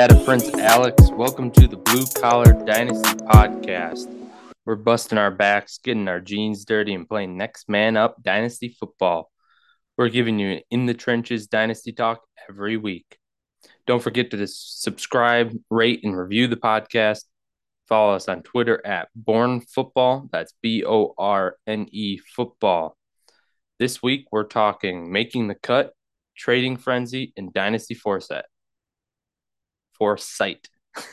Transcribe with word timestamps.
Data 0.00 0.22
Prince 0.24 0.48
Alex. 0.54 1.10
Welcome 1.10 1.50
to 1.50 1.68
the 1.68 1.76
Blue 1.76 2.06
Collar 2.06 2.54
Dynasty 2.64 3.18
Podcast. 3.26 4.10
We're 4.64 4.76
busting 4.76 5.18
our 5.18 5.30
backs, 5.30 5.76
getting 5.76 6.08
our 6.08 6.20
jeans 6.20 6.64
dirty, 6.64 6.94
and 6.94 7.06
playing 7.06 7.36
next 7.36 7.68
man 7.68 7.98
up 7.98 8.16
dynasty 8.22 8.74
football. 8.80 9.30
We're 9.98 10.08
giving 10.08 10.38
you 10.38 10.62
in 10.70 10.86
the 10.86 10.94
trenches 10.94 11.48
dynasty 11.48 11.92
talk 11.92 12.22
every 12.48 12.78
week. 12.78 13.18
Don't 13.86 14.02
forget 14.02 14.30
to 14.30 14.46
subscribe, 14.46 15.54
rate, 15.68 16.00
and 16.02 16.16
review 16.16 16.46
the 16.46 16.56
podcast. 16.56 17.24
Follow 17.86 18.14
us 18.14 18.26
on 18.26 18.42
Twitter 18.42 18.80
at 18.86 19.10
Borne 19.14 19.60
Football. 19.60 20.30
That's 20.32 20.54
B 20.62 20.82
O 20.82 21.12
R 21.18 21.56
N 21.66 21.88
E 21.92 22.16
Football. 22.16 22.96
This 23.78 24.02
week, 24.02 24.28
we're 24.32 24.44
talking 24.44 25.12
making 25.12 25.48
the 25.48 25.56
cut, 25.56 25.92
trading 26.34 26.78
frenzy, 26.78 27.34
and 27.36 27.52
dynasty 27.52 27.92
foresight. 27.92 28.46
Foresight. 30.00 30.68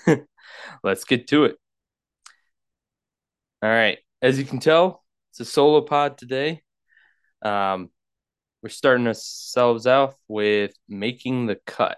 Let's 0.84 1.04
get 1.04 1.28
to 1.28 1.44
it. 1.44 1.58
All 3.62 3.70
right. 3.70 4.00
As 4.22 4.40
you 4.40 4.46
can 4.46 4.60
tell, 4.60 5.04
it's 5.32 5.42
a 5.42 5.46
solo 5.46 5.82
pod 5.82 6.18
today. 6.18 6.62
Um, 7.44 7.92
we're 8.64 8.70
starting 8.70 9.06
ourselves 9.06 9.86
off 9.86 10.16
with 10.28 10.74
making 10.90 11.46
the 11.46 11.60
cut. 11.68 11.98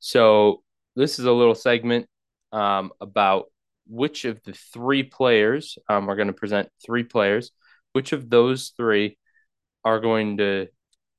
So, 0.00 0.64
this 0.96 1.18
is 1.20 1.24
a 1.24 1.32
little 1.32 1.54
segment 1.54 2.08
um, 2.52 2.90
about 3.00 3.46
which 3.86 4.24
of 4.24 4.42
the 4.42 4.52
three 4.52 5.02
players, 5.02 5.78
um, 5.88 6.06
we're 6.06 6.16
going 6.16 6.28
to 6.28 6.32
present 6.32 6.68
three 6.84 7.04
players, 7.04 7.52
which 7.92 8.12
of 8.12 8.28
those 8.28 8.72
three 8.76 9.18
are 9.84 10.00
going 10.00 10.38
to 10.38 10.68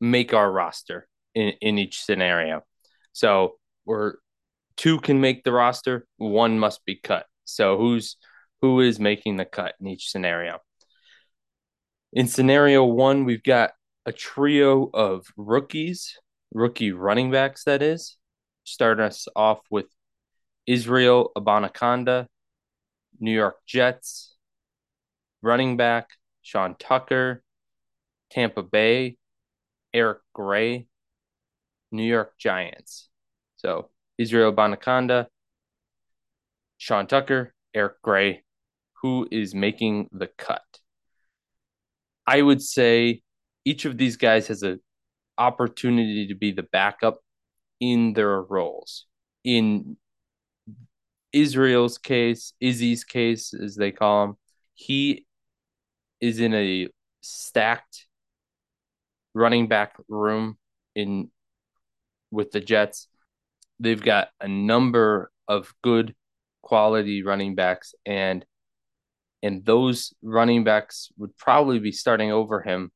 make 0.02 0.34
our 0.34 0.52
roster 0.52 1.08
in, 1.36 1.54
in 1.62 1.78
each 1.78 2.04
scenario. 2.04 2.64
So 3.14 3.56
we're 3.86 4.16
two 4.78 5.00
can 5.00 5.22
make 5.22 5.44
the 5.44 5.52
roster, 5.52 6.06
one 6.18 6.60
must 6.60 6.86
be 6.86 6.96
cut. 6.96 7.26
So 7.46 7.78
who's 7.78 8.18
who 8.62 8.80
is 8.80 9.00
making 9.00 9.38
the 9.38 9.46
cut 9.46 9.76
in 9.80 9.88
each 9.88 10.10
scenario? 10.10 10.60
In 12.14 12.28
scenario 12.28 12.84
one, 12.86 13.26
we've 13.26 13.44
got 13.44 13.72
a 14.06 14.12
trio 14.12 14.90
of 14.94 15.26
rookies, 15.36 16.18
rookie 16.54 16.92
running 16.92 17.32
backs, 17.32 17.64
that 17.66 17.82
is. 17.82 18.18
Starting 18.66 19.06
us 19.06 19.28
off 19.36 19.60
with 19.70 19.88
Israel 20.66 21.32
Abanikanda, 21.36 22.28
New 23.20 23.34
York 23.34 23.58
Jets, 23.66 24.36
running 25.42 25.76
back 25.76 26.10
Sean 26.42 26.76
Tucker, 26.80 27.44
Tampa 28.32 28.64
Bay, 28.64 29.18
Eric 29.94 30.20
Gray, 30.34 30.88
New 31.92 32.04
York 32.04 32.34
Giants. 32.38 33.10
So 33.58 33.90
Israel 34.18 34.54
Abanikanda, 34.54 35.28
Sean 36.78 37.08
Tucker, 37.08 37.54
Eric 37.74 38.02
Gray, 38.02 38.44
who 39.02 39.28
is 39.32 39.56
making 39.56 40.10
the 40.12 40.28
cut? 40.28 40.64
I 42.26 42.42
would 42.42 42.62
say 42.62 43.22
each 43.66 43.86
of 43.86 43.98
these 43.98 44.18
guys 44.18 44.48
has 44.48 44.64
an 44.64 44.80
opportunity 45.38 46.28
to 46.28 46.36
be 46.36 46.52
the 46.52 46.64
backup 46.64 47.20
in 47.80 48.14
their 48.14 48.42
roles. 48.42 49.06
In 49.44 49.98
Israel's 51.34 51.98
case, 51.98 52.54
Izzy's 52.62 53.04
case, 53.04 53.54
as 53.54 53.76
they 53.76 53.92
call 53.92 54.24
him, 54.24 54.36
he 54.76 55.26
is 56.22 56.40
in 56.40 56.54
a 56.54 56.88
stacked 57.22 58.08
running 59.34 59.68
back 59.68 59.96
room 60.08 60.58
in 60.96 61.30
with 62.32 62.52
the 62.52 62.62
Jets. 62.62 63.08
They've 63.80 64.02
got 64.02 64.30
a 64.40 64.48
number 64.48 65.32
of 65.48 65.74
good 65.84 66.16
quality 66.62 67.24
running 67.24 67.56
backs 67.56 67.94
and 68.06 68.46
and 69.42 69.66
those 69.66 70.14
running 70.22 70.64
backs 70.64 71.12
would 71.18 71.36
probably 71.38 71.78
be 71.80 71.92
starting 71.92 72.32
over 72.32 72.62
him 72.62 72.92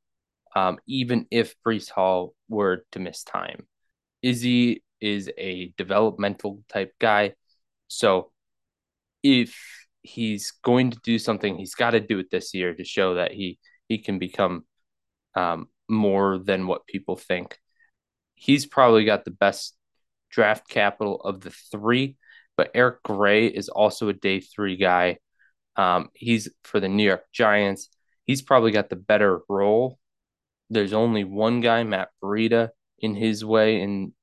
um, 0.57 0.79
even 0.87 1.27
if 1.29 1.55
Breece 1.63 1.89
Hall 1.89 2.33
were 2.49 2.83
to 2.93 2.99
miss 2.99 3.23
time. 3.23 3.67
Izzy 4.23 4.83
is 4.99 5.29
a 5.37 5.71
developmental 5.77 6.63
type 6.67 6.93
guy. 6.99 7.33
So 7.87 8.31
if 9.21 9.55
he's 10.01 10.53
going 10.63 10.91
to 10.91 10.99
do 11.03 11.19
something, 11.19 11.57
he's 11.57 11.75
got 11.75 11.91
to 11.91 11.99
do 11.99 12.17
it 12.17 12.31
this 12.31 12.55
year 12.55 12.73
to 12.73 12.83
show 12.83 13.15
that 13.15 13.33
he 13.33 13.59
he 13.87 13.99
can 13.99 14.17
become 14.17 14.65
um, 15.35 15.67
more 15.87 16.39
than 16.39 16.65
what 16.65 16.87
people 16.87 17.15
think. 17.15 17.59
He's 18.33 18.65
probably 18.65 19.05
got 19.05 19.25
the 19.25 19.31
best 19.31 19.76
draft 20.29 20.67
capital 20.69 21.21
of 21.21 21.41
the 21.41 21.51
three, 21.71 22.17
but 22.55 22.71
Eric 22.73 23.03
Gray 23.03 23.47
is 23.47 23.69
also 23.69 24.09
a 24.09 24.13
day 24.13 24.39
three 24.39 24.75
guy. 24.75 25.17
Um, 25.75 26.09
he's 26.13 26.49
for 26.63 26.79
the 26.79 26.89
New 26.89 27.03
York 27.03 27.25
Giants. 27.31 27.89
He's 28.25 28.41
probably 28.41 28.71
got 28.71 28.89
the 28.89 28.95
better 28.95 29.41
role. 29.47 29.99
There's 30.69 30.93
only 30.93 31.23
one 31.23 31.61
guy, 31.61 31.83
Matt 31.83 32.09
Breida, 32.21 32.69
in 32.99 33.15
his 33.15 33.45
way 33.45 33.81
in 33.81 34.13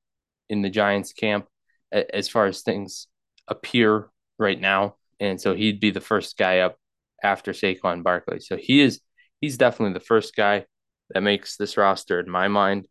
in 0.49 0.61
the 0.61 0.69
Giants 0.69 1.13
camp 1.13 1.47
as 1.91 2.29
far 2.29 2.45
as 2.45 2.61
things 2.61 3.07
appear 3.47 4.09
right 4.37 4.59
now, 4.59 4.95
and 5.19 5.39
so 5.39 5.55
he'd 5.55 5.79
be 5.79 5.91
the 5.91 6.01
first 6.01 6.37
guy 6.37 6.59
up 6.59 6.77
after 7.23 7.51
Saquon 7.51 8.03
Barkley. 8.03 8.39
So 8.39 8.57
he 8.57 8.81
is 8.81 9.01
he's 9.41 9.57
definitely 9.57 9.93
the 9.93 10.05
first 10.05 10.35
guy 10.35 10.65
that 11.09 11.21
makes 11.21 11.57
this 11.57 11.77
roster 11.77 12.19
in 12.19 12.29
my 12.29 12.47
mind. 12.47 12.87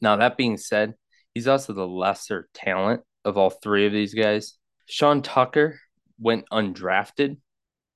Now, 0.00 0.16
that 0.16 0.36
being 0.36 0.56
said, 0.56 0.94
he's 1.38 1.46
also 1.46 1.72
the 1.72 1.86
lesser 1.86 2.48
talent 2.52 3.00
of 3.24 3.38
all 3.38 3.48
three 3.48 3.86
of 3.86 3.92
these 3.92 4.12
guys. 4.12 4.54
Sean 4.88 5.22
Tucker 5.22 5.78
went 6.18 6.48
undrafted, 6.50 7.36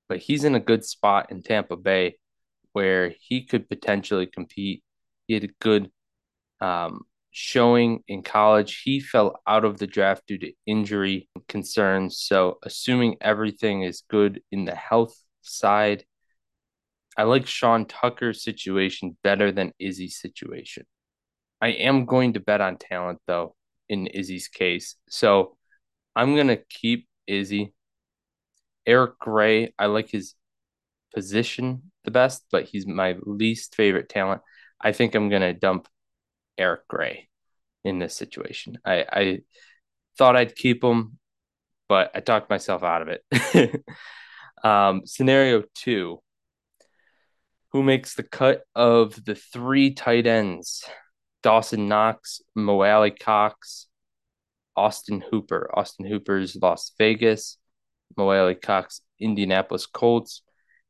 but 0.07 0.19
he's 0.19 0.45
in 0.45 0.55
a 0.55 0.61
good 0.61 0.85
spot 0.85 1.29
in 1.29 1.43
Tampa 1.43 1.75
Bay 1.75 2.15
where 2.71 3.13
he 3.19 3.45
could 3.45 3.67
potentially 3.67 4.27
compete. 4.27 4.81
He 5.27 5.33
had 5.33 5.43
a 5.43 5.49
good 5.59 5.91
um, 6.61 7.01
showing 7.31 8.05
in 8.07 8.23
college. 8.23 8.81
He 8.81 9.01
fell 9.01 9.41
out 9.45 9.65
of 9.65 9.77
the 9.77 9.87
draft 9.87 10.23
due 10.25 10.37
to 10.37 10.53
injury 10.65 11.27
concerns. 11.49 12.19
So, 12.19 12.59
assuming 12.63 13.17
everything 13.19 13.83
is 13.83 14.03
good 14.09 14.41
in 14.53 14.63
the 14.63 14.75
health 14.75 15.17
side, 15.41 16.05
I 17.17 17.23
like 17.23 17.45
Sean 17.45 17.87
Tucker's 17.87 18.41
situation 18.41 19.17
better 19.21 19.51
than 19.51 19.73
Izzy's 19.79 20.17
situation. 20.17 20.85
I 21.63 21.69
am 21.69 22.03
going 22.03 22.33
to 22.33 22.41
bet 22.41 22.59
on 22.59 22.75
talent 22.75 23.19
though 23.25 23.55
in 23.87 24.07
Izzy's 24.07 24.49
case. 24.49 24.95
So 25.07 25.55
I'm 26.13 26.35
to 26.49 26.57
keep 26.57 27.07
Izzy. 27.25 27.73
Eric 28.85 29.17
Gray, 29.17 29.73
I 29.79 29.85
like 29.85 30.09
his 30.09 30.35
position 31.15 31.91
the 32.03 32.11
best, 32.11 32.43
but 32.51 32.65
he's 32.65 32.85
my 32.85 33.15
least 33.23 33.75
favorite 33.75 34.09
talent. 34.09 34.41
I 34.81 34.91
think 34.91 35.15
I'm 35.15 35.29
to 35.41 35.53
dump 35.53 35.87
Eric 36.57 36.85
Gray 36.89 37.29
in 37.85 37.97
this 37.97 38.13
situation. 38.13 38.77
I, 38.83 39.05
I 39.09 39.39
thought 40.17 40.35
I'd 40.35 40.57
keep 40.57 40.83
him, 40.83 41.17
but 41.87 42.11
I 42.13 42.19
talked 42.19 42.49
myself 42.49 42.83
out 42.83 43.03
of 43.03 43.07
it. 43.07 43.85
um, 44.65 45.03
scenario 45.05 45.63
two 45.75 46.19
who 47.71 47.83
makes 47.83 48.15
the 48.15 48.23
cut 48.23 48.63
of 48.75 49.23
the 49.23 49.35
three 49.35 49.93
tight 49.93 50.27
ends 50.27 50.83
Dawson 51.43 51.89
Knox, 51.89 52.41
Mo 52.55 52.81
Alie-Cox, 52.81 53.87
Austin 54.75 55.21
Hooper. 55.29 55.69
Austin 55.73 56.05
Hooper's 56.05 56.55
Las 56.55 56.93
Vegas, 56.97 57.57
Mo 58.17 58.31
Alie-Cox, 58.31 59.01
Indianapolis 59.19 59.85
Colts, 59.85 60.41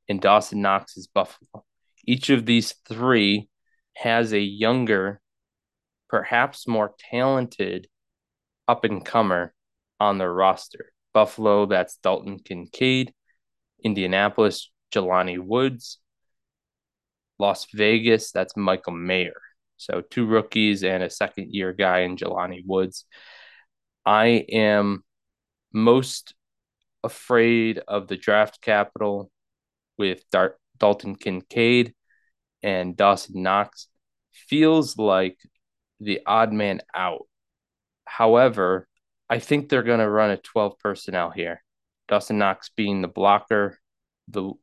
and 0.07 0.21
Dawson 0.21 0.61
Knox 0.61 0.95
is 0.95 1.07
Buffalo. 1.07 1.65
Each 2.05 2.29
of 2.29 2.45
these 2.45 2.75
three 2.87 3.49
has 3.95 4.31
a 4.31 4.39
younger, 4.39 5.19
perhaps 6.09 6.67
more 6.67 6.93
talented 7.11 7.87
up 8.67 8.83
and 8.83 9.03
comer 9.03 9.53
on 9.99 10.17
their 10.17 10.33
roster. 10.33 10.91
Buffalo, 11.13 11.65
that's 11.65 11.97
Dalton 11.97 12.39
Kincaid. 12.39 13.13
Indianapolis, 13.83 14.71
Jelani 14.93 15.39
Woods. 15.39 15.99
Las 17.39 17.67
Vegas, 17.73 18.31
that's 18.31 18.55
Michael 18.55 18.93
Mayer. 18.93 19.41
So 19.83 20.01
two 20.01 20.25
rookies 20.25 20.83
and 20.83 21.03
a 21.03 21.09
second 21.09 21.53
year 21.53 21.73
guy 21.73 21.99
in 21.99 22.15
Jelani 22.15 22.63
Woods. 22.65 23.05
I 24.05 24.45
am 24.49 25.03
most 25.73 26.33
afraid 27.03 27.79
of 27.87 28.07
the 28.07 28.17
draft 28.17 28.61
capital 28.61 29.29
with 29.97 30.23
Dar- 30.31 30.57
Dalton 30.77 31.15
Kincaid 31.15 31.93
and 32.61 32.95
Dawson 32.95 33.41
Knox. 33.41 33.87
Feels 34.31 34.97
like 34.97 35.37
the 35.99 36.21
odd 36.25 36.53
man 36.53 36.81
out. 36.93 37.27
However, 38.05 38.87
I 39.29 39.39
think 39.39 39.67
they're 39.67 39.83
going 39.83 39.99
to 39.99 40.09
run 40.09 40.31
a 40.31 40.37
12 40.37 40.79
personnel 40.79 41.29
here. 41.29 41.63
Dawson 42.07 42.37
Knox 42.37 42.69
being 42.69 43.01
the 43.01 43.07
blocker, 43.07 43.79
the 44.27 44.53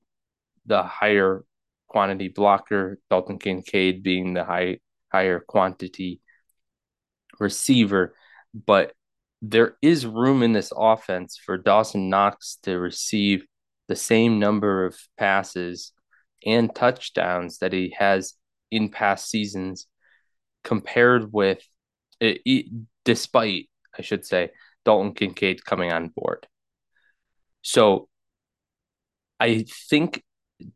the 0.67 0.82
higher 0.82 1.44
quantity 1.88 2.28
blocker, 2.28 2.99
Dalton 3.11 3.38
Kincaid 3.38 4.02
being 4.02 4.34
the 4.34 4.44
high 4.44 4.78
higher 5.12 5.41
quantity 5.41 6.21
receiver. 7.39 8.15
But 8.55 8.93
there 9.43 9.77
is 9.81 10.07
room 10.07 10.43
in 10.43 10.53
this 10.53 10.73
offense 10.77 11.39
for 11.39 11.57
Dawson 11.57 12.11
Knox 12.11 12.59
to 12.62 12.79
receive 12.79 13.45
the 13.89 13.97
same 13.97 14.39
number 14.39 14.85
of 14.85 14.99
passes 15.17 15.93
and 16.45 16.75
touchdowns 16.75 17.59
that 17.59 17.73
he 17.73 17.95
has 17.99 18.35
in 18.71 18.89
past 18.89 19.29
seasons 19.29 19.87
compared 20.62 21.33
with 21.33 21.63
it, 22.21 22.41
it, 22.45 22.67
despite 23.05 23.69
I 23.99 24.03
should 24.03 24.25
say 24.25 24.51
Dalton 24.85 25.15
Kincaid 25.15 25.65
coming 25.65 25.93
on 25.93 26.09
board. 26.09 26.47
So 27.63 28.09
I 29.39 29.65
think 29.89 30.23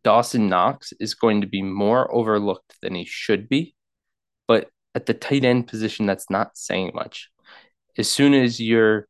Dawson 0.02 0.48
Knox 0.48 0.92
is 0.98 1.14
going 1.14 1.42
to 1.42 1.46
be 1.46 1.62
more 1.62 2.12
overlooked 2.14 2.76
than 2.82 2.94
he 2.94 3.04
should 3.04 3.48
be, 3.48 3.74
but 4.46 4.70
at 4.94 5.06
the 5.06 5.14
tight 5.14 5.44
end 5.44 5.66
position 5.66 6.06
that's 6.06 6.30
not 6.30 6.56
saying 6.56 6.92
much. 6.94 7.30
As 7.98 8.10
soon 8.10 8.34
as 8.34 8.60
you're 8.60 9.06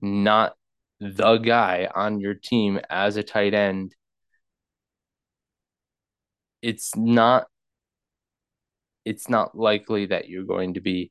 not 0.00 0.54
the 1.00 1.38
guy 1.38 1.88
on 1.94 2.20
your 2.20 2.34
team 2.34 2.80
as 2.90 3.16
a 3.16 3.22
tight 3.22 3.54
end, 3.54 3.94
it's 6.62 6.96
not 6.96 7.46
it's 9.04 9.28
not 9.28 9.56
likely 9.56 10.06
that 10.06 10.28
you're 10.28 10.44
going 10.44 10.74
to 10.74 10.80
be 10.80 11.10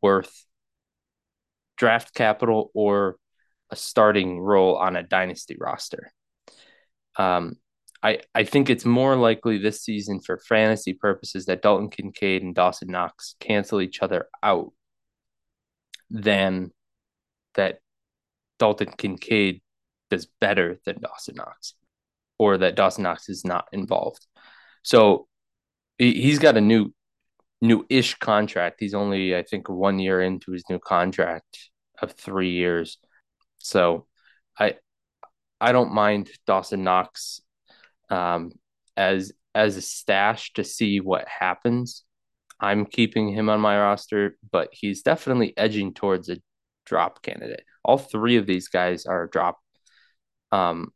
worth 0.00 0.46
draft 1.76 2.14
capital 2.14 2.70
or 2.74 3.16
a 3.70 3.76
starting 3.76 4.40
role 4.40 4.76
on 4.76 4.96
a 4.96 5.02
dynasty 5.02 5.56
roster. 5.58 6.12
Um, 7.16 7.56
I, 8.04 8.18
I 8.34 8.44
think 8.44 8.68
it's 8.68 8.84
more 8.84 9.16
likely 9.16 9.56
this 9.56 9.80
season 9.80 10.20
for 10.20 10.36
fantasy 10.36 10.92
purposes 10.92 11.46
that 11.46 11.62
Dalton 11.62 11.88
Kincaid 11.88 12.42
and 12.42 12.54
Dawson 12.54 12.88
Knox 12.88 13.34
cancel 13.40 13.80
each 13.80 14.02
other 14.02 14.28
out 14.42 14.72
than 16.10 16.70
that 17.54 17.78
Dalton 18.58 18.92
Kincaid 18.98 19.62
does 20.10 20.26
better 20.38 20.78
than 20.84 21.00
Dawson 21.00 21.36
Knox 21.36 21.74
or 22.38 22.58
that 22.58 22.76
Dawson 22.76 23.04
Knox 23.04 23.30
is 23.30 23.42
not 23.42 23.68
involved. 23.72 24.26
So 24.82 25.26
he's 25.96 26.38
got 26.38 26.58
a 26.58 26.60
new 26.60 26.92
new-ish 27.62 28.16
contract. 28.16 28.76
He's 28.80 28.92
only 28.92 29.34
I 29.34 29.44
think 29.44 29.70
one 29.70 29.98
year 29.98 30.20
into 30.20 30.52
his 30.52 30.64
new 30.68 30.78
contract 30.78 31.70
of 32.02 32.12
3 32.12 32.50
years. 32.50 32.98
So 33.56 34.06
I 34.58 34.74
I 35.58 35.72
don't 35.72 35.94
mind 35.94 36.28
Dawson 36.46 36.84
Knox 36.84 37.40
um, 38.10 38.52
as 38.96 39.32
as 39.54 39.76
a 39.76 39.82
stash 39.82 40.52
to 40.54 40.64
see 40.64 41.00
what 41.00 41.28
happens. 41.28 42.04
I'm 42.60 42.86
keeping 42.86 43.28
him 43.28 43.48
on 43.48 43.60
my 43.60 43.78
roster, 43.78 44.36
but 44.50 44.68
he's 44.72 45.02
definitely 45.02 45.54
edging 45.56 45.94
towards 45.94 46.28
a 46.28 46.38
drop 46.86 47.22
candidate. 47.22 47.64
All 47.84 47.98
three 47.98 48.36
of 48.36 48.46
these 48.46 48.68
guys 48.68 49.06
are 49.06 49.26
drop 49.26 49.58
um 50.52 50.92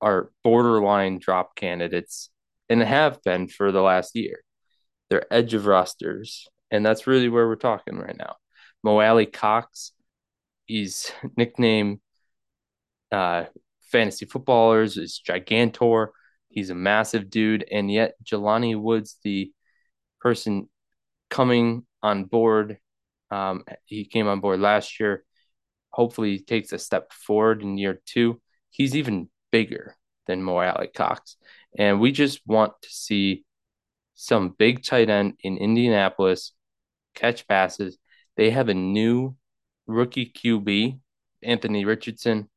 are 0.00 0.30
borderline 0.42 1.18
drop 1.18 1.56
candidates 1.56 2.30
and 2.68 2.82
have 2.82 3.22
been 3.22 3.48
for 3.48 3.72
the 3.72 3.82
last 3.82 4.14
year. 4.16 4.40
They're 5.10 5.32
edge 5.32 5.54
of 5.54 5.66
rosters, 5.66 6.48
and 6.70 6.84
that's 6.84 7.06
really 7.06 7.28
where 7.28 7.46
we're 7.46 7.56
talking 7.56 7.96
right 7.98 8.16
now. 8.16 8.36
Mo 8.82 9.00
Alie-Cox, 9.00 9.92
he's 10.66 11.10
nicknamed 11.36 12.00
uh, 13.12 13.44
fantasy 13.90 14.26
footballers 14.26 14.96
is 14.96 15.20
Gigantor. 15.26 16.08
He's 16.54 16.70
a 16.70 16.74
massive 16.74 17.30
dude, 17.30 17.64
and 17.68 17.90
yet 17.90 18.14
Jelani 18.22 18.80
Woods, 18.80 19.18
the 19.24 19.52
person 20.20 20.68
coming 21.28 21.84
on 22.00 22.26
board, 22.26 22.78
um, 23.32 23.64
he 23.84 24.04
came 24.04 24.28
on 24.28 24.38
board 24.38 24.60
last 24.60 25.00
year. 25.00 25.24
Hopefully, 25.90 26.38
takes 26.38 26.72
a 26.72 26.78
step 26.78 27.12
forward 27.12 27.60
in 27.62 27.76
year 27.76 28.00
two. 28.06 28.40
He's 28.70 28.94
even 28.94 29.28
bigger 29.50 29.96
than 30.28 30.44
Mo 30.44 30.58
Alie-Cox, 30.58 31.36
and 31.76 31.98
we 31.98 32.12
just 32.12 32.40
want 32.46 32.72
to 32.82 32.88
see 32.88 33.44
some 34.14 34.54
big 34.56 34.84
tight 34.84 35.10
end 35.10 35.34
in 35.42 35.58
Indianapolis 35.58 36.52
catch 37.16 37.48
passes. 37.48 37.98
They 38.36 38.50
have 38.50 38.68
a 38.68 38.74
new 38.74 39.34
rookie 39.88 40.32
QB, 40.32 41.00
Anthony 41.42 41.84
Richardson. 41.84 42.48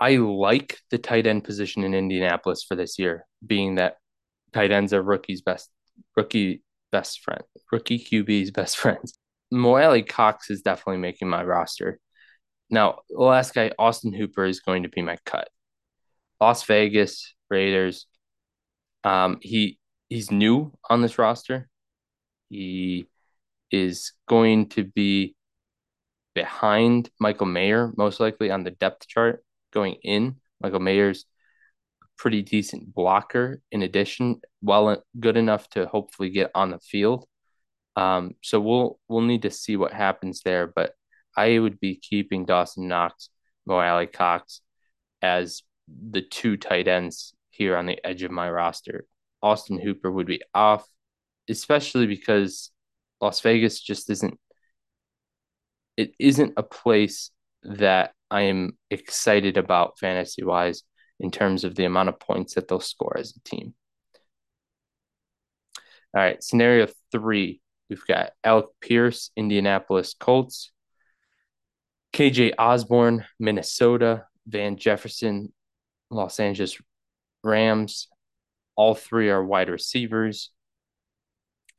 I 0.00 0.16
like 0.16 0.78
the 0.90 0.98
tight 0.98 1.26
end 1.26 1.44
position 1.44 1.84
in 1.84 1.94
Indianapolis 1.94 2.64
for 2.66 2.74
this 2.74 2.98
year, 2.98 3.26
being 3.46 3.74
that 3.74 3.96
tight 4.52 4.70
ends 4.70 4.94
are 4.94 5.02
rookie's 5.02 5.42
best 5.42 5.70
rookie 6.16 6.62
best 6.90 7.20
friend, 7.20 7.42
rookie 7.70 7.98
QB's 7.98 8.50
best 8.50 8.76
friends. 8.78 9.12
Mo 9.50 9.76
Alie-Cox 9.76 10.48
is 10.50 10.62
definitely 10.62 11.00
making 11.00 11.28
my 11.28 11.42
roster. 11.42 11.98
Now, 12.70 13.00
the 13.10 13.22
last 13.22 13.52
guy, 13.52 13.72
Austin 13.78 14.12
Hooper, 14.12 14.44
is 14.44 14.60
going 14.60 14.84
to 14.84 14.88
be 14.88 15.02
my 15.02 15.16
cut. 15.26 15.48
Las 16.40 16.62
Vegas 16.64 17.34
Raiders. 17.50 18.06
Um, 19.04 19.38
he 19.42 19.78
he's 20.08 20.30
new 20.30 20.72
on 20.88 21.02
this 21.02 21.18
roster. 21.18 21.68
He 22.48 23.08
is 23.70 24.12
going 24.28 24.68
to 24.70 24.84
be 24.84 25.34
behind 26.34 27.10
Michael 27.18 27.46
Mayer, 27.46 27.92
most 27.96 28.20
likely 28.20 28.50
on 28.50 28.64
the 28.64 28.70
depth 28.70 29.06
chart 29.06 29.44
going 29.72 29.96
in. 30.02 30.36
Michael 30.60 30.80
Mayer's 30.80 31.24
pretty 32.18 32.42
decent 32.42 32.94
blocker 32.94 33.62
in 33.72 33.82
addition, 33.82 34.40
well 34.62 35.02
good 35.18 35.36
enough 35.36 35.68
to 35.70 35.86
hopefully 35.86 36.30
get 36.30 36.50
on 36.54 36.70
the 36.70 36.78
field. 36.78 37.26
Um, 37.96 38.34
so 38.42 38.60
we'll 38.60 38.98
we'll 39.08 39.22
need 39.22 39.42
to 39.42 39.50
see 39.50 39.76
what 39.76 39.92
happens 39.92 40.42
there, 40.42 40.66
but 40.66 40.92
I 41.36 41.58
would 41.58 41.80
be 41.80 41.96
keeping 41.96 42.44
Dawson 42.44 42.88
Knox, 42.88 43.30
Mo 43.66 43.78
Alie-Cox 43.78 44.60
as 45.22 45.62
the 45.88 46.22
two 46.22 46.56
tight 46.56 46.88
ends 46.88 47.34
here 47.50 47.76
on 47.76 47.86
the 47.86 47.98
edge 48.06 48.22
of 48.22 48.30
my 48.30 48.50
roster. 48.50 49.06
Austin 49.42 49.78
Hooper 49.80 50.10
would 50.10 50.26
be 50.26 50.42
off, 50.54 50.86
especially 51.48 52.06
because 52.06 52.70
Las 53.20 53.40
Vegas 53.40 53.80
just 53.80 54.10
isn't 54.10 54.38
it 55.96 56.12
isn't 56.18 56.54
a 56.56 56.62
place 56.62 57.30
that 57.62 58.12
I 58.30 58.42
am 58.42 58.78
excited 58.90 59.56
about 59.56 59.98
fantasy 59.98 60.44
wise 60.44 60.82
in 61.18 61.30
terms 61.30 61.64
of 61.64 61.74
the 61.74 61.84
amount 61.84 62.08
of 62.08 62.20
points 62.20 62.54
that 62.54 62.68
they'll 62.68 62.80
score 62.80 63.16
as 63.18 63.34
a 63.36 63.48
team. 63.48 63.74
All 66.14 66.22
right, 66.22 66.42
scenario 66.42 66.88
three 67.12 67.60
we've 67.88 68.06
got 68.06 68.32
Alec 68.42 68.66
Pierce, 68.80 69.30
Indianapolis 69.36 70.14
Colts, 70.18 70.72
KJ 72.12 72.54
Osborn, 72.58 73.24
Minnesota, 73.38 74.26
Van 74.46 74.76
Jefferson, 74.76 75.52
Los 76.10 76.40
Angeles 76.40 76.80
Rams. 77.44 78.08
All 78.76 78.94
three 78.94 79.28
are 79.30 79.44
wide 79.44 79.68
receivers. 79.68 80.50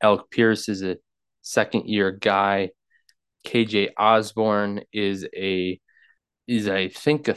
Alec 0.02 0.30
Pierce 0.30 0.68
is 0.68 0.82
a 0.82 0.98
second 1.42 1.88
year 1.88 2.10
guy. 2.10 2.70
KJ 3.46 3.90
Osborn 3.98 4.82
is 4.92 5.26
a 5.34 5.80
is 6.46 6.68
I 6.68 6.88
think 6.88 7.28
a 7.28 7.36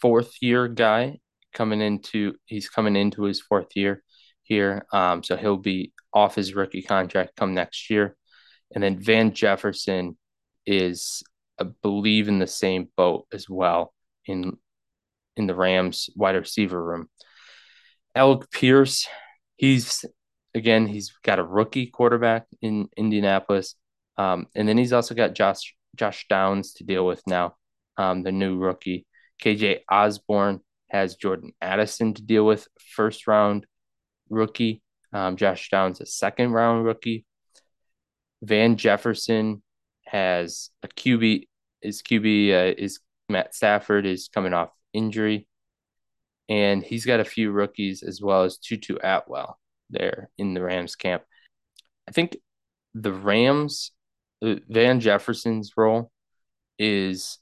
fourth 0.00 0.34
year 0.40 0.68
guy 0.68 1.18
coming 1.52 1.80
into 1.80 2.34
he's 2.46 2.68
coming 2.68 2.96
into 2.96 3.24
his 3.24 3.40
fourth 3.40 3.74
year 3.74 4.02
here. 4.42 4.86
Um, 4.92 5.22
so 5.22 5.36
he'll 5.36 5.56
be 5.56 5.92
off 6.12 6.34
his 6.34 6.54
rookie 6.54 6.82
contract 6.82 7.36
come 7.36 7.54
next 7.54 7.90
year. 7.90 8.16
And 8.74 8.82
then 8.82 9.00
Van 9.00 9.32
Jefferson 9.32 10.16
is 10.66 11.22
I 11.60 11.64
believe 11.82 12.28
in 12.28 12.38
the 12.38 12.46
same 12.46 12.88
boat 12.96 13.26
as 13.32 13.48
well 13.48 13.92
in 14.26 14.56
in 15.36 15.46
the 15.46 15.54
Rams 15.54 16.10
wide 16.16 16.36
receiver 16.36 16.82
room. 16.82 17.08
Alec 18.14 18.50
Pierce, 18.50 19.06
he's 19.56 20.04
again, 20.54 20.86
he's 20.86 21.12
got 21.22 21.38
a 21.38 21.44
rookie 21.44 21.86
quarterback 21.86 22.46
in 22.60 22.88
Indianapolis. 22.96 23.74
Um, 24.16 24.46
and 24.56 24.68
then 24.68 24.76
he's 24.76 24.92
also 24.92 25.14
got 25.14 25.34
Josh 25.34 25.74
Josh 25.98 26.26
Downs 26.28 26.74
to 26.74 26.84
deal 26.84 27.06
with 27.06 27.22
now, 27.26 27.56
um, 27.96 28.22
the 28.22 28.32
new 28.32 28.56
rookie. 28.56 29.06
KJ 29.42 29.80
Osborn 29.90 30.60
has 30.88 31.16
Jordan 31.16 31.52
Addison 31.60 32.14
to 32.14 32.22
deal 32.22 32.46
with, 32.46 32.68
first 32.94 33.26
round 33.26 33.66
rookie. 34.30 34.82
Um, 35.12 35.36
Josh 35.36 35.68
Downs, 35.70 36.00
a 36.00 36.06
second 36.06 36.52
round 36.52 36.84
rookie. 36.84 37.24
Van 38.42 38.76
Jefferson 38.76 39.62
has 40.06 40.70
a 40.82 40.88
QB. 40.88 41.48
His 41.80 42.02
QB 42.02 42.50
uh, 42.50 42.74
is 42.76 43.00
Matt 43.28 43.54
Stafford 43.54 44.06
is 44.06 44.28
coming 44.28 44.54
off 44.54 44.70
injury, 44.92 45.46
and 46.48 46.82
he's 46.82 47.06
got 47.06 47.20
a 47.20 47.24
few 47.24 47.50
rookies 47.50 48.02
as 48.02 48.20
well 48.20 48.44
as 48.44 48.58
Tutu 48.58 48.96
Atwell 49.02 49.58
there 49.90 50.30
in 50.38 50.54
the 50.54 50.62
Rams 50.62 50.96
camp. 50.96 51.22
I 52.08 52.12
think 52.12 52.36
the 52.94 53.12
Rams 53.12 53.92
Van 54.42 55.00
Jefferson's 55.00 55.72
role 55.76 56.10
is, 56.78 57.38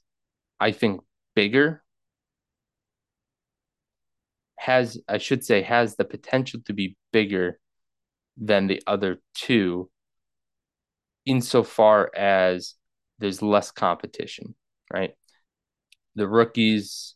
I 0.59 0.71
think, 0.71 1.01
bigger. 1.35 1.83
Has 4.57 4.99
I 5.07 5.19
should 5.19 5.45
say 5.45 5.61
has 5.61 5.95
the 5.95 6.05
potential 6.05 6.59
to 6.65 6.73
be 6.73 6.97
bigger 7.11 7.59
than 8.37 8.67
the 8.67 8.81
other 8.87 9.19
two, 9.33 9.89
insofar 11.25 12.11
as 12.15 12.75
there's 13.19 13.41
less 13.41 13.71
competition, 13.71 14.55
right? 14.91 15.13
The 16.15 16.27
rookies, 16.27 17.15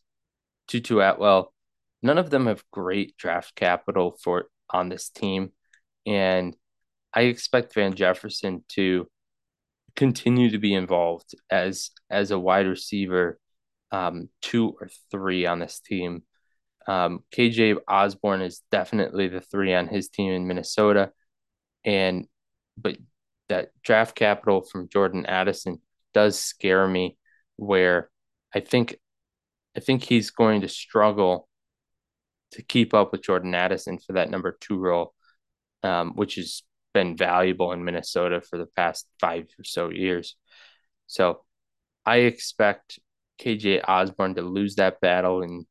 Tutu 0.68 1.00
Atwell, 1.00 1.52
none 2.02 2.18
of 2.18 2.30
them 2.30 2.46
have 2.46 2.64
great 2.70 3.16
draft 3.16 3.54
capital 3.54 4.16
for 4.22 4.46
on 4.70 4.88
this 4.88 5.10
team. 5.10 5.52
And 6.06 6.56
I 7.14 7.22
expect 7.22 7.74
Van 7.74 7.94
Jefferson 7.94 8.64
to 8.70 9.08
continue 9.96 10.50
to 10.50 10.58
be 10.58 10.74
involved 10.74 11.34
as 11.50 11.90
as 12.10 12.30
a 12.30 12.38
wide 12.38 12.66
receiver, 12.66 13.38
um, 13.90 14.28
two 14.40 14.74
or 14.80 14.88
three 15.10 15.46
on 15.46 15.58
this 15.58 15.80
team. 15.80 16.22
Um, 16.86 17.20
KJ 17.34 17.76
Osborn 17.86 18.42
is 18.42 18.62
definitely 18.72 19.28
the 19.28 19.40
three 19.40 19.74
on 19.74 19.88
his 19.88 20.08
team 20.08 20.32
in 20.32 20.46
Minnesota, 20.46 21.12
and 21.84 22.26
but 22.76 22.96
that 23.48 23.70
draft 23.82 24.16
capital 24.16 24.62
from 24.62 24.88
Jordan 24.88 25.26
Addison 25.26 25.80
does 26.14 26.38
scare 26.38 26.86
me. 26.88 27.16
Where 27.56 28.10
I 28.54 28.60
think 28.60 28.96
I 29.76 29.80
think 29.80 30.02
he's 30.02 30.30
going 30.30 30.62
to 30.62 30.68
struggle 30.68 31.48
to 32.52 32.62
keep 32.62 32.94
up 32.94 33.12
with 33.12 33.22
Jordan 33.22 33.54
Addison 33.54 33.98
for 33.98 34.14
that 34.14 34.30
number 34.30 34.56
two 34.60 34.78
role, 34.78 35.14
um, 35.82 36.12
which 36.14 36.34
has 36.36 36.62
been 36.92 37.16
valuable 37.16 37.72
in 37.72 37.84
Minnesota 37.84 38.40
for 38.40 38.58
the 38.58 38.66
past 38.66 39.06
five 39.20 39.44
or 39.58 39.64
so 39.64 39.90
years. 39.90 40.36
So 41.06 41.44
I 42.04 42.18
expect 42.18 42.98
KJ 43.40 43.82
Osborn 43.86 44.34
to 44.36 44.42
lose 44.42 44.76
that 44.76 45.00
battle 45.00 45.42
and 45.42 45.66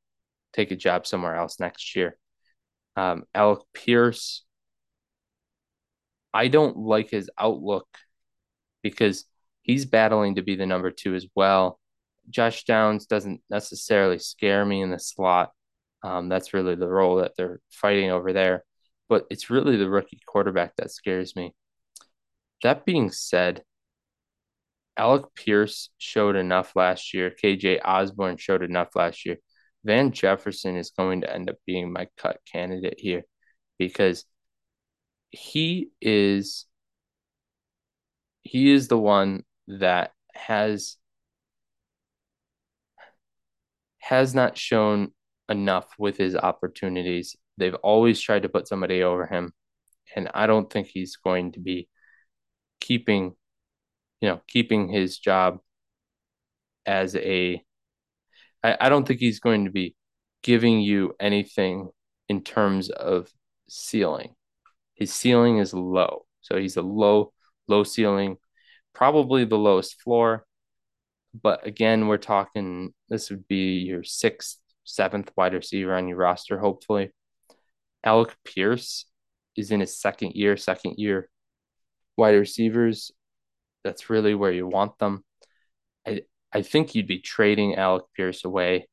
take 0.53 0.71
a 0.71 0.75
job 0.75 1.07
somewhere 1.07 1.35
else 1.35 1.59
next 1.59 1.95
year. 1.95 2.17
Um, 2.95 3.23
Alec 3.33 3.61
Pierce, 3.73 4.43
I 6.33 6.47
don't 6.47 6.77
like 6.77 7.09
his 7.09 7.29
outlook 7.37 7.87
because 8.81 9.25
he's 9.61 9.85
battling 9.85 10.35
to 10.35 10.41
be 10.41 10.55
the 10.55 10.65
number 10.65 10.91
two 10.91 11.15
as 11.15 11.27
well. 11.35 11.79
Josh 12.29 12.63
Downs 12.63 13.05
doesn't 13.05 13.41
necessarily 13.49 14.19
scare 14.19 14.65
me 14.65 14.81
in 14.81 14.91
the 14.91 14.99
slot. 14.99 15.51
Um, 16.03 16.29
that's 16.29 16.53
really 16.53 16.75
the 16.75 16.87
role 16.87 17.17
that 17.17 17.33
they're 17.37 17.59
fighting 17.69 18.11
over 18.11 18.33
there. 18.33 18.63
But 19.11 19.27
it's 19.29 19.49
really 19.49 19.75
the 19.75 19.89
rookie 19.89 20.21
quarterback 20.25 20.77
that 20.77 20.89
scares 20.89 21.35
me. 21.35 21.53
That 22.63 22.85
being 22.85 23.11
said, 23.11 23.61
Alec 24.95 25.25
Pierce 25.35 25.89
showed 25.97 26.37
enough 26.37 26.77
last 26.77 27.13
year. 27.13 27.29
KJ 27.29 27.81
Osborn 27.83 28.37
showed 28.37 28.63
enough 28.63 28.95
last 28.95 29.25
year. 29.25 29.35
Van 29.83 30.13
Jefferson 30.13 30.77
is 30.77 30.91
going 30.91 31.19
to 31.21 31.33
end 31.33 31.49
up 31.49 31.57
being 31.67 31.91
my 31.91 32.07
cut 32.15 32.39
candidate 32.49 32.99
here 32.99 33.23
because 33.77 34.23
he 35.29 35.89
is 35.99 36.65
he 38.43 38.71
is 38.71 38.87
the 38.87 38.97
one 38.97 39.43
that 39.67 40.13
has 40.33 40.95
has 43.99 44.33
not 44.33 44.57
shown 44.57 45.11
enough 45.49 45.95
with 45.99 46.15
his 46.15 46.33
opportunities. 46.33 47.35
They've 47.61 47.75
always 47.75 48.19
tried 48.19 48.41
to 48.43 48.49
put 48.49 48.67
somebody 48.67 49.03
over 49.03 49.27
him, 49.27 49.53
and 50.15 50.29
I 50.33 50.47
don't 50.47 50.71
think 50.71 50.87
he's 50.87 51.15
going 51.15 51.51
to 51.53 51.59
be 51.59 51.87
keeping, 52.79 53.35
you 54.19 54.29
know, 54.29 54.41
keeping 54.47 54.89
his 54.89 55.19
job 55.19 55.59
as 56.85 57.15
a. 57.15 57.63
I, 58.63 58.77
I 58.81 58.89
don't 58.89 59.07
think 59.07 59.19
he's 59.19 59.39
going 59.39 59.65
to 59.65 59.71
be 59.71 59.95
giving 60.41 60.81
you 60.81 61.13
anything 61.19 61.89
in 62.27 62.41
terms 62.43 62.89
of 62.89 63.29
ceiling. 63.69 64.33
His 64.95 65.13
ceiling 65.13 65.59
is 65.59 65.73
low, 65.73 66.25
so 66.41 66.57
he's 66.57 66.77
a 66.77 66.81
low, 66.81 67.31
low 67.67 67.83
ceiling, 67.83 68.37
probably 68.93 69.45
the 69.45 69.57
lowest 69.57 70.01
floor. 70.01 70.45
But 71.39 71.65
again, 71.65 72.07
we're 72.07 72.17
talking 72.17 72.93
this 73.07 73.29
would 73.29 73.47
be 73.47 73.77
your 73.77 74.03
sixth 74.03 74.57
seventh 74.83 75.31
wide 75.37 75.53
receiver 75.53 75.95
on 75.95 76.07
your 76.07 76.17
roster, 76.17 76.59
hopefully. 76.59 77.11
Alec 78.03 78.35
Pierce 78.43 79.05
is 79.55 79.71
in 79.71 79.79
his 79.79 79.97
second 79.99 80.33
year, 80.35 80.57
second 80.57 80.95
year 80.97 81.29
wide 82.17 82.35
receivers. 82.35 83.11
That's 83.83 84.09
really 84.09 84.35
where 84.35 84.51
you 84.51 84.67
want 84.67 84.97
them. 84.99 85.23
I 86.05 86.21
I 86.53 86.61
think 86.61 86.95
you'd 86.95 87.07
be 87.07 87.19
trading 87.19 87.75
Alec 87.75 88.03
Pierce 88.15 88.45
away. 88.45 88.87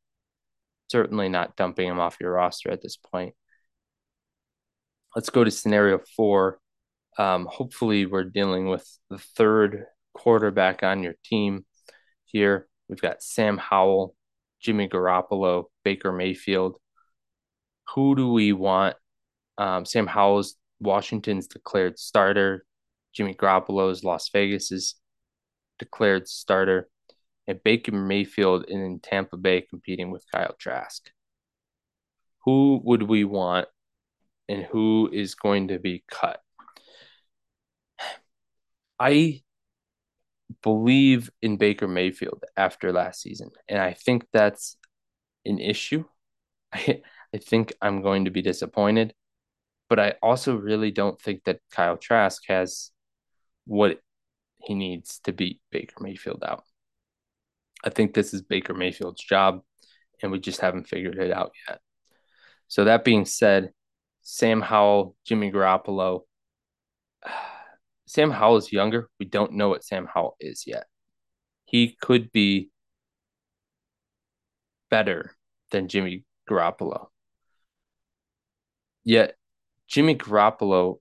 Certainly 0.91 1.29
not 1.29 1.57
dumping 1.57 1.89
him 1.89 2.01
off 2.01 2.17
your 2.21 2.33
roster 2.33 2.71
at 2.71 2.83
this 2.83 2.97
point. 2.97 3.35
Let's 5.15 5.31
go 5.31 5.45
to 5.45 5.51
scenario 5.51 6.01
four. 6.17 6.59
Um, 7.19 7.49
hopefully, 7.51 8.07
we're 8.07 8.25
dealing 8.25 8.69
with 8.69 8.87
the 9.11 9.19
third 9.19 9.85
quarterback 10.15 10.83
on 10.83 11.03
your 11.03 11.15
team 11.25 11.67
here. 12.27 12.69
We've 12.89 13.01
got 13.01 13.23
Sam 13.23 13.59
Howell, 13.59 14.15
Jimmy 14.61 14.89
Garoppolo, 14.89 15.65
Baker 15.85 16.13
Mayfield. 16.13 16.77
Who 17.95 18.15
do 18.15 18.33
we 18.33 18.53
want? 18.53 18.97
Um, 19.57 19.85
Sam 19.85 20.07
Howell's 20.07 20.57
Washington's 20.81 21.47
declared 21.47 21.99
starter. 21.99 22.65
Jimmy 23.13 23.35
Garoppolo's 23.35 24.05
Las 24.05 24.29
Vegas's 24.29 24.95
declared 25.79 26.29
starter. 26.29 26.89
And 27.47 27.63
Baker 27.63 27.93
Mayfield 27.93 28.67
in 28.67 29.01
Tampa 29.01 29.37
Bay 29.37 29.63
competing 29.63 30.11
with 30.11 30.25
Kyle 30.31 30.55
Trask. 30.59 31.11
Who 32.45 32.81
would 32.85 33.03
we 33.03 33.25
want 33.25 33.69
and 34.49 34.63
who 34.65 35.09
is 35.13 35.35
going 35.35 35.69
to 35.69 35.79
be 35.79 36.05
cut? 36.11 36.41
I 39.01 39.43
believe 40.63 41.31
in 41.41 41.57
Baker 41.57 41.89
Mayfield 41.89 42.45
after 42.57 42.93
last 42.93 43.23
season. 43.23 43.51
And 43.69 43.79
I 43.79 43.95
think 43.95 44.27
that's 44.33 44.77
an 45.45 45.59
issue. 45.59 46.05
I, 46.73 47.03
I 47.35 47.39
think 47.39 47.73
I'm 47.81 48.03
going 48.03 48.25
to 48.25 48.31
be 48.31 48.43
disappointed. 48.43 49.15
But 49.89 49.99
I 49.99 50.15
also 50.23 50.55
really 50.57 50.91
don't 50.91 51.21
think 51.21 51.45
that 51.45 51.61
Kyle 51.71 51.97
Trask 51.97 52.43
has 52.49 52.91
what 53.65 54.01
he 54.59 54.75
needs 54.75 55.21
to 55.21 55.33
beat 55.33 55.61
Baker 55.71 55.97
Mayfield 56.01 56.45
out. 56.47 56.65
I 57.85 57.91
think 57.91 58.13
this 58.13 58.35
is 58.35 58.43
Baker 58.43 58.75
Mayfield's 58.75 59.23
job, 59.23 59.63
and 60.23 60.33
we 60.33 60.41
just 60.41 60.61
haven't 60.61 60.89
figured 60.89 61.17
it 61.17 61.33
out 61.33 61.53
yet. 61.69 61.81
So, 62.67 62.85
that 62.85 63.05
being 63.05 63.25
said, 63.25 63.71
Sam 64.23 64.61
Howell, 64.61 65.17
Jimmy 65.25 65.51
Garoppolo, 65.51 66.23
Sam 68.07 68.31
Howell 68.31 68.57
is 68.57 68.73
younger. 68.73 69.09
We 69.19 69.27
don't 69.27 69.53
know 69.53 69.69
what 69.69 69.85
Sam 69.85 70.07
Howell 70.13 70.37
is 70.41 70.65
yet. 70.67 70.87
He 71.65 71.97
could 72.01 72.33
be 72.33 72.71
better 74.91 75.37
than 75.71 75.89
Jimmy 75.89 76.25
Garoppolo. 76.49 77.09
Yet 79.09 79.37
Jimmy 79.87 80.15
Garoppolo, 80.17 80.99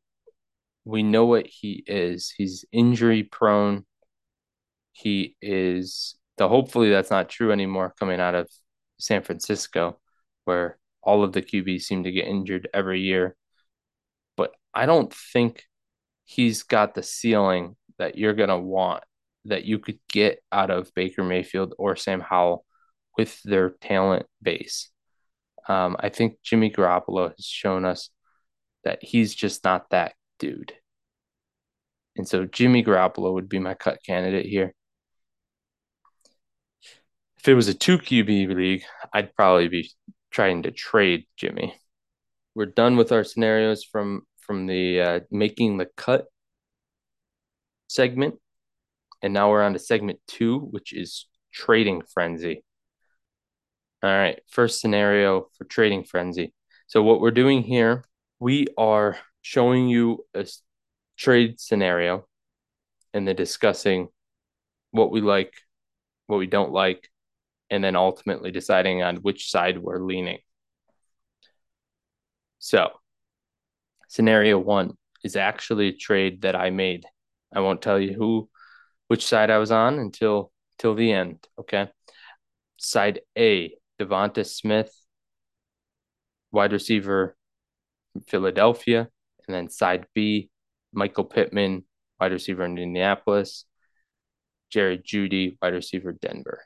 we 0.85 1.03
know 1.03 1.25
what 1.25 1.45
he 1.45 1.83
is. 1.85 2.29
He's 2.37 2.63
injury 2.71 3.23
prone. 3.23 3.85
He 4.93 5.35
is 5.41 6.15
the 6.37 6.47
hopefully 6.47 6.89
that's 6.89 7.11
not 7.11 7.27
true 7.27 7.51
anymore 7.51 7.93
coming 7.99 8.21
out 8.21 8.33
of 8.33 8.49
San 8.97 9.23
Francisco, 9.23 9.99
where 10.45 10.79
all 11.03 11.21
of 11.21 11.33
the 11.33 11.41
QBs 11.41 11.81
seem 11.81 12.05
to 12.05 12.11
get 12.13 12.27
injured 12.27 12.69
every 12.73 13.01
year. 13.01 13.35
But 14.37 14.51
I 14.73 14.85
don't 14.85 15.13
think 15.13 15.65
he's 16.23 16.63
got 16.63 16.93
the 16.93 17.03
ceiling 17.03 17.75
that 17.97 18.17
you're 18.17 18.33
to 18.35 18.57
want 18.57 19.03
that 19.43 19.65
you 19.65 19.79
could 19.79 19.99
get 20.07 20.41
out 20.49 20.71
of 20.71 20.93
Baker 20.93 21.25
Mayfield 21.25 21.73
or 21.77 21.97
Sam 21.97 22.21
Howell 22.21 22.63
with 23.17 23.43
their 23.43 23.71
talent 23.71 24.27
base. 24.41 24.91
Um, 25.67 25.97
I 26.00 26.09
think 26.09 26.38
Jimmy 26.43 26.71
Garoppolo 26.71 27.33
has 27.36 27.45
shown 27.45 27.86
us 27.86 28.09
that 28.83 29.00
he's 29.01 29.36
just 29.36 29.63
not 29.63 29.89
that 29.89 30.13
dude. 30.39 30.74
And 32.15 32.27
so 32.27 32.45
Jimmy 32.45 32.83
Garoppolo 32.83 33.33
would 33.33 33.50
be 33.50 33.59
my 33.59 33.74
cut 33.74 34.00
candidate 34.05 34.45
here. 34.45 34.74
If 37.38 37.47
it 37.47 37.53
was 37.53 37.67
a 37.67 37.74
two 37.74 38.00
QB 38.00 38.55
league, 38.55 38.83
I'd 39.13 39.36
probably 39.36 39.67
be 39.67 39.91
trying 40.31 40.63
to 40.63 40.71
trade 40.71 41.27
Jimmy. 41.36 41.79
We're 42.55 42.65
done 42.65 42.97
with 42.97 43.12
our 43.12 43.24
scenarios 43.24 43.83
from 43.83 44.24
from 44.39 44.65
the 44.65 45.01
uh, 45.01 45.19
making 45.29 45.77
the 45.77 45.88
cut 45.97 46.25
segment. 47.88 48.36
And 49.21 49.33
now 49.33 49.50
we're 49.50 49.63
on 49.63 49.74
to 49.74 49.79
segment 49.79 50.19
two, 50.27 50.59
which 50.59 50.93
is 50.93 51.27
trading 51.51 52.01
frenzy. 52.13 52.63
All 54.04 54.10
right, 54.10 54.39
first 54.50 54.80
scenario 54.80 55.48
for 55.58 55.66
trading 55.66 56.04
frenzy. 56.04 56.54
So, 56.88 57.01
what 57.04 57.20
we're 57.20 57.32
doing 57.32 57.63
here, 57.63 58.04
we 58.39 58.68
are 58.77 59.18
showing 59.42 59.88
you 59.88 60.25
a 60.34 60.48
trade 61.18 61.60
scenario 61.60 62.27
and 63.13 63.27
then 63.27 63.36
discussing 63.36 64.10
what 64.92 65.12
we 65.12 65.22
like, 65.22 65.54
what 66.27 66.38
we 66.38 66.48
don't 66.48 66.72
like, 66.72 67.10
and 67.70 67.84
then 67.84 67.96
ultimately 67.96 68.51
deciding 68.51 69.04
on 69.04 69.18
which 69.18 69.50
side 69.51 69.80
we're 69.80 70.00
leaning. 70.00 70.39
So, 72.60 73.00
Scenario 74.08 74.58
one 74.58 74.98
is 75.24 75.36
actually 75.36 75.89
a 75.89 75.96
trade 75.98 76.42
that 76.42 76.56
I 76.56 76.70
made. 76.70 77.06
I 77.54 77.60
won't 77.60 77.82
tell 77.82 78.00
you 78.00 78.13
who 78.13 78.50
which 79.08 79.25
side 79.25 79.50
I 79.50 79.58
was 79.58 79.72
on 79.72 80.00
until 80.00 80.51
till 80.77 80.96
the 80.96 81.12
end. 81.12 81.48
Okay. 81.60 81.89
Side 82.77 83.22
A, 83.38 83.74
Devonta 84.00 84.46
Smith, 84.46 84.94
wide 86.51 86.72
receiver 86.74 87.36
Philadelphia. 88.27 89.10
And 89.48 89.56
then 89.56 89.70
side 89.70 90.06
B, 90.13 90.50
Michael 90.94 91.24
Pittman, 91.24 91.86
wide 92.20 92.32
receiver 92.32 92.66
in 92.66 92.77
Indianapolis. 92.77 93.66
Jerry 94.70 94.98
Jeudy, 94.98 95.58
wide 95.62 95.74
receiver 95.74 96.12
Denver. 96.12 96.66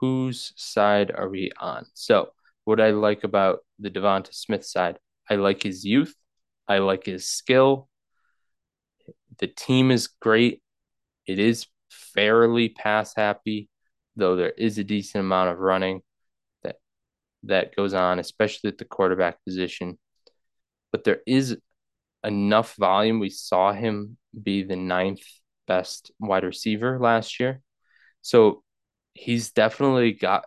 Whose 0.00 0.52
side 0.56 1.10
are 1.14 1.28
we 1.28 1.50
on? 1.58 1.86
So, 1.94 2.30
what 2.64 2.80
I 2.80 2.90
like 2.90 3.24
about 3.24 3.60
the 3.78 3.90
Devonta 3.90 4.34
Smith 4.34 4.64
side, 4.64 4.98
I 5.30 5.36
like 5.36 5.62
his 5.62 5.84
youth. 5.84 6.14
I 6.68 6.78
like 6.78 7.04
his 7.04 7.26
skill. 7.26 7.88
The 9.38 9.46
team 9.46 9.90
is 9.90 10.08
great. 10.08 10.62
It 11.26 11.38
is 11.38 11.66
fairly 11.90 12.68
pass 12.68 13.14
happy, 13.14 13.68
though 14.16 14.36
there 14.36 14.50
is 14.50 14.78
a 14.78 14.84
decent 14.84 15.24
amount 15.24 15.50
of 15.50 15.58
running 15.58 16.00
that 16.62 16.76
that 17.44 17.76
goes 17.76 17.94
on, 17.94 18.18
especially 18.18 18.68
at 18.68 18.78
the 18.78 18.84
quarterback 18.84 19.42
position. 19.44 19.98
But 20.92 21.04
there 21.04 21.20
is 21.26 21.56
enough 22.22 22.74
volume. 22.76 23.20
We 23.20 23.30
saw 23.30 23.72
him 23.72 24.16
be 24.40 24.62
the 24.62 24.76
ninth 24.76 25.22
best 25.66 26.10
wide 26.18 26.44
receiver 26.44 26.98
last 26.98 27.40
year. 27.40 27.60
So 28.22 28.62
he's 29.14 29.52
definitely 29.52 30.12
got 30.12 30.46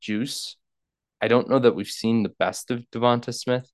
juice. 0.00 0.56
I 1.20 1.28
don't 1.28 1.48
know 1.48 1.58
that 1.58 1.74
we've 1.74 1.86
seen 1.86 2.22
the 2.22 2.34
best 2.38 2.70
of 2.70 2.84
Devonta 2.90 3.32
Smith, 3.32 3.70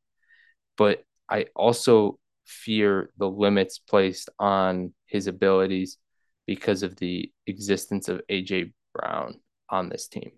but 0.76 1.02
I 1.28 1.46
also 1.54 2.18
fear 2.44 3.10
the 3.18 3.28
limits 3.28 3.78
placed 3.78 4.30
on 4.38 4.92
his 5.06 5.26
abilities 5.26 5.98
because 6.46 6.82
of 6.82 6.96
the 6.96 7.30
existence 7.46 8.08
of 8.08 8.22
AJ 8.30 8.72
Brown 8.98 9.40
on 9.70 9.88
this 9.88 10.08
team. 10.08 10.32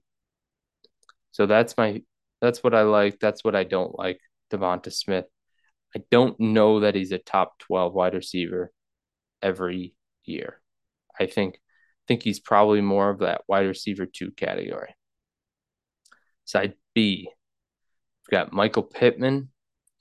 So 1.33 1.47
that's 1.47 1.77
my 1.77 2.03
that's 2.41 2.63
what 2.63 2.75
I 2.75 2.83
like. 2.83 3.19
That's 3.21 3.45
what 3.45 3.55
I 3.55 3.65
don't 3.65 3.99
like. 3.99 4.21
Devonta 4.53 4.93
Smith. 4.93 5.27
I 5.95 6.03
don't 6.11 6.39
know 6.39 6.81
that 6.81 6.95
he's 6.95 7.13
a 7.13 7.19
top 7.19 7.59
12 7.61 7.93
wide 7.93 8.15
receiver 8.15 8.73
every 9.43 9.95
year. 10.25 10.61
I 11.19 11.27
think 11.27 11.59
think 12.11 12.23
he's 12.25 12.41
probably 12.41 12.81
more 12.81 13.09
of 13.09 13.21
that 13.21 13.43
wide 13.47 13.67
receiver 13.67 14.05
two 14.05 14.33
category. 14.33 14.97
Side 16.45 16.75
B, 16.93 17.29
we've 17.29 18.33
got 18.33 18.53
Michael 18.53 18.83
Pittman 18.83 19.51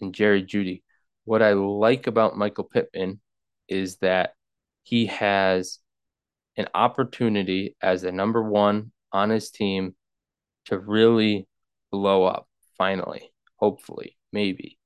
and 0.01 0.15
Jerry 0.15 0.43
Jeudy. 0.43 0.81
What 1.25 1.43
I 1.43 1.53
like 1.53 2.07
about 2.07 2.35
Michael 2.35 2.63
Pittman 2.63 3.21
is 3.67 3.97
that 3.97 4.33
he 4.81 5.05
has 5.05 5.77
an 6.59 6.67
opportunity 6.73 7.77
as 7.81 8.01
the 8.01 8.11
number 8.11 8.43
one 8.43 8.91
on 9.13 9.29
his 9.29 9.49
team 9.49 9.95
to 10.65 10.77
really 10.77 11.47
blow 11.89 12.25
up 12.25 12.49
finally, 12.77 13.31
hopefully, 13.55 14.17
maybe. 14.33 14.77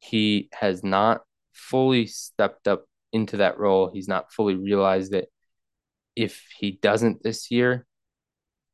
He 0.00 0.48
has 0.52 0.82
not 0.82 1.20
fully 1.52 2.06
stepped 2.06 2.66
up 2.66 2.84
into 3.12 3.36
that 3.36 3.58
role. 3.60 3.92
He's 3.94 4.08
not 4.08 4.32
fully 4.32 4.56
realized 4.56 5.14
it. 5.14 5.28
If 6.16 6.44
he 6.58 6.72
doesn't 6.82 7.22
this 7.22 7.48
year, 7.52 7.86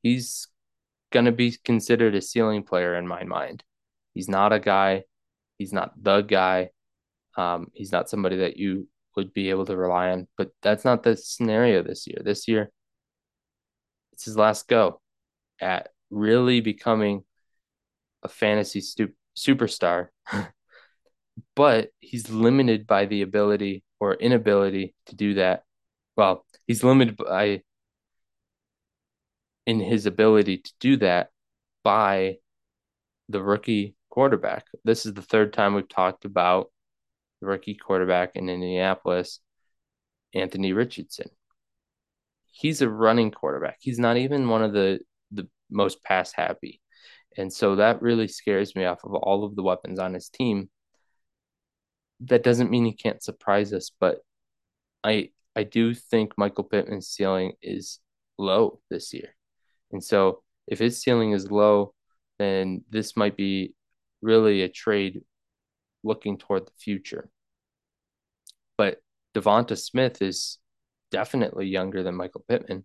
he's 0.02 0.49
going 1.12 1.26
to 1.26 1.33
be 1.33 1.54
considered 1.62 2.14
a 2.14 2.23
ceiling 2.23 2.62
player 2.62 2.97
in 2.97 3.07
my 3.07 3.25
mind. 3.25 3.62
He's 4.14 4.31
not 4.31 4.54
a 4.54 4.61
guy, 4.61 5.04
he's 5.59 5.75
not 5.75 5.93
the 6.02 6.23
guy. 6.23 6.71
Um, 7.37 7.66
he's 7.75 7.92
not 7.92 8.09
somebody 8.09 8.37
that 8.38 8.57
you 8.57 8.88
would 9.16 9.33
be 9.33 9.50
able 9.50 9.66
to 9.66 9.77
rely 9.77 10.11
on, 10.11 10.29
but 10.37 10.50
that's 10.62 10.85
not 10.85 11.03
the 11.03 11.16
scenario 11.16 11.83
this 11.83 12.07
year. 12.07 12.18
This 12.24 12.48
year, 12.48 12.70
it's 14.12 14.24
his 14.24 14.37
last 14.37 14.68
go 14.68 15.00
at 15.61 15.88
really 16.11 16.61
becoming 16.61 17.24
a 18.22 18.29
fantasy 18.29 18.81
stu- 18.81 19.12
superstar. 19.37 20.09
but 21.57 21.90
he's 22.00 22.31
limited 22.31 22.87
by 22.87 23.07
the 23.07 23.22
ability 23.22 23.83
or 24.00 24.14
inability 24.14 24.94
to 25.07 25.16
do 25.16 25.35
that. 25.35 25.64
Well, 26.16 26.44
he's 26.66 26.85
limited 26.85 27.16
by 27.16 27.62
in 29.66 29.81
his 29.81 30.07
ability 30.07 30.59
to 30.59 30.72
do 30.79 30.96
that 30.98 31.31
by 31.83 32.37
the 33.29 33.42
rookie 33.42 33.96
quarterback. 34.11 34.66
This 34.85 35.07
is 35.07 35.14
the 35.14 35.22
third 35.22 35.53
time 35.53 35.74
we've 35.74 35.88
talked 35.88 36.24
about 36.24 36.70
the 37.40 37.47
rookie 37.47 37.75
quarterback 37.75 38.37
in 38.37 38.49
Indianapolis, 38.49 39.40
Anthony 40.35 40.73
Richardson. 40.73 41.29
He's 42.53 42.83
a 42.83 42.88
running 42.88 43.31
quarterback. 43.31 43.79
He's 43.81 43.99
not 43.99 44.16
even 44.16 44.49
one 44.49 44.62
of 44.62 44.73
the 44.73 45.01
the 45.33 45.49
most 45.70 46.03
pass 46.03 46.33
happy. 46.33 46.81
And 47.37 47.53
so 47.53 47.77
that 47.77 48.03
really 48.03 48.29
scares 48.29 48.77
me 48.77 48.85
off 48.85 49.05
of 49.05 49.14
all 49.14 49.44
of 49.44 49.57
the 49.57 49.62
weapons 49.62 49.99
on 49.99 50.14
his 50.14 50.29
team. 50.29 50.70
That 52.20 52.44
doesn't 52.44 52.70
mean 52.70 52.85
he 52.85 52.92
can't 52.92 53.23
surprise 53.23 53.73
us, 53.73 53.90
but 53.99 54.18
I 55.03 55.31
I 55.57 55.64
do 55.64 55.94
think 55.94 56.33
Michael 56.37 56.64
Pittman's 56.64 57.09
ceiling 57.09 57.53
is 57.62 58.01
low 58.38 58.81
this 58.90 59.12
year. 59.12 59.35
And 59.92 60.03
so 60.03 60.42
if 60.66 60.79
his 60.79 61.01
ceiling 61.03 61.33
is 61.33 61.51
low, 61.51 61.94
then 62.38 62.85
this 62.90 63.16
might 63.16 63.37
be 63.37 63.75
really 64.23 64.62
a 64.62 64.68
trade 64.68 65.23
looking 66.05 66.38
toward 66.38 66.67
the 66.67 66.73
future. 66.79 67.29
But 68.77 68.99
Devonta 69.35 69.79
Smith 69.79 70.23
is 70.23 70.59
definitely 71.11 71.67
younger 71.67 72.03
than 72.03 72.14
Michael 72.14 72.45
Pittman. 72.49 72.85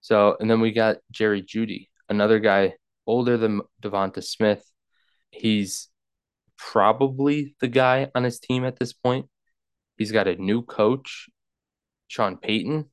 So, 0.00 0.36
and 0.38 0.50
then 0.50 0.60
we 0.60 0.72
got 0.72 0.98
Jerry 1.10 1.42
Jeudy, 1.42 1.88
another 2.08 2.38
guy 2.38 2.74
older 3.06 3.36
than 3.36 3.62
Devonta 3.82 4.22
Smith. 4.22 4.64
He's 5.30 5.88
probably 6.58 7.54
the 7.60 7.68
guy 7.68 8.10
on 8.14 8.24
his 8.24 8.38
team 8.38 8.64
at 8.64 8.78
this 8.78 8.92
point. 8.92 9.26
He's 9.98 10.12
got 10.12 10.28
a 10.28 10.36
new 10.36 10.62
coach, 10.62 11.28
Sean 12.08 12.36
Payton, 12.36 12.86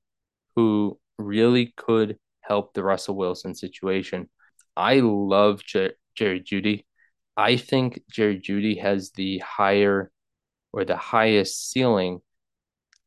who 0.56 1.00
really 1.18 1.74
could 1.76 2.18
help 2.42 2.74
the 2.74 2.84
Russell 2.84 3.16
Wilson 3.16 3.56
situation. 3.56 4.30
I 4.76 5.00
love 5.02 5.64
Jer- 5.64 5.94
Jerry 6.16 6.42
Jeudy. 6.42 6.86
I 7.36 7.58
think 7.58 8.02
Jerry 8.12 8.40
Jeudy 8.40 8.80
has 8.80 9.12
the 9.12 9.40
higher 9.40 10.12
or 10.72 10.86
the 10.86 10.98
highest 10.98 11.72
ceiling 11.72 12.22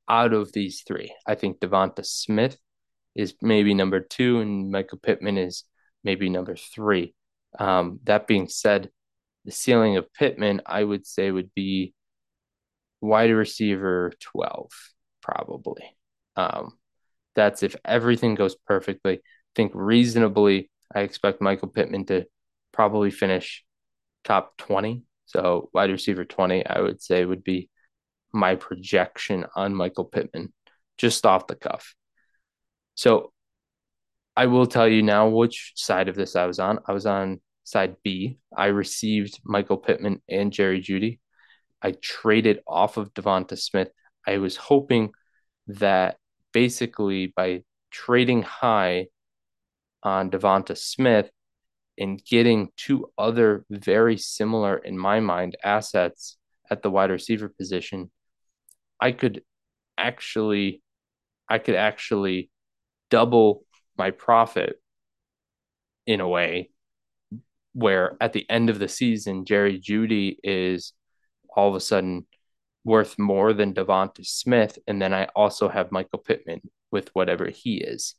out 0.08 0.32
of 0.32 0.52
these 0.52 0.82
three. 0.86 1.14
I 1.26 1.34
think 1.34 1.60
Devonta 1.60 2.04
Smith 2.04 2.56
is 3.14 3.34
maybe 3.40 3.74
number 3.74 4.00
two, 4.00 4.40
and 4.40 4.70
Michael 4.70 4.98
Pittman 4.98 5.38
is 5.38 5.64
maybe 6.04 6.28
number 6.28 6.56
three. 6.56 7.14
Um, 7.58 8.00
that 8.04 8.26
being 8.26 8.48
said, 8.48 8.90
the 9.44 9.52
ceiling 9.52 9.96
of 9.96 10.12
Pittman, 10.12 10.62
I 10.66 10.82
would 10.82 11.06
say, 11.06 11.30
would 11.30 11.54
be 11.54 11.94
wide 13.00 13.30
receiver 13.30 14.12
12, 14.20 14.70
probably. 15.22 15.96
Um, 16.36 16.78
that's 17.34 17.62
if 17.62 17.76
everything 17.84 18.34
goes 18.34 18.54
perfectly. 18.54 19.14
I 19.14 19.20
think 19.54 19.72
reasonably, 19.74 20.70
I 20.94 21.00
expect 21.00 21.40
Michael 21.40 21.68
Pittman 21.68 22.06
to 22.06 22.26
probably 22.72 23.10
finish 23.10 23.64
top 24.26 24.56
20. 24.58 25.02
So 25.24 25.70
wide 25.72 25.90
receiver 25.90 26.24
20, 26.24 26.66
I 26.66 26.80
would 26.80 27.00
say 27.00 27.24
would 27.24 27.44
be 27.44 27.70
my 28.32 28.54
projection 28.56 29.46
on 29.54 29.74
Michael 29.74 30.04
Pittman 30.04 30.52
just 30.98 31.24
off 31.24 31.46
the 31.46 31.54
cuff. 31.56 31.94
So 32.94 33.32
I 34.36 34.46
will 34.46 34.66
tell 34.66 34.88
you 34.88 35.02
now 35.02 35.28
which 35.28 35.72
side 35.76 36.08
of 36.08 36.14
this 36.14 36.36
I 36.36 36.46
was 36.46 36.58
on. 36.58 36.80
I 36.86 36.92
was 36.92 37.06
on 37.06 37.40
side 37.64 37.96
B. 38.02 38.38
I 38.56 38.66
received 38.66 39.40
Michael 39.44 39.78
Pittman 39.78 40.20
and 40.28 40.52
Jerry 40.52 40.80
Jeudy. 40.80 41.20
I 41.82 41.92
traded 42.02 42.60
off 42.66 42.96
of 42.96 43.14
Devonta 43.14 43.58
Smith. 43.58 43.90
I 44.26 44.38
was 44.38 44.56
hoping 44.56 45.12
that 45.68 46.16
basically 46.52 47.32
by 47.34 47.62
trading 47.90 48.42
high 48.42 49.06
on 50.02 50.30
Devonta 50.30 50.76
Smith, 50.76 51.30
in 51.96 52.18
getting 52.28 52.70
two 52.76 53.10
other 53.16 53.64
very 53.70 54.16
similar, 54.16 54.76
in 54.76 54.98
my 54.98 55.20
mind, 55.20 55.56
assets 55.64 56.36
at 56.70 56.82
the 56.82 56.90
wide 56.90 57.10
receiver 57.10 57.48
position, 57.48 58.10
I 59.00 59.12
could 59.12 59.42
actually, 59.96 60.82
I 61.48 61.58
could 61.58 61.74
actually 61.74 62.50
double 63.10 63.64
my 63.96 64.10
profit 64.10 64.80
in 66.06 66.20
a 66.20 66.28
way 66.28 66.70
where 67.72 68.16
at 68.20 68.32
the 68.32 68.48
end 68.48 68.70
of 68.70 68.78
the 68.78 68.88
season, 68.88 69.44
Jerry 69.44 69.78
Jeudy 69.78 70.38
is 70.42 70.92
all 71.54 71.68
of 71.68 71.74
a 71.74 71.80
sudden 71.80 72.26
worth 72.84 73.18
more 73.18 73.52
than 73.52 73.74
Devonta 73.74 74.24
Smith. 74.24 74.78
And 74.86 75.02
then 75.02 75.12
I 75.12 75.26
also 75.36 75.68
have 75.68 75.92
Michael 75.92 76.20
Pittman 76.20 76.60
with 76.90 77.10
whatever 77.14 77.50
he 77.50 77.76
is. 77.78 78.14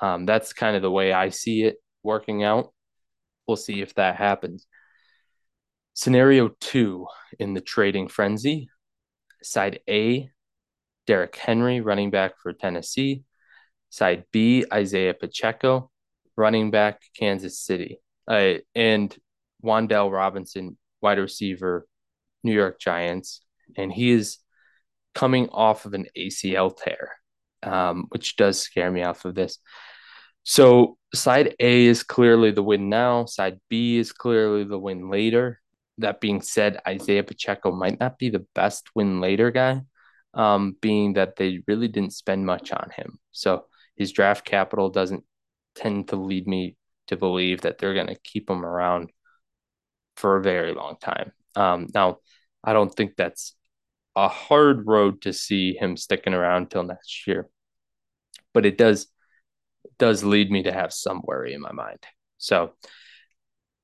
Um, 0.00 0.24
that's 0.24 0.52
kind 0.52 0.76
of 0.76 0.82
the 0.82 0.90
way 0.90 1.12
I 1.12 1.28
see 1.28 1.64
it 1.64 1.76
working 2.02 2.42
out. 2.42 2.72
We'll 3.46 3.56
see 3.56 3.80
if 3.80 3.94
that 3.94 4.16
happens. 4.16 4.66
Scenario 5.94 6.50
two 6.60 7.06
in 7.38 7.54
the 7.54 7.60
trading 7.60 8.08
frenzy 8.08 8.70
side 9.42 9.80
A, 9.88 10.30
Derrick 11.06 11.36
Henry, 11.36 11.80
running 11.80 12.10
back 12.10 12.38
for 12.42 12.52
Tennessee. 12.52 13.24
Side 13.90 14.24
B, 14.30 14.64
Isaiah 14.72 15.14
Pacheco, 15.14 15.90
running 16.36 16.70
back, 16.70 17.02
Kansas 17.18 17.58
City. 17.58 18.00
Uh, 18.28 18.54
and 18.74 19.16
Wan'Dale 19.64 20.12
Robinson, 20.12 20.78
wide 21.00 21.18
receiver, 21.18 21.86
New 22.44 22.52
York 22.52 22.78
Giants. 22.78 23.42
And 23.76 23.92
he 23.92 24.10
is 24.10 24.38
coming 25.14 25.48
off 25.48 25.86
of 25.86 25.94
an 25.94 26.06
ACL 26.16 26.76
tear, 26.76 27.12
um, 27.64 28.06
which 28.10 28.36
does 28.36 28.60
scare 28.60 28.90
me 28.90 29.02
off 29.02 29.24
of 29.24 29.34
this. 29.34 29.58
So 30.42 30.96
side 31.14 31.54
A 31.60 31.86
is 31.86 32.02
clearly 32.02 32.50
the 32.50 32.62
win 32.62 32.88
now. 32.88 33.24
Side 33.24 33.60
B 33.68 33.98
is 33.98 34.12
clearly 34.12 34.64
the 34.64 34.78
win 34.78 35.10
later. 35.10 35.60
That 35.98 36.20
being 36.20 36.40
said, 36.40 36.80
Isaiah 36.86 37.24
Pacheco 37.24 37.72
might 37.72 38.00
not 38.00 38.18
be 38.18 38.30
the 38.30 38.46
best 38.54 38.88
win 38.94 39.20
later 39.20 39.50
guy, 39.50 39.82
um, 40.34 40.76
being 40.80 41.14
that 41.14 41.36
they 41.36 41.62
really 41.66 41.88
didn't 41.88 42.14
spend 42.14 42.46
much 42.46 42.72
on 42.72 42.90
him. 42.96 43.18
So 43.32 43.66
his 43.96 44.12
draft 44.12 44.44
capital 44.44 44.88
doesn't 44.88 45.24
tend 45.74 46.08
to 46.08 46.16
lead 46.16 46.46
me 46.46 46.76
to 47.08 47.16
believe 47.16 47.62
that 47.62 47.78
they're 47.78 47.94
going 47.94 48.06
to 48.06 48.18
keep 48.24 48.48
him 48.48 48.64
around 48.64 49.10
for 50.16 50.36
a 50.36 50.42
very 50.42 50.72
long 50.72 50.96
time. 51.00 51.32
Um, 51.56 51.88
now, 51.94 52.18
I 52.62 52.72
don't 52.72 52.94
think 52.94 53.16
that's 53.16 53.54
a 54.16 54.28
hard 54.28 54.86
road 54.86 55.22
to 55.22 55.32
see 55.32 55.74
him 55.74 55.96
sticking 55.96 56.34
around 56.34 56.70
till 56.70 56.82
next 56.82 57.26
year, 57.26 57.48
but 58.54 58.64
it 58.66 58.78
does 58.78 59.06
does 59.98 60.24
lead 60.24 60.50
me 60.50 60.64
to 60.64 60.72
have 60.72 60.92
some 60.92 61.22
worry 61.24 61.54
in 61.54 61.60
my 61.60 61.72
mind. 61.72 61.98
So, 62.38 62.72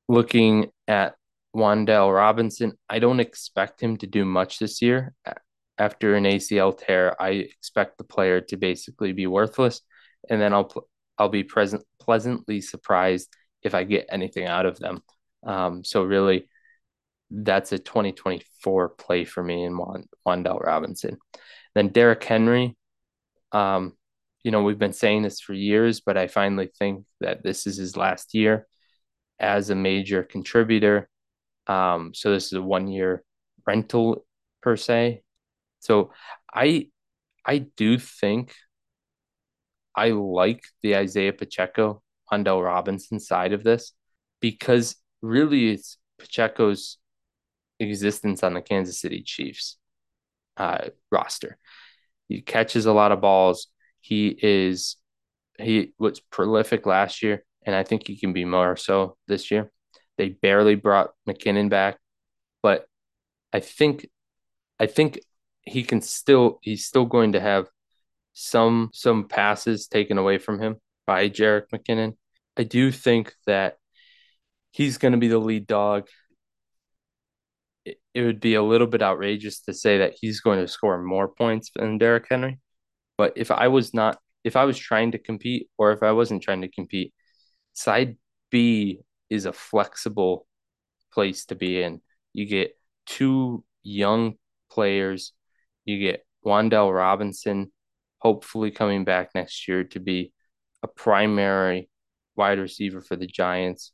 looking 0.09 0.71
at 0.89 1.15
Wan'Dale 1.55 2.15
Robinson, 2.15 2.73
I 2.89 2.99
don't 2.99 3.21
expect 3.21 3.81
him 3.81 3.97
to 3.99 4.07
do 4.07 4.25
much 4.25 4.59
this 4.59 4.83
year. 4.83 5.15
After 5.79 6.15
an 6.15 6.25
ACL 6.25 6.77
tear, 6.77 7.21
I 7.21 7.31
expect 7.31 7.99
the 7.99 8.05
player 8.05 8.41
to 8.43 8.57
basically 8.57 9.13
be 9.13 9.27
worthless, 9.27 9.83
and 10.29 10.41
then 10.41 10.53
I'll 10.53 10.73
I'll 11.19 11.29
be 11.29 11.45
present 11.45 11.83
pleasantly 12.01 12.61
surprised 12.61 13.35
if 13.63 13.75
I 13.75 13.85
get 13.85 14.07
anything 14.11 14.47
out 14.47 14.67
of 14.67 14.79
them. 14.79 15.03
Um, 15.43 15.85
so 15.85 16.03
really, 16.03 16.49
that's 17.31 17.73
a 17.73 17.79
2024 17.79 18.91
play 18.91 19.25
for 19.25 19.43
me 19.43 19.65
in 19.65 19.77
Wan'Dale 20.27 20.63
Robinson. 20.63 21.19
Then 21.75 21.89
Derrick 21.89 22.23
Henry, 22.25 22.77
um, 23.53 23.95
you 24.47 24.53
know, 24.53 24.63
we've 24.63 24.79
been 24.79 24.93
saying 24.93 25.23
this 25.23 25.41
for 25.41 25.55
years, 25.55 25.99
but 25.99 26.17
I 26.17 26.29
finally 26.29 26.71
think 26.79 27.05
that 27.21 27.43
this 27.43 27.67
is 27.67 27.79
his 27.79 27.97
last 27.97 28.33
year 28.33 28.69
as 29.41 29.71
a 29.71 29.75
major 29.75 30.23
contributor. 30.23 31.09
Um, 31.67 32.13
so 32.15 32.31
this 32.31 32.47
is 32.47 32.53
a 32.53 32.63
one 32.63 32.87
year 32.87 33.25
rental 33.67 34.25
per 34.63 34.77
se. 34.77 35.25
So 35.81 36.13
I 36.55 36.91
I 37.45 37.59
do 37.77 37.99
think 37.99 38.55
I 39.97 40.11
like 40.11 40.63
the 40.81 40.95
Isaiah 40.95 41.33
Pacheco, 41.33 42.01
Wan'Dale 42.31 42.65
Robinson 42.65 43.19
side 43.19 43.53
of 43.53 43.65
this 43.65 43.95
because 44.39 44.95
really 45.23 45.73
it's 45.73 45.99
Pacheco's 46.21 46.99
existence 47.81 48.45
on 48.45 48.55
the 48.55 48.63
Kansas 48.63 49.01
City 49.01 49.25
Chiefs 49.25 49.77
uh, 50.57 50.91
roster. 51.11 51.59
He 52.29 52.43
catches 52.43 52.87
a 52.87 52.93
lot 52.93 53.11
of 53.11 53.21
balls. 53.21 53.67
He 54.01 54.37
is 54.41 54.97
he 55.59 55.95
was 55.99 56.21
prolific 56.21 56.87
last 56.87 57.23
year, 57.23 57.45
and 57.65 57.75
I 57.75 57.83
think 57.83 58.07
he 58.07 58.19
can 58.19 58.33
be 58.33 58.45
more 58.45 58.77
so 58.77 59.17
this 59.27 59.51
year. 59.51 59.71
They 60.19 60.31
barely 60.31 60.75
brought 60.75 61.13
McKinnon 61.29 61.69
back, 61.71 61.99
but 62.63 62.87
I 63.53 63.61
think 63.61 64.09
I 64.79 64.87
think 64.87 65.21
he 65.63 65.83
can 65.83 66.01
still 66.01 66.59
he's 66.63 66.87
still 66.87 67.07
going 67.07 67.33
to 67.33 67.41
have 67.41 67.69
some 68.35 68.91
some 68.93 69.29
passes 69.29 69.89
taken 69.89 70.19
away 70.19 70.39
from 70.39 70.61
him 70.61 70.77
by 71.07 71.29
Jerick 71.29 71.69
McKinnon. 71.73 72.17
I 72.57 72.65
do 72.65 72.93
think 72.93 73.35
that 73.47 73.77
he's 74.73 74.99
going 74.99 75.13
to 75.13 75.19
be 75.19 75.29
the 75.29 75.39
lead 75.39 75.67
dog. 75.67 76.09
It, 77.85 77.99
it 78.15 78.23
would 78.23 78.41
be 78.41 78.55
a 78.55 78.63
little 78.63 78.87
bit 78.87 79.03
outrageous 79.03 79.61
to 79.63 79.75
say 79.75 79.99
that 79.99 80.15
he's 80.21 80.41
going 80.41 80.61
to 80.61 80.69
score 80.69 81.01
more 81.03 81.29
points 81.29 81.71
than 81.75 81.99
Derrick 81.99 82.27
Henry. 82.29 82.59
But 83.17 83.35
if 83.37 83.51
I 83.51 83.69
was 83.69 83.95
not, 83.95 84.19
if 84.45 84.57
I 84.57 84.65
was 84.65 84.79
trying 84.79 85.13
to 85.13 85.19
compete, 85.19 85.69
or 85.79 85.93
if 85.93 86.03
I 86.03 86.13
wasn't 86.13 86.43
trying 86.43 86.63
to 86.63 86.71
compete, 86.71 87.13
side 87.73 88.17
B 88.51 89.01
is 89.31 89.47
a 89.47 89.53
flexible 89.53 90.47
place 91.13 91.47
to 91.47 91.55
be 91.55 91.83
in. 91.83 92.01
You 92.33 92.47
get 92.47 92.79
two 93.07 93.65
young 93.83 94.35
players. 94.71 95.33
You 95.85 95.99
get 95.99 96.27
Wan'Dale 96.45 96.95
Robinson, 96.95 97.73
hopefully 98.19 98.71
coming 98.71 99.05
back 99.05 99.31
next 99.35 99.67
year 99.67 99.85
to 99.85 100.01
be 100.01 100.33
a 100.83 100.89
primary 100.89 101.89
wide 102.37 102.59
receiver 102.59 103.01
for 103.01 103.17
the 103.17 103.27
Giants. 103.27 103.93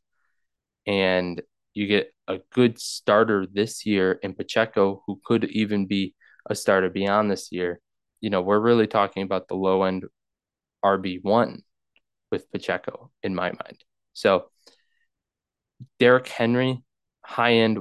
And 0.87 1.41
you 1.75 1.87
get 1.87 2.13
a 2.29 2.41
good 2.53 2.79
starter 2.79 3.47
this 3.51 3.87
year 3.87 4.13
in 4.13 4.35
Pacheco, 4.35 5.03
who 5.07 5.21
could 5.25 5.45
even 5.45 5.87
be 5.87 6.15
a 6.49 6.55
starter 6.55 6.91
beyond 6.91 7.31
this 7.31 7.53
year 7.53 7.81
you 8.23 8.31
know, 8.31 8.41
we're 8.41 8.61
really 8.61 8.87
talking 8.87 9.25
about 9.25 9.49
the 9.49 9.57
low 9.57 9.83
end 9.83 10.05
RB1 10.83 11.59
with 12.31 12.51
Pacheco 12.51 13.11
in 13.23 13.35
my 13.35 13.49
mind. 13.49 13.85
So 14.15 14.47
Derrick 15.99 16.29
Henry, 16.29 16.83
high 17.23 17.55
end 17.55 17.81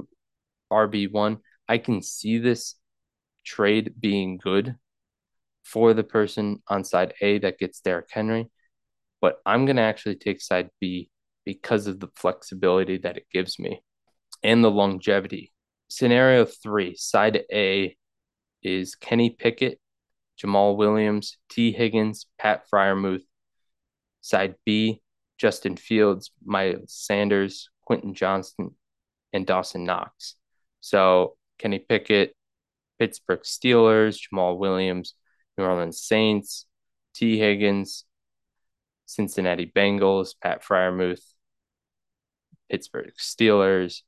RB1, 0.70 1.38
I 1.68 1.78
can 1.78 2.02
see 2.02 2.38
this 2.38 2.74
trade 3.44 3.94
being 3.98 4.36
good 4.36 4.74
for 5.64 5.94
the 5.94 6.04
person 6.04 6.60
on 6.68 6.84
side 6.84 7.14
A 7.20 7.38
that 7.38 7.58
gets 7.58 7.80
Derrick 7.80 8.08
Henry, 8.10 8.50
but 9.20 9.36
I'm 9.46 9.64
going 9.64 9.76
to 9.76 9.82
actually 9.82 10.16
take 10.16 10.40
side 10.40 10.70
B 10.80 11.08
because 11.44 11.86
of 11.86 12.00
the 12.00 12.08
flexibility 12.16 12.98
that 12.98 13.16
it 13.16 13.26
gives 13.32 13.60
me 13.60 13.80
and 14.42 14.62
the 14.62 14.70
longevity. 14.70 15.52
Scenario 15.88 16.44
three, 16.44 16.96
side 16.96 17.44
A 17.52 17.96
is 18.62 18.96
Kenny 18.96 19.30
Pickett 19.30 19.78
Jamaal 20.40 20.76
Williams, 20.76 21.36
Tee 21.48 21.72
Higgins, 21.72 22.26
Pat 22.38 22.64
Freiermuth. 22.72 23.22
Side 24.22 24.54
B, 24.64 25.02
Justin 25.36 25.76
Fields, 25.76 26.30
Miles 26.42 26.94
Sanders, 26.94 27.68
Quentin 27.84 28.14
Johnston, 28.14 28.76
and 29.32 29.46
Dawson 29.46 29.84
Knox. 29.84 30.36
So 30.80 31.36
Kenny 31.58 31.80
Pickett, 31.80 32.34
Pittsburgh 32.98 33.42
Steelers, 33.42 34.18
Jamaal 34.18 34.56
Williams, 34.58 35.14
New 35.58 35.64
Orleans 35.64 36.00
Saints, 36.00 36.66
Tee 37.14 37.38
Higgins, 37.38 38.04
Cincinnati 39.06 39.66
Bengals, 39.66 40.34
Pat 40.40 40.64
Freiermuth, 40.64 41.22
Pittsburgh 42.70 43.12
Steelers, 43.18 44.02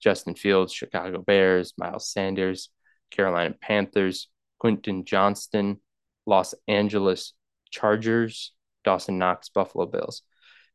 Justin 0.00 0.36
Fields, 0.36 0.72
Chicago 0.72 1.20
Bears, 1.20 1.74
Miles 1.76 2.08
Sanders, 2.08 2.70
Carolina 3.10 3.54
Panthers, 3.60 4.28
Quentin 4.58 5.04
Johnston, 5.04 5.80
Los 6.26 6.54
Angeles 6.66 7.32
Chargers, 7.70 8.52
Dawson 8.84 9.18
Knox, 9.18 9.48
Buffalo 9.48 9.86
Bills. 9.86 10.22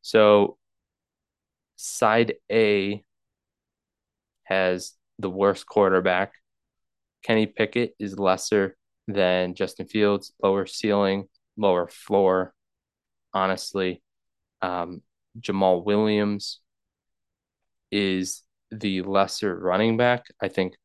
So 0.02 0.58
side 1.76 2.36
A 2.52 3.04
has 4.43 4.93
the 5.19 5.30
worst 5.30 5.65
quarterback. 5.65 6.34
Kenny 7.24 7.46
Pickett 7.46 7.96
is 8.00 8.19
lesser 8.19 8.76
than 9.08 9.56
Justin 9.56 9.88
Fields, 9.88 10.34
lower 10.41 10.65
ceiling, 10.65 11.28
lower 11.58 11.88
floor. 11.88 12.54
Honestly, 13.34 14.04
um, 14.62 15.02
Jamaal 15.39 15.84
Williams 15.84 16.60
is 17.91 18.43
the 18.72 19.02
lesser 19.02 19.58
running 19.58 19.98
back. 19.98 20.26
I 20.41 20.48
think 20.48 20.76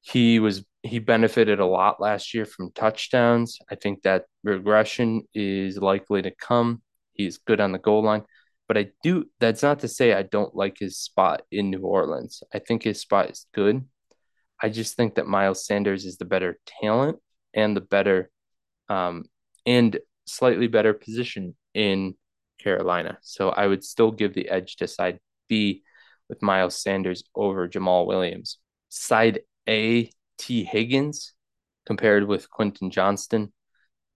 he 0.00 0.38
was 0.40 0.64
he 0.84 0.98
benefited 0.98 1.60
a 1.60 1.66
lot 1.66 1.98
last 1.98 2.34
year 2.34 2.44
from 2.44 2.70
touchdowns. 2.72 3.58
I 3.70 3.74
think 3.74 4.02
that 4.02 4.26
regression 4.42 5.22
is 5.32 5.78
likely 5.78 6.20
to 6.22 6.30
come. 6.30 6.82
He's 7.14 7.38
good 7.38 7.58
on 7.58 7.72
the 7.72 7.78
goal 7.78 8.02
line, 8.02 8.24
but 8.68 8.76
I 8.76 8.90
do. 9.02 9.24
That's 9.40 9.62
not 9.62 9.80
to 9.80 9.88
say 9.88 10.12
I 10.12 10.22
don't 10.22 10.54
like 10.54 10.76
his 10.78 10.98
spot 10.98 11.42
in 11.50 11.70
New 11.70 11.80
Orleans. 11.80 12.42
I 12.52 12.58
think 12.58 12.82
his 12.82 13.00
spot 13.00 13.30
is 13.30 13.46
good. 13.54 13.82
I 14.62 14.68
just 14.68 14.94
think 14.94 15.14
that 15.14 15.26
Miles 15.26 15.66
Sanders 15.66 16.04
is 16.04 16.18
the 16.18 16.26
better 16.26 16.58
talent 16.82 17.18
and 17.54 17.74
the 17.74 17.80
better, 17.80 18.30
um, 18.90 19.24
and 19.64 19.98
slightly 20.26 20.66
better 20.66 20.92
position 20.92 21.56
in 21.72 22.14
Carolina. 22.60 23.18
So 23.22 23.48
I 23.48 23.66
would 23.66 23.84
still 23.84 24.10
give 24.10 24.34
the 24.34 24.50
edge 24.50 24.76
to 24.76 24.86
side 24.86 25.18
B 25.48 25.82
with 26.28 26.42
Miles 26.42 26.80
Sanders 26.80 27.24
over 27.34 27.68
Jamaal 27.68 28.06
Williams. 28.06 28.58
Side 28.90 29.40
A 29.66 30.10
Tee 30.38 30.64
Higgins 30.64 31.32
compared 31.86 32.24
with 32.24 32.50
Quentin 32.50 32.90
Johnston. 32.90 33.52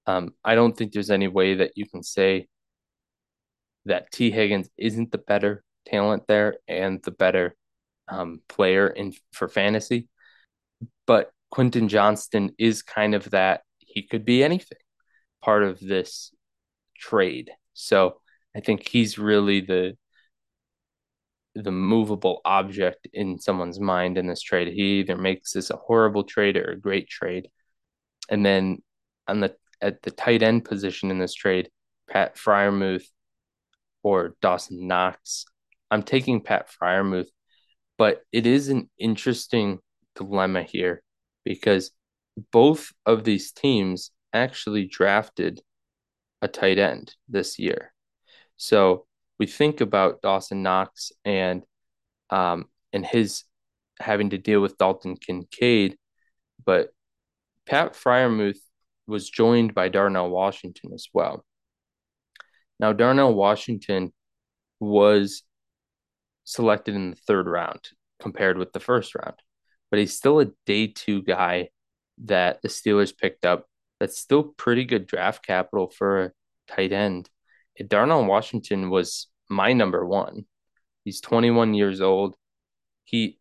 Um, 0.06 0.34
I 0.44 0.54
don't 0.54 0.76
think 0.76 0.92
there's 0.92 1.10
any 1.10 1.28
way 1.28 1.54
that 1.54 1.72
you 1.76 1.86
can 1.88 2.02
say 2.02 2.48
that 3.84 4.10
Tee 4.10 4.30
Higgins 4.30 4.68
isn't 4.76 5.12
the 5.12 5.18
better 5.18 5.62
talent 5.86 6.24
there 6.26 6.56
and 6.66 7.02
the 7.02 7.10
better 7.10 7.56
um, 8.08 8.40
player 8.48 8.88
in 8.88 9.12
for 9.32 9.48
fantasy. 9.48 10.08
But 11.06 11.30
Quentin 11.50 11.88
Johnston 11.88 12.52
is 12.58 12.82
kind 12.82 13.14
of 13.14 13.30
that 13.30 13.62
he 13.78 14.02
could 14.02 14.24
be 14.24 14.44
anything 14.44 14.78
part 15.42 15.62
of 15.62 15.80
this 15.80 16.32
trade. 16.98 17.50
So 17.74 18.20
I 18.54 18.60
think 18.60 18.88
he's 18.88 19.18
really 19.18 19.60
the 19.60 19.96
the 21.54 21.70
movable 21.72 22.40
object 22.44 23.08
in 23.12 23.38
someone's 23.38 23.80
mind 23.80 24.18
in 24.18 24.26
this 24.26 24.42
trade. 24.42 24.68
He 24.68 25.00
either 25.00 25.16
makes 25.16 25.52
this 25.52 25.70
a 25.70 25.76
horrible 25.76 26.24
trade 26.24 26.56
or 26.56 26.70
a 26.70 26.80
great 26.80 27.08
trade. 27.08 27.48
And 28.28 28.44
then 28.44 28.82
on 29.26 29.40
the 29.40 29.54
at 29.80 30.02
the 30.02 30.10
tight 30.10 30.42
end 30.42 30.64
position 30.64 31.10
in 31.10 31.18
this 31.18 31.34
trade, 31.34 31.70
Pat 32.08 32.36
Freiermuth 32.36 33.06
or 34.02 34.36
Dawson 34.40 34.86
Knox. 34.86 35.44
I'm 35.90 36.02
taking 36.02 36.40
Pat 36.40 36.68
Freiermuth, 36.70 37.28
but 37.96 38.22
it 38.32 38.46
is 38.46 38.68
an 38.68 38.90
interesting 38.98 39.78
dilemma 40.16 40.62
here 40.62 41.02
because 41.44 41.92
both 42.52 42.92
of 43.06 43.24
these 43.24 43.52
teams 43.52 44.10
actually 44.32 44.86
drafted 44.86 45.60
a 46.42 46.48
tight 46.48 46.78
end 46.78 47.14
this 47.28 47.58
year. 47.58 47.92
So 48.56 49.06
we 49.38 49.46
think 49.46 49.80
about 49.80 50.22
Dawson 50.22 50.62
Knox 50.62 51.12
and 51.24 51.62
um, 52.30 52.66
and 52.92 53.06
his 53.06 53.44
having 54.00 54.30
to 54.30 54.38
deal 54.38 54.60
with 54.60 54.78
Dalton 54.78 55.16
Kincaid, 55.16 55.96
but 56.64 56.90
Pat 57.66 57.94
Freiermuth 57.94 58.60
was 59.06 59.28
joined 59.28 59.74
by 59.74 59.88
Darnell 59.88 60.30
Washington 60.30 60.92
as 60.92 61.08
well. 61.12 61.44
Now 62.78 62.92
Darnell 62.92 63.34
Washington 63.34 64.12
was 64.80 65.42
selected 66.44 66.94
in 66.94 67.10
the 67.10 67.16
third 67.16 67.46
round 67.46 67.80
compared 68.20 68.58
with 68.58 68.72
the 68.72 68.80
first 68.80 69.14
round, 69.14 69.34
but 69.90 69.98
he's 69.98 70.16
still 70.16 70.40
a 70.40 70.52
day 70.66 70.86
two 70.86 71.22
guy 71.22 71.70
that 72.24 72.60
the 72.62 72.68
Steelers 72.68 73.16
picked 73.16 73.44
up. 73.44 73.66
That's 74.00 74.18
still 74.18 74.44
pretty 74.44 74.84
good 74.84 75.06
draft 75.06 75.44
capital 75.44 75.88
for 75.88 76.24
a 76.24 76.32
tight 76.68 76.92
end. 76.92 77.28
Darnell 77.86 78.24
Washington 78.24 78.90
was 78.90 79.28
my 79.48 79.72
number 79.72 80.04
one. 80.04 80.46
He's 81.04 81.20
21 81.20 81.74
years 81.74 82.00
old. 82.00 82.34
He 83.04 83.38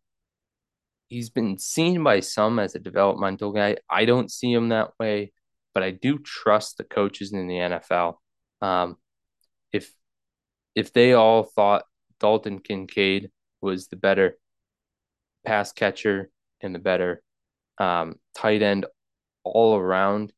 he's 1.08 1.30
been 1.30 1.58
seen 1.58 2.02
by 2.04 2.20
some 2.20 2.58
as 2.58 2.74
a 2.74 2.78
developmental 2.78 3.52
guy. 3.52 3.76
I 3.90 4.04
don't 4.04 4.30
see 4.30 4.52
him 4.52 4.68
that 4.68 4.90
way, 4.98 5.32
but 5.74 5.82
I 5.82 5.90
do 5.90 6.18
trust 6.18 6.78
the 6.78 6.84
coaches 6.84 7.32
in 7.32 7.46
the 7.46 7.54
NFL. 7.54 8.14
Um, 8.62 8.96
if 9.72 9.92
if 10.74 10.92
they 10.92 11.12
all 11.12 11.42
thought 11.42 11.84
Dalton 12.20 12.60
Kincaid 12.60 13.30
was 13.60 13.88
the 13.88 13.96
better 13.96 14.38
pass 15.44 15.72
catcher 15.72 16.30
and 16.60 16.74
the 16.74 16.78
better 16.78 17.22
um, 17.78 18.16
tight 18.34 18.62
end 18.62 18.86
all 19.44 19.76
around, 19.76 20.32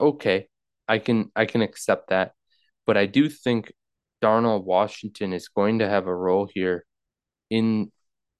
okay, 0.00 0.48
I 0.88 0.98
can 0.98 1.30
I 1.34 1.46
can 1.46 1.62
accept 1.62 2.10
that. 2.10 2.35
But 2.86 2.96
I 2.96 3.06
do 3.06 3.28
think 3.28 3.72
Darnell 4.22 4.62
Washington 4.62 5.32
is 5.32 5.48
going 5.48 5.80
to 5.80 5.88
have 5.88 6.06
a 6.06 6.14
role 6.14 6.48
here 6.52 6.84
in 7.50 7.90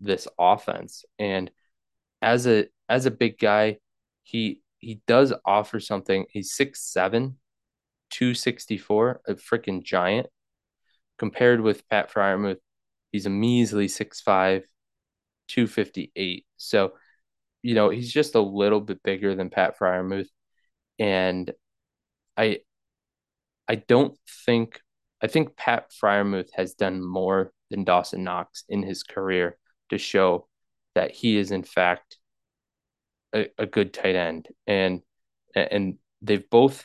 this 0.00 0.28
offense. 0.38 1.04
And 1.18 1.50
as 2.22 2.46
a 2.46 2.66
as 2.88 3.06
a 3.06 3.11
big 3.11 3.38
guy, 3.38 3.78
he 4.22 4.62
he 4.78 5.00
does 5.06 5.32
offer 5.44 5.80
something. 5.80 6.26
He's 6.30 6.54
6'7, 6.54 7.37
264, 8.11 9.20
a 9.26 9.35
freaking 9.35 9.82
giant. 9.82 10.28
Compared 11.18 11.61
with 11.61 11.88
Pat 11.88 12.12
Freiermuth, 12.12 12.59
he's 13.11 13.26
a 13.26 13.30
measly 13.30 13.88
6'5, 13.88 14.64
258. 15.48 16.46
So, 16.56 16.92
you 17.62 17.74
know, 17.74 17.88
he's 17.90 18.12
just 18.12 18.35
a 18.35 18.40
little 18.40 18.80
bit 18.80 19.02
bigger 19.02 19.35
than 19.35 19.50
Pat 19.50 19.78
Freiermuth. 19.78 20.28
And 20.98 21.52
I 22.37 22.61
I 23.68 23.76
don't 23.76 24.16
think 24.44 24.81
I 25.22 25.29
think 25.29 25.57
Pat 25.57 25.90
Freiermuth 25.90 26.50
has 26.55 26.74
done 26.74 27.05
more 27.05 27.52
than 27.70 27.85
Dawson 27.85 28.22
Knox 28.22 28.64
in 28.68 28.83
his 28.83 29.02
career 29.02 29.57
to 29.90 29.98
show 29.98 30.46
that 30.94 31.11
he 31.11 31.37
is 31.37 31.50
in 31.50 31.62
fact 31.62 32.18
a, 33.35 33.48
a 33.59 33.66
good 33.66 33.92
tight 33.92 34.16
end. 34.16 34.48
And 34.66 35.02
and 35.55 35.98
they've 36.22 36.48
both 36.48 36.85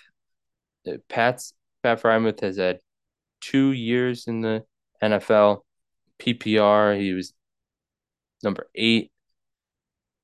Pat's 1.10 1.54
Pat 1.84 2.02
Freiermuth 2.02 2.42
has 2.42 2.58
had 2.58 2.80
two 3.42 3.72
years 3.72 4.28
in 4.28 4.42
the 4.42 4.64
NFL. 5.04 5.62
PPR, 6.20 7.00
he 7.00 7.14
was 7.14 7.34
number 8.44 8.70
eight, 8.76 9.12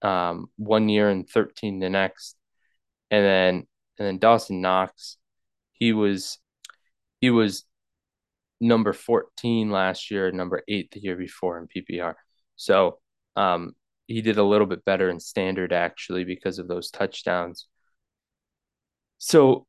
um, 0.02 0.50
one 0.58 0.90
year 0.90 1.10
and 1.10 1.28
13 1.28 1.80
the 1.80 1.90
next. 1.90 2.36
And 3.10 3.26
then 3.26 3.56
and 3.98 4.08
then 4.08 4.18
Dawson 4.20 4.62
Knox, 4.62 5.18
he 5.72 5.94
was 5.94 6.38
he 7.22 7.30
was 7.30 7.66
number 8.60 8.94
14 8.94 9.72
last 9.72 10.12
year, 10.12 10.32
number 10.32 10.64
eight 10.68 10.92
the 10.92 11.00
year 11.00 11.16
before 11.16 11.60
in 11.60 11.68
PPR. 11.68 12.16
So 12.56 13.00
um, 13.36 13.76
he 14.08 14.22
did 14.22 14.38
a 14.38 14.44
little 14.44 14.68
bit 14.68 14.86
better 14.86 15.10
in 15.10 15.20
standard 15.20 15.74
actually 15.74 16.24
because 16.24 16.60
of 16.60 16.68
those 16.68 16.90
touchdowns. 16.90 17.68
So 19.20 19.68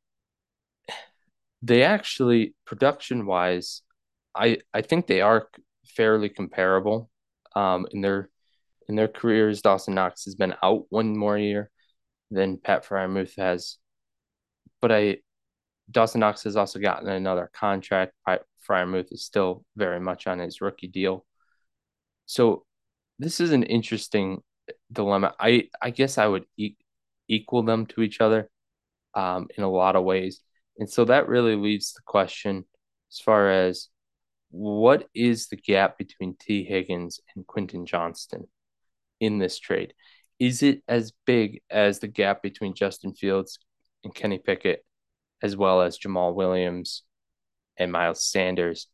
they 1.61 1.83
actually 1.83 2.55
production 2.65 3.25
wise, 3.25 3.81
I 4.35 4.59
I 4.73 4.81
think 4.81 5.07
they 5.07 5.21
are 5.21 5.49
fairly 5.85 6.29
comparable. 6.29 7.09
Um, 7.55 7.87
in 7.91 8.01
their 8.01 8.29
in 8.87 8.95
their 8.95 9.07
careers, 9.07 9.61
Dawson 9.61 9.95
Knox 9.95 10.25
has 10.25 10.35
been 10.35 10.55
out 10.63 10.85
one 10.89 11.17
more 11.17 11.37
year 11.37 11.69
than 12.31 12.57
Pat 12.57 12.85
Freiermuth 12.85 13.35
has, 13.37 13.77
but 14.81 14.91
I 14.91 15.17
Dawson 15.91 16.19
Knox 16.19 16.43
has 16.43 16.55
also 16.55 16.79
gotten 16.79 17.07
another 17.07 17.49
contract. 17.53 18.13
Freiermuth 18.27 19.11
is 19.11 19.25
still 19.25 19.63
very 19.75 19.99
much 19.99 20.27
on 20.27 20.39
his 20.39 20.61
rookie 20.61 20.87
deal. 20.87 21.25
So 22.25 22.65
this 23.17 23.39
is 23.39 23.51
an 23.51 23.63
interesting 23.63 24.41
dilemma. 24.91 25.33
I 25.39 25.69
I 25.81 25.89
guess 25.89 26.17
I 26.17 26.27
would 26.27 26.45
e- 26.57 26.75
equal 27.27 27.63
them 27.63 27.85
to 27.87 28.01
each 28.01 28.21
other 28.21 28.49
um, 29.15 29.47
in 29.57 29.63
a 29.63 29.69
lot 29.71 29.95
of 29.95 30.03
ways, 30.03 30.41
and 30.77 30.89
so 30.89 31.05
that 31.05 31.27
really 31.27 31.55
leaves 31.55 31.93
the 31.93 32.01
question 32.05 32.65
as 33.11 33.19
far 33.19 33.49
as 33.49 33.89
what 34.51 35.07
is 35.13 35.47
the 35.47 35.55
gap 35.55 35.97
between 35.97 36.35
Tee 36.39 36.63
Higgins 36.63 37.19
and 37.35 37.45
Quentin 37.45 37.85
Johnston 37.85 38.47
in 39.19 39.39
this 39.39 39.59
trade? 39.59 39.93
Is 40.39 40.63
it 40.63 40.81
as 40.87 41.13
big 41.25 41.61
as 41.69 41.99
the 41.99 42.07
gap 42.07 42.41
between 42.41 42.73
Justin 42.73 43.13
Fields 43.13 43.59
and 44.03 44.15
Kenny 44.15 44.39
Pickett, 44.39 44.85
as 45.41 45.55
well 45.55 45.81
as 45.81 45.97
Jamaal 45.99 46.35
Williams 46.35 47.03
and 47.77 47.91
Miles 47.91 48.25
Sanders? 48.25 48.87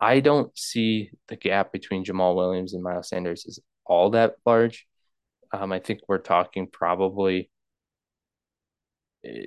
I 0.00 0.20
don't 0.20 0.56
see 0.58 1.10
the 1.28 1.36
gap 1.36 1.72
between 1.72 2.04
Jamaal 2.04 2.34
Williams 2.36 2.74
and 2.74 2.82
Miles 2.82 3.08
Sanders 3.08 3.46
is 3.46 3.60
all 3.86 4.10
that 4.10 4.34
large. 4.44 4.86
Um, 5.52 5.72
I 5.72 5.78
think 5.78 6.00
we're 6.08 6.18
talking 6.18 6.66
probably 6.66 7.50
eh, 9.24 9.46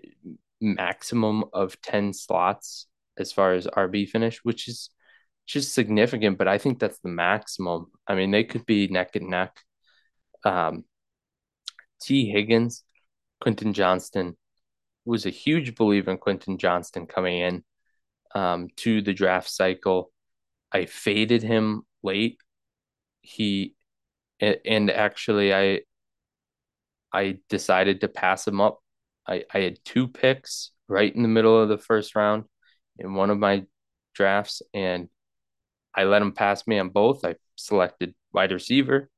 maximum 0.61 1.45
of 1.53 1.79
10 1.81 2.13
slots 2.13 2.87
as 3.17 3.31
far 3.31 3.53
as 3.53 3.67
RB 3.67 4.07
finish, 4.07 4.39
which 4.43 4.67
is 4.67 4.89
just 5.45 5.73
significant, 5.73 6.37
but 6.37 6.47
I 6.47 6.57
think 6.57 6.79
that's 6.79 6.99
the 6.99 7.09
maximum. 7.09 7.87
I 8.07 8.15
mean, 8.15 8.31
they 8.31 8.43
could 8.43 8.65
be 8.65 8.87
neck 8.87 9.15
and 9.15 9.29
neck. 9.29 9.57
Um, 10.43 10.83
Tee 12.01 12.29
Higgins, 12.29 12.83
Quentin 13.41 13.73
Johnston 13.73 14.37
was 15.07 15.25
a 15.25 15.31
huge 15.31 15.75
believer 15.75 16.11
in 16.11 16.17
Quentin 16.17 16.57
Johnston 16.57 17.07
coming 17.07 17.39
in 17.39 17.63
um, 18.35 18.67
to 18.77 19.01
the 19.01 19.13
draft 19.13 19.49
cycle. 19.49 20.11
I 20.71 20.85
faded 20.85 21.43
him 21.43 21.83
late. 22.03 22.39
He 23.21 23.75
and 24.39 24.91
actually 24.91 25.53
I 25.53 25.81
I 27.11 27.39
decided 27.49 28.01
to 28.01 28.07
pass 28.07 28.47
him 28.47 28.61
up. 28.61 28.79
I, 29.27 29.43
I 29.53 29.59
had 29.59 29.79
two 29.83 30.07
picks 30.07 30.71
right 30.87 31.13
in 31.13 31.21
the 31.21 31.27
middle 31.27 31.61
of 31.61 31.69
the 31.69 31.77
first 31.77 32.15
round 32.15 32.45
in 32.99 33.13
one 33.13 33.29
of 33.29 33.37
my 33.39 33.65
drafts, 34.13 34.61
and 34.73 35.09
I 35.95 36.03
let 36.03 36.21
him 36.21 36.33
pass 36.33 36.67
me 36.67 36.79
on 36.79 36.89
both. 36.89 37.25
I 37.25 37.35
selected 37.55 38.13
wide 38.33 38.51
receiver, 38.51 39.09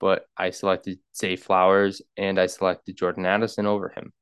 but 0.00 0.26
I 0.36 0.50
selected 0.50 0.98
Zay 1.16 1.36
Flowers 1.36 2.02
and 2.16 2.38
I 2.38 2.46
selected 2.46 2.96
Jordan 2.96 3.26
Addison 3.26 3.66
over 3.66 3.88
him. 3.88 4.12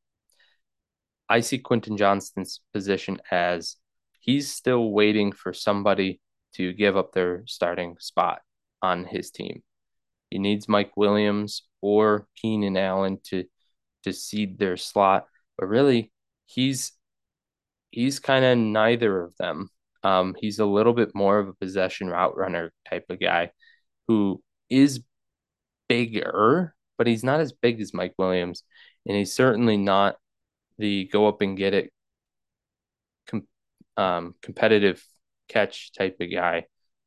I 1.29 1.41
see 1.41 1.59
Quentin 1.59 1.97
Johnston's 1.97 2.61
position 2.73 3.21
as 3.31 3.77
he's 4.21 4.53
still 4.53 4.91
waiting 4.91 5.33
for 5.33 5.53
somebody 5.53 6.21
to 6.55 6.73
give 6.73 6.97
up 6.97 7.13
their 7.13 7.45
starting 7.47 7.97
spot 8.01 8.41
on 8.83 9.05
his 9.05 9.31
team. 9.31 9.63
He 10.31 10.39
needs 10.39 10.69
Mike 10.69 10.97
Williams 10.97 11.63
or 11.81 12.27
Keenan 12.37 12.77
Allen 12.77 13.19
to 13.25 13.45
to 14.05 14.13
cede 14.13 14.59
their 14.59 14.77
slot, 14.77 15.27
but 15.59 15.67
really 15.67 16.13
he's 16.47 16.93
he's 17.91 18.19
kind 18.21 18.45
of 18.45 18.59
neither 18.59 19.23
of 19.23 19.37
them. 19.37 19.71
Um, 20.03 20.37
he's 20.39 20.59
a 20.59 20.67
little 20.67 20.93
bit 20.93 21.15
more 21.15 21.39
of 21.39 21.49
a 21.49 21.55
possession 21.55 22.09
route 22.09 22.37
runner 22.37 22.73
type 22.89 23.07
of 23.11 23.21
guy 23.21 23.51
who 24.07 24.43
is 24.71 25.03
bigger, 25.89 26.75
but 26.97 27.07
he's 27.07 27.25
not 27.25 27.41
as 27.41 27.53
big 27.53 27.81
as 27.81 27.95
Mike 27.95 28.15
Williams, 28.19 28.63
and 29.07 29.17
he's 29.17 29.33
certainly 29.35 29.77
not 29.77 30.17
the 30.79 31.07
go 31.07 31.29
up 31.29 31.41
and 31.41 31.57
get 31.57 31.75
it 31.75 31.93
com- 33.27 33.49
um, 33.97 34.35
competitive 34.43 35.05
catch 35.49 35.93
type 35.93 36.17
of 36.21 36.31
guy 36.31 36.67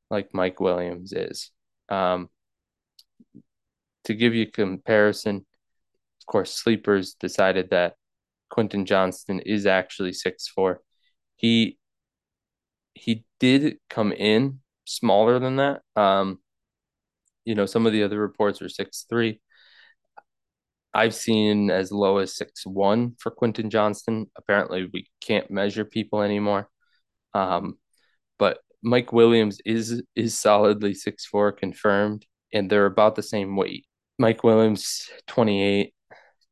like 0.09 0.33
Mike 0.33 0.59
Williams 0.59 1.13
is. 1.13 1.51
Um, 1.89 2.29
to 4.05 4.13
give 4.13 4.33
you 4.33 4.47
comparison, 4.47 5.37
of 5.37 6.25
course, 6.25 6.53
sleepers 6.53 7.13
decided 7.13 7.69
that 7.69 7.95
Quentin 8.49 8.85
Johnston 8.85 9.39
is 9.39 9.65
actually 9.65 10.13
six 10.13 10.47
four. 10.47 10.81
He 11.37 11.77
he 12.93 13.23
did 13.39 13.77
come 13.89 14.11
in 14.11 14.59
smaller 14.85 15.39
than 15.39 15.57
that. 15.57 15.81
Um, 15.95 16.39
you 17.45 17.55
know, 17.55 17.65
some 17.65 17.85
of 17.85 17.93
the 17.93 18.03
other 18.03 18.19
reports 18.19 18.61
were 18.61 18.69
six 18.69 19.05
three. 19.09 19.39
I've 20.93 21.15
seen 21.15 21.71
as 21.71 21.91
low 21.91 22.17
as 22.17 22.35
six 22.35 22.65
one 22.65 23.15
for 23.17 23.31
Quentin 23.31 23.69
Johnston. 23.69 24.29
Apparently, 24.37 24.89
we 24.91 25.07
can't 25.21 25.49
measure 25.49 25.85
people 25.85 26.21
anymore. 26.21 26.69
Um, 27.33 27.77
but 28.37 28.59
Mike 28.83 29.13
Williams 29.13 29.59
is 29.65 30.03
is 30.15 30.37
solidly 30.37 30.93
six 30.93 31.25
four 31.25 31.51
confirmed, 31.51 32.25
and 32.53 32.69
they're 32.69 32.87
about 32.87 33.15
the 33.15 33.23
same 33.23 33.55
weight. 33.55 33.85
Mike 34.19 34.43
Williams 34.43 35.09
twenty 35.27 35.63
eight, 35.63 35.93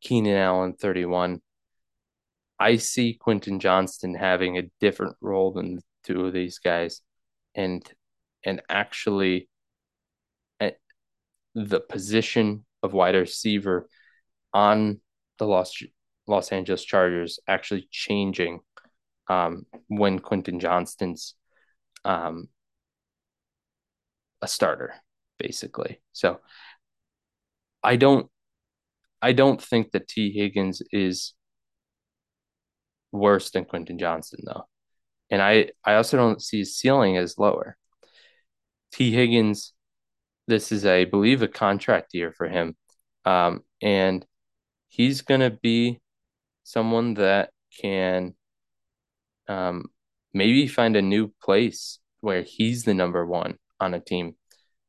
Keenan 0.01 0.37
Allen 0.37 0.73
thirty 0.73 1.05
one. 1.05 1.41
I 2.59 2.77
see 2.77 3.13
Quentin 3.13 3.59
Johnston 3.59 4.13
having 4.13 4.57
a 4.57 4.69
different 4.79 5.15
role 5.21 5.51
than 5.51 5.75
the 5.75 5.81
two 6.03 6.25
of 6.25 6.33
these 6.33 6.59
guys, 6.59 7.01
and 7.55 7.83
and 8.45 8.61
actually, 8.69 9.49
at 10.59 10.77
the 11.55 11.81
position 11.81 12.65
of 12.83 12.93
wide 12.93 13.15
receiver 13.15 13.89
on 14.53 14.99
the 15.37 15.45
Los 15.45 15.81
Los 16.27 16.51
Angeles 16.51 16.83
Chargers 16.83 17.39
actually 17.47 17.87
changing 17.91 18.59
um, 19.29 19.65
when 19.87 20.19
Quentin 20.19 20.59
Johnston's 20.59 21.35
um, 22.05 22.49
a 24.41 24.47
starter, 24.47 24.93
basically. 25.37 26.01
So 26.13 26.39
I 27.83 27.95
don't 27.95 28.29
I 29.21 29.33
don't 29.33 29.61
think 29.61 29.91
that 29.91 30.07
Tee 30.07 30.31
Higgins 30.31 30.81
is 30.91 31.33
worse 33.11 33.51
than 33.51 33.65
Quentin 33.65 33.97
Johnston 33.97 34.41
though. 34.45 34.65
And 35.29 35.41
I, 35.41 35.71
I 35.85 35.95
also 35.95 36.17
don't 36.17 36.41
see 36.41 36.59
his 36.59 36.77
ceiling 36.77 37.17
as 37.17 37.37
lower. 37.37 37.77
Tee 38.91 39.11
Higgins, 39.11 39.73
this 40.47 40.71
is, 40.71 40.85
I 40.85 41.05
believe, 41.05 41.41
a 41.41 41.47
contract 41.47 42.13
year 42.13 42.31
for 42.31 42.47
him. 42.47 42.75
Um, 43.25 43.61
and 43.81 44.25
he's 44.89 45.21
going 45.21 45.39
to 45.39 45.51
be 45.51 45.99
someone 46.63 47.13
that 47.15 47.51
can 47.81 48.35
um, 49.47 49.85
maybe 50.33 50.67
find 50.67 50.95
a 50.95 51.01
new 51.01 51.31
place 51.41 51.99
where 52.21 52.41
he's 52.41 52.83
the 52.83 52.93
number 52.93 53.25
one 53.25 53.57
on 53.79 53.93
a 53.93 53.99
team. 53.99 54.35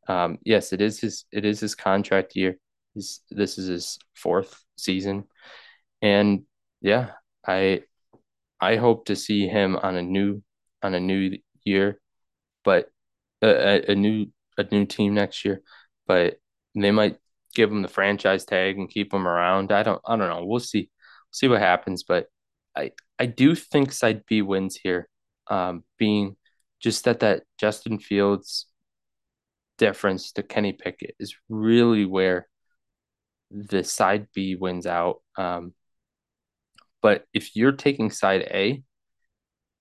Um, 0.09 0.39
yes, 0.45 0.73
it 0.73 0.81
is 0.81 1.01
his 1.01 1.25
it 1.31 1.45
is 1.45 1.61
his 1.61 1.75
contract 1.75 2.35
year. 2.35 2.57
He's, 2.95 3.21
this 3.31 3.59
is 3.59 3.69
his 3.69 3.99
fourth 4.17 4.65
season, 4.77 5.25
and 6.03 6.43
yeah, 6.81 7.13
I 7.47 7.83
I 8.61 8.77
hope 8.77 9.07
to 9.07 9.17
see 9.17 9.47
him 9.47 9.77
on 9.77 9.97
a 9.97 10.03
new 10.03 10.43
on 10.83 10.95
a 10.95 11.01
new 11.01 11.39
year, 11.65 12.01
but 12.65 12.91
a, 13.43 13.93
a 13.93 13.95
new 13.95 14.27
a 14.59 14.65
new 14.71 14.85
team 14.87 15.15
next 15.15 15.45
year. 15.45 15.63
But 16.07 16.39
they 16.75 16.91
might 16.91 17.19
give 17.55 17.71
him 17.71 17.83
the 17.83 17.89
franchise 17.89 18.45
tag 18.45 18.79
and 18.79 18.91
keep 18.91 19.13
him 19.13 19.27
around. 19.27 19.73
I 19.73 19.83
don't 19.83 20.01
I 20.07 20.17
don't 20.17 20.29
know. 20.29 20.45
We'll 20.45 20.61
see 20.61 20.91
see 21.31 21.49
what 21.49 21.61
happens. 21.61 22.03
But 22.05 22.27
I 22.77 22.93
I 23.19 23.27
do 23.27 23.55
think 23.55 23.93
side 23.93 24.25
B 24.27 24.43
wins 24.43 24.77
here. 24.77 25.09
Um, 25.49 25.85
being 25.99 26.37
just 26.81 27.05
that 27.05 27.21
that 27.21 27.43
Justin 27.59 27.99
Fields 27.99 28.67
difference 29.79 30.33
to 30.33 30.43
Kenny 30.43 30.73
Pickett 30.73 31.17
is 31.19 31.35
really 31.49 32.05
where 32.05 32.49
the 33.51 33.83
side 33.83 34.29
B 34.35 34.55
wins 34.55 34.87
out. 34.87 35.23
Um, 35.37 35.75
but 37.03 37.25
if 37.33 37.57
you're 37.57 37.73
taking 37.73 38.11
side 38.11 38.43
A, 38.43 38.83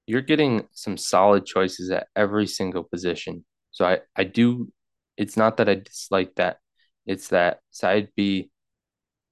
you're 0.08 0.21
getting 0.21 0.67
some 0.71 0.97
solid 0.97 1.45
choices 1.45 1.91
at 1.91 2.08
every 2.15 2.47
single 2.47 2.84
position. 2.84 3.45
So 3.71 3.86
I, 3.86 3.99
I 4.15 4.23
do, 4.23 4.71
it's 5.17 5.38
not 5.38 5.58
that 5.58 5.69
I 5.69 5.75
dislike 5.75 6.36
that. 6.36 6.58
It's 7.10 7.30
that 7.30 7.62
side 7.72 8.10
B 8.15 8.52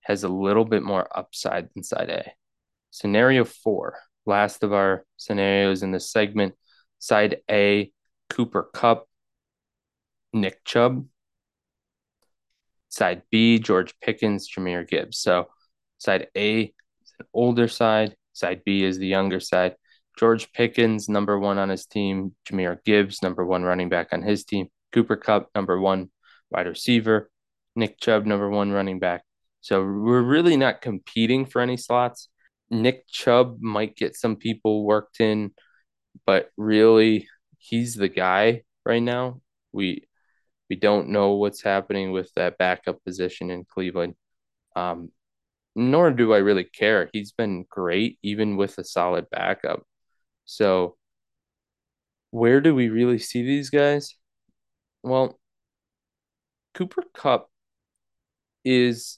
has 0.01 0.23
a 0.23 0.29
little 0.29 0.65
bit 0.65 0.81
more 0.81 1.07
upside 1.15 1.69
than 1.75 1.83
side 1.83 2.09
A. 2.09 2.31
Scenario 2.89 3.45
four, 3.45 3.99
last 4.25 4.63
of 4.63 4.73
our 4.73 5.05
scenarios 5.17 5.83
in 5.83 5.91
this 5.91 6.11
segment. 6.11 6.55
Side 6.97 7.37
A, 7.51 7.91
Cooper 8.31 8.63
Kupp, 8.73 9.07
Nick 10.33 10.65
Chubb. 10.65 11.05
Side 12.89 13.21
B, 13.29 13.59
George 13.59 13.93
Pickens, 14.01 14.49
Jahmyr 14.49 14.87
Gibbs. 14.89 15.19
So 15.19 15.49
side 15.99 16.29
A 16.35 16.61
is 16.61 17.13
an 17.19 17.27
older 17.31 17.67
side. 17.67 18.15
Side 18.33 18.63
B 18.65 18.83
is 18.83 18.97
the 18.97 19.05
younger 19.05 19.39
side. 19.39 19.75
George 20.17 20.51
Pickens, 20.51 21.09
number 21.09 21.37
one 21.37 21.59
on 21.59 21.69
his 21.69 21.85
team. 21.85 22.33
Jahmyr 22.49 22.83
Gibbs, 22.83 23.21
number 23.21 23.45
one 23.45 23.61
running 23.61 23.89
back 23.89 24.13
on 24.13 24.23
his 24.23 24.45
team. 24.45 24.65
Cooper 24.93 25.15
Kupp, 25.15 25.51
number 25.53 25.79
one 25.79 26.09
wide 26.49 26.65
receiver. 26.65 27.29
Nick 27.77 27.99
Chubb, 27.99 28.25
number 28.25 28.49
one 28.49 28.71
running 28.71 28.99
back. 28.99 29.23
So 29.61 29.79
we're 29.81 30.21
really 30.21 30.57
not 30.57 30.81
competing 30.81 31.45
for 31.45 31.61
any 31.61 31.77
slots. 31.77 32.29
Nick 32.71 33.07
Chubb 33.07 33.61
might 33.61 33.95
get 33.95 34.15
some 34.15 34.35
people 34.35 34.83
worked 34.83 35.21
in, 35.21 35.51
but 36.25 36.49
really 36.57 37.27
he's 37.59 37.95
the 37.95 38.09
guy 38.09 38.63
right 38.83 39.01
now. 39.01 39.41
We 39.71 40.07
we 40.69 40.75
don't 40.75 41.09
know 41.09 41.35
what's 41.35 41.61
happening 41.61 42.11
with 42.11 42.31
that 42.35 42.57
backup 42.57 43.03
position 43.05 43.51
in 43.51 43.63
Cleveland. 43.63 44.15
Um, 44.75 45.11
nor 45.75 46.11
do 46.11 46.33
I 46.33 46.39
really 46.39 46.65
care. 46.65 47.09
He's 47.13 47.31
been 47.31 47.65
great, 47.69 48.19
even 48.23 48.57
with 48.57 48.77
a 48.79 48.83
solid 48.83 49.29
backup. 49.29 49.83
So, 50.45 50.97
where 52.31 52.61
do 52.61 52.73
we 52.75 52.89
really 52.89 53.19
see 53.19 53.43
these 53.43 53.69
guys? 53.69 54.15
Well, 55.03 55.39
Cooper 56.73 57.03
Kupp 57.13 57.49
is 58.67 59.17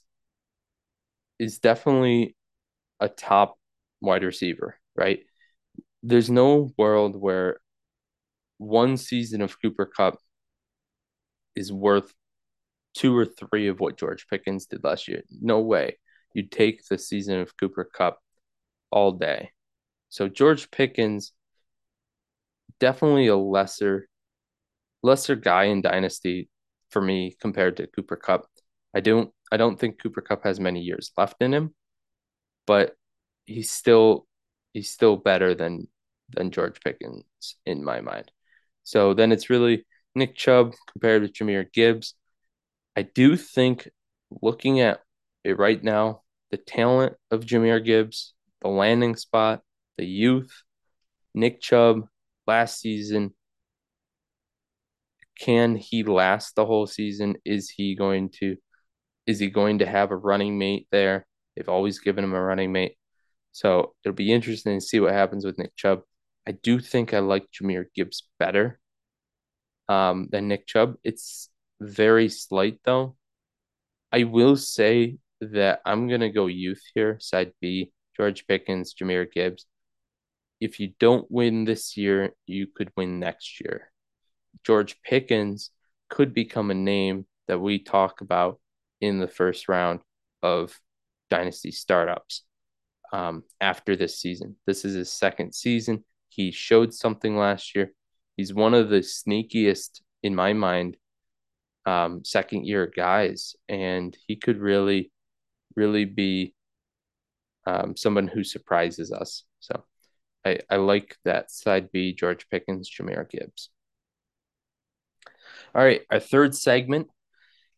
is 1.40 1.58
definitely 1.58 2.36
a 3.00 3.08
top 3.08 3.58
wide 4.00 4.22
receiver, 4.22 4.76
right? 4.94 5.20
There's 6.02 6.30
no 6.30 6.70
world 6.78 7.16
where 7.16 7.58
one 8.58 8.96
season 8.96 9.42
of 9.42 9.60
Cooper 9.60 9.86
Kupp 9.86 10.18
is 11.56 11.72
worth 11.72 12.14
two 12.94 13.16
or 13.16 13.24
three 13.24 13.66
of 13.68 13.80
what 13.80 13.98
George 13.98 14.26
Pickens 14.28 14.66
did 14.66 14.84
last 14.84 15.08
year. 15.08 15.22
No 15.40 15.60
way 15.60 15.98
you 16.32 16.44
take 16.44 16.86
the 16.86 16.98
season 16.98 17.40
of 17.40 17.56
Cooper 17.56 17.84
Kupp 17.84 18.18
all 18.92 19.12
day. 19.12 19.50
So 20.10 20.28
George 20.28 20.70
Pickens 20.70 21.32
definitely 22.78 23.26
a 23.26 23.36
lesser 23.36 24.08
lesser 25.02 25.34
guy 25.34 25.64
in 25.64 25.80
dynasty 25.80 26.50
for 26.90 27.00
me 27.02 27.34
compared 27.40 27.76
to 27.78 27.86
Cooper 27.88 28.16
Kupp. 28.16 28.46
I 28.94 29.00
don't 29.00 29.32
I 29.52 29.56
don't 29.56 29.78
think 29.78 30.00
Cooper 30.00 30.20
Kupp 30.20 30.44
has 30.44 30.60
many 30.60 30.80
years 30.80 31.10
left 31.16 31.36
in 31.40 31.52
him, 31.52 31.74
but 32.66 32.94
he's 33.46 33.70
still 33.70 34.26
he's 34.72 34.90
still 34.90 35.16
better 35.16 35.54
than 35.54 35.88
than 36.30 36.50
George 36.50 36.80
Pickens 36.80 37.24
in 37.66 37.84
my 37.84 38.00
mind. 38.00 38.30
So 38.84 39.14
then 39.14 39.32
it's 39.32 39.50
really 39.50 39.86
Nick 40.14 40.36
Chubb 40.36 40.74
compared 40.92 41.22
with 41.22 41.32
Jahmyr 41.32 41.70
Gibbs. 41.72 42.14
I 42.96 43.02
do 43.02 43.36
think 43.36 43.88
looking 44.42 44.80
at 44.80 45.00
it 45.44 45.58
right 45.58 45.82
now, 45.82 46.22
the 46.50 46.56
talent 46.56 47.14
of 47.30 47.44
Jahmyr 47.44 47.84
Gibbs, 47.84 48.34
the 48.60 48.68
landing 48.68 49.16
spot, 49.16 49.62
the 49.96 50.04
youth, 50.04 50.62
Nick 51.34 51.60
Chubb 51.60 52.06
last 52.46 52.80
season. 52.80 53.34
Can 55.38 55.76
he 55.76 56.02
last 56.02 56.54
the 56.54 56.66
whole 56.66 56.86
season? 56.86 57.36
Is 57.44 57.70
he 57.70 57.94
going 57.94 58.30
to 58.40 58.56
is 59.30 59.38
he 59.38 59.48
going 59.48 59.78
to 59.78 59.86
have 59.86 60.10
a 60.10 60.16
running 60.16 60.58
mate 60.58 60.88
there? 60.90 61.24
They've 61.54 61.68
always 61.68 62.00
given 62.00 62.24
him 62.24 62.34
a 62.34 62.40
running 62.40 62.72
mate. 62.72 62.96
So 63.52 63.94
it'll 64.04 64.14
be 64.14 64.32
interesting 64.32 64.78
to 64.78 64.84
see 64.84 64.98
what 65.00 65.12
happens 65.12 65.44
with 65.44 65.56
Nick 65.56 65.76
Chubb. 65.76 66.02
I 66.46 66.52
do 66.52 66.80
think 66.80 67.14
I 67.14 67.20
like 67.20 67.46
Jahmyr 67.52 67.86
Gibbs 67.94 68.28
better 68.38 68.80
um, 69.88 70.28
than 70.30 70.48
Nick 70.48 70.66
Chubb. 70.66 70.96
It's 71.04 71.48
very 71.80 72.28
slight 72.28 72.80
though. 72.84 73.16
I 74.12 74.24
will 74.24 74.56
say 74.56 75.18
that 75.40 75.80
I'm 75.84 76.08
going 76.08 76.20
to 76.22 76.30
go 76.30 76.46
youth 76.46 76.82
here, 76.94 77.18
side 77.20 77.52
B, 77.60 77.92
George 78.16 78.46
Pickens, 78.48 78.94
Jahmyr 78.94 79.30
Gibbs. 79.30 79.66
If 80.60 80.80
you 80.80 80.92
don't 80.98 81.30
win 81.30 81.64
this 81.64 81.96
year, 81.96 82.34
you 82.46 82.66
could 82.66 82.90
win 82.96 83.20
next 83.20 83.60
year. 83.60 83.92
George 84.64 85.00
Pickens 85.02 85.70
could 86.08 86.34
become 86.34 86.70
a 86.70 86.74
name 86.74 87.26
that 87.46 87.60
we 87.60 87.78
talk 87.78 88.20
about 88.20 88.60
in 89.00 89.18
the 89.18 89.28
first 89.28 89.68
round 89.68 90.00
of 90.42 90.78
dynasty 91.30 91.70
startups. 91.70 92.44
um, 93.12 93.42
after 93.60 93.96
this 93.96 94.18
season. 94.20 94.56
This 94.66 94.84
is 94.84 94.94
his 94.94 95.12
second 95.12 95.54
season. 95.54 96.04
He 96.28 96.50
showed 96.50 96.94
something 96.94 97.36
last 97.36 97.74
year. 97.74 97.92
He's 98.36 98.54
one 98.54 98.74
of 98.74 98.88
the 98.88 99.00
sneakiest, 99.00 100.00
in 100.22 100.34
my 100.34 100.52
mind, 100.52 100.96
um, 101.86 102.24
second 102.24 102.66
year 102.66 102.86
guys, 102.86 103.56
and 103.68 104.16
he 104.26 104.36
could 104.36 104.58
really, 104.58 105.10
really 105.76 106.04
be 106.04 106.54
um, 107.66 107.96
someone 107.96 108.28
who 108.28 108.44
surprises 108.44 109.12
us. 109.12 109.44
So 109.60 109.84
I, 110.44 110.60
I 110.70 110.76
like 110.76 111.16
that 111.24 111.50
side 111.50 111.90
B, 111.92 112.12
George 112.14 112.48
Pickens, 112.48 112.90
Jahmyr 112.90 113.28
Gibbs. 113.28 113.70
All 115.74 115.82
right, 115.82 116.02
our 116.10 116.20
third 116.20 116.54
segment 116.54 117.08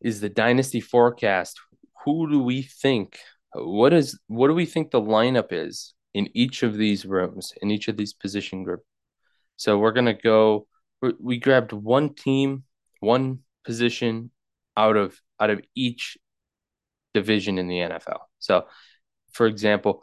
is 0.03 0.21
the 0.21 0.29
dynasty 0.29 0.81
forecast. 0.81 1.61
Who 2.05 2.31
do 2.31 2.43
we 2.43 2.63
think? 2.63 3.19
What 3.55 3.93
is 3.93 4.19
what 4.27 4.49
do 4.49 4.55
we 4.55 4.67
think 4.67 4.91
the 4.91 5.01
lineup 5.01 5.49
is 5.51 5.95
in 6.15 6.29
each 6.35 6.63
of 6.63 6.77
these 6.77 7.05
rooms, 7.05 7.53
in 7.63 7.71
each 7.71 7.89
of 7.89 7.97
these 7.97 8.13
position 8.13 8.65
group? 8.65 8.83
So 9.57 9.79
we're 9.79 9.93
gonna 9.93 10.15
go. 10.15 10.67
We 11.19 11.39
grabbed 11.39 11.73
one 11.73 12.15
team, 12.15 12.65
one 13.01 13.41
position 13.65 14.31
out 14.77 14.97
of 14.97 15.21
out 15.41 15.51
of 15.51 15.61
each 15.75 16.17
division 17.15 17.59
in 17.59 17.69
the 17.69 17.79
NFL. 17.79 18.21
So, 18.39 18.67
for 19.33 19.47
example, 19.47 20.03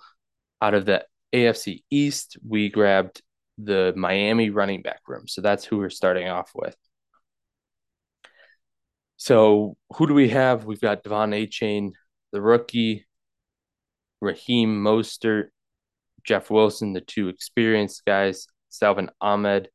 out 0.62 0.74
of 0.74 0.86
the 0.86 1.06
AFC 1.34 1.84
East, 1.90 2.38
we 2.48 2.70
grabbed 2.70 3.22
the 3.58 3.94
Miami 3.96 4.50
running 4.50 4.82
back 4.82 5.02
room. 5.08 5.28
So 5.28 5.42
that's 5.42 5.66
who 5.66 5.78
we're 5.78 5.90
starting 5.90 6.28
off 6.28 6.52
with. 6.56 6.76
So 9.20 9.76
who 9.98 10.08
do 10.08 10.14
we 10.14 10.30
have? 10.30 10.64
We've 10.64 10.80
got 10.80 11.04
De'Von 11.04 11.36
Achane, 11.36 11.92
the 12.32 12.42
rookie, 12.42 13.06
Raheem 14.22 14.82
Mostert, 14.82 15.50
Jeff 16.24 16.50
Wilson, 16.50 16.94
the 16.94 17.02
two 17.02 17.28
experienced 17.28 18.06
guys, 18.06 18.48
Salvon 18.70 19.12
Ahmed, 19.20 19.70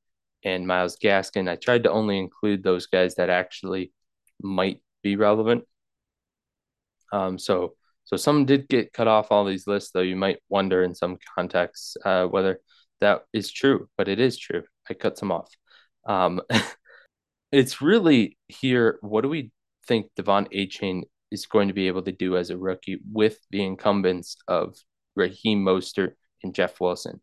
and 0.44 0.66
Myles 0.66 0.96
Gaskin. 0.96 1.46
I 1.46 1.56
tried 1.56 1.82
to 1.84 1.90
only 1.90 2.18
include 2.18 2.62
those 2.62 2.86
guys 2.86 3.16
that 3.16 3.28
actually 3.28 3.92
might 4.42 4.80
be 5.02 5.16
relevant. 5.16 5.64
Um, 7.12 7.38
so 7.38 7.74
so 8.04 8.16
some 8.16 8.46
did 8.46 8.66
get 8.66 8.94
cut 8.94 9.08
off 9.08 9.30
all 9.30 9.44
these 9.44 9.66
lists, 9.66 9.90
though. 9.90 10.00
You 10.00 10.16
might 10.16 10.38
wonder 10.48 10.82
in 10.82 10.94
some 10.94 11.18
contexts 11.36 11.98
uh, 12.02 12.26
whether 12.26 12.60
that 13.02 13.24
is 13.34 13.52
true, 13.52 13.90
but 13.98 14.08
it 14.08 14.20
is 14.20 14.38
true. 14.38 14.62
I 14.88 14.94
cut 14.94 15.18
some 15.18 15.32
off. 15.32 15.50
Um, 16.06 16.40
it's 17.54 17.80
really 17.80 18.36
here. 18.48 18.98
What 19.00 19.22
do 19.22 19.28
we 19.28 19.52
think 19.86 20.06
De'Von 20.18 20.52
Achane 20.52 21.02
is 21.30 21.46
going 21.46 21.68
to 21.68 21.74
be 21.74 21.86
able 21.86 22.02
to 22.02 22.12
do 22.12 22.36
as 22.36 22.50
a 22.50 22.58
rookie 22.58 23.00
with 23.10 23.38
the 23.50 23.64
incumbents 23.64 24.36
of 24.48 24.76
Raheem 25.14 25.64
Mostert 25.64 26.12
and 26.42 26.54
Jeff 26.54 26.80
Wilson? 26.80 27.20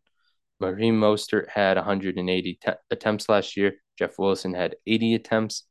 Raheem 0.60 0.98
Mostert 0.98 1.48
had 1.48 1.76
180 1.76 2.58
te- 2.64 2.72
attempts 2.90 3.28
last 3.28 3.56
year. 3.56 3.74
Jeff 3.98 4.18
Wilson 4.18 4.54
had 4.54 4.76
80 4.86 5.14
attempts. 5.14 5.64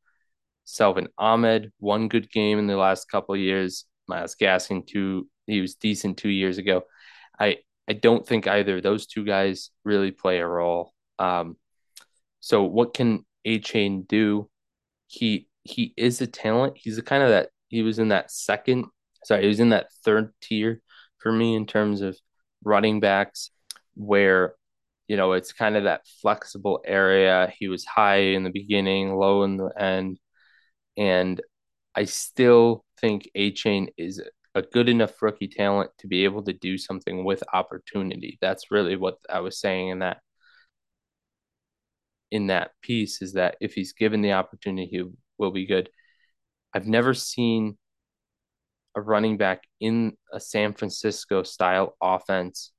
Salvon 0.65 1.07
Ahmed, 1.17 1.71
one 1.79 2.07
good 2.07 2.31
game 2.31 2.59
in 2.59 2.67
the 2.67 2.77
last 2.77 3.09
couple 3.09 3.35
years. 3.35 3.85
Myles 4.07 4.35
Gaskin, 4.39 4.85
two, 4.85 5.27
he 5.47 5.61
was 5.61 5.75
decent 5.75 6.17
two 6.17 6.29
years 6.29 6.57
ago. 6.57 6.83
I 7.39 7.57
I 7.87 7.93
don't 7.93 8.25
think 8.25 8.47
either 8.47 8.77
of 8.77 8.83
those 8.83 9.07
two 9.07 9.25
guys 9.25 9.71
really 9.83 10.11
play 10.11 10.39
a 10.39 10.47
role. 10.47 10.93
Um, 11.19 11.57
so 12.39 12.63
what 12.63 12.93
can 12.93 13.25
Achane 13.45 14.07
do? 14.07 14.49
He 15.07 15.47
he 15.63 15.93
is 15.97 16.21
a 16.21 16.27
talent. 16.27 16.77
He's 16.77 16.97
a 16.97 17.03
kind 17.03 17.23
of 17.23 17.29
that 17.29 17.49
he 17.69 17.81
was 17.83 17.99
in 17.99 18.09
that 18.09 18.31
second, 18.31 18.85
sorry, 19.25 19.43
he 19.43 19.47
was 19.47 19.59
in 19.59 19.69
that 19.69 19.87
third 20.05 20.33
tier 20.41 20.81
for 21.19 21.31
me 21.31 21.55
in 21.55 21.65
terms 21.65 22.01
of 22.01 22.17
running 22.63 22.99
backs 22.99 23.51
where 23.95 24.55
you 25.07 25.17
know 25.17 25.33
it's 25.33 25.53
kind 25.53 25.75
of 25.77 25.85
that 25.85 26.01
flexible 26.21 26.81
area. 26.85 27.51
He 27.57 27.67
was 27.67 27.85
high 27.85 28.17
in 28.35 28.43
the 28.43 28.49
beginning, 28.51 29.15
low 29.15 29.43
in 29.43 29.57
the 29.57 29.69
end, 29.77 30.19
and 30.97 31.41
I 31.95 32.05
still 32.05 32.85
think 32.99 33.29
Achane 33.35 33.89
is 33.97 34.21
a 34.55 34.61
good 34.61 34.89
enough 34.89 35.21
rookie 35.21 35.47
talent 35.47 35.91
to 35.99 36.07
be 36.07 36.23
able 36.25 36.43
to 36.43 36.53
do 36.53 36.77
something 36.77 37.23
with 37.23 37.43
opportunity. 37.53 38.37
That's 38.41 38.71
really 38.71 38.95
what 38.97 39.17
I 39.29 39.39
was 39.41 39.59
saying 39.59 39.89
in 39.89 39.99
that 39.99 40.21
in 42.31 42.47
that 42.47 42.71
piece 42.81 43.21
is 43.21 43.33
that 43.33 43.57
if 43.61 43.73
he's 43.73 43.93
given 43.93 44.21
the 44.21 44.33
opportunity, 44.33 44.87
he 44.87 45.03
will 45.37 45.51
be 45.51 45.65
good. 45.65 45.89
I've 46.73 46.87
never 46.87 47.13
seen 47.13 47.77
a 48.95 49.01
running 49.01 49.37
back 49.37 49.63
in 49.79 50.17
a 50.33 50.39
San 50.39 50.73
Francisco 50.73 51.43
style 51.43 51.95
offense 52.01 52.71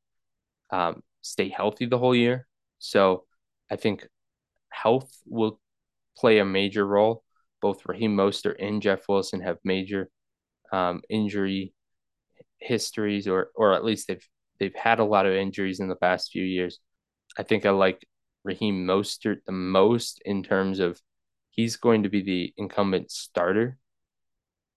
um, 0.71 1.03
stay 1.21 1.49
healthy 1.49 1.87
the 1.87 1.99
whole 1.99 2.15
year. 2.15 2.47
So 2.79 3.25
I 3.71 3.77
think 3.77 4.07
health 4.71 5.11
will 5.27 5.61
play 6.17 6.39
a 6.39 6.45
major 6.45 6.87
role 6.87 7.25
both 7.63 7.87
Raheem 7.87 8.15
Mostert 8.15 8.57
and 8.59 8.83
Jeff 8.83 9.09
Wilson 9.09 9.41
have 9.41 9.57
major 9.65 10.11
um, 10.73 11.01
injury 11.09 11.73
histories, 12.59 13.27
or 13.29 13.51
or 13.55 13.73
at 13.73 13.85
least 13.85 14.09
they've 14.09 14.29
they've 14.61 14.75
had 14.75 14.99
a 14.99 15.05
lot 15.05 15.25
of 15.25 15.33
injuries 15.33 15.81
in 15.81 15.89
the 15.89 15.97
past 15.97 16.33
few 16.33 16.45
years. 16.45 16.81
I 17.39 17.45
think 17.45 17.65
I 17.65 17.71
like 17.71 18.07
Raheem 18.45 18.87
Mostert 18.87 19.45
the 19.47 19.53
most 19.53 20.21
in 20.25 20.43
terms 20.43 20.81
of 20.81 21.01
he's 21.51 21.77
going 21.77 22.03
to 22.03 22.09
be 22.09 22.23
the 22.23 22.53
incumbent 22.57 23.11
starter 23.11 23.79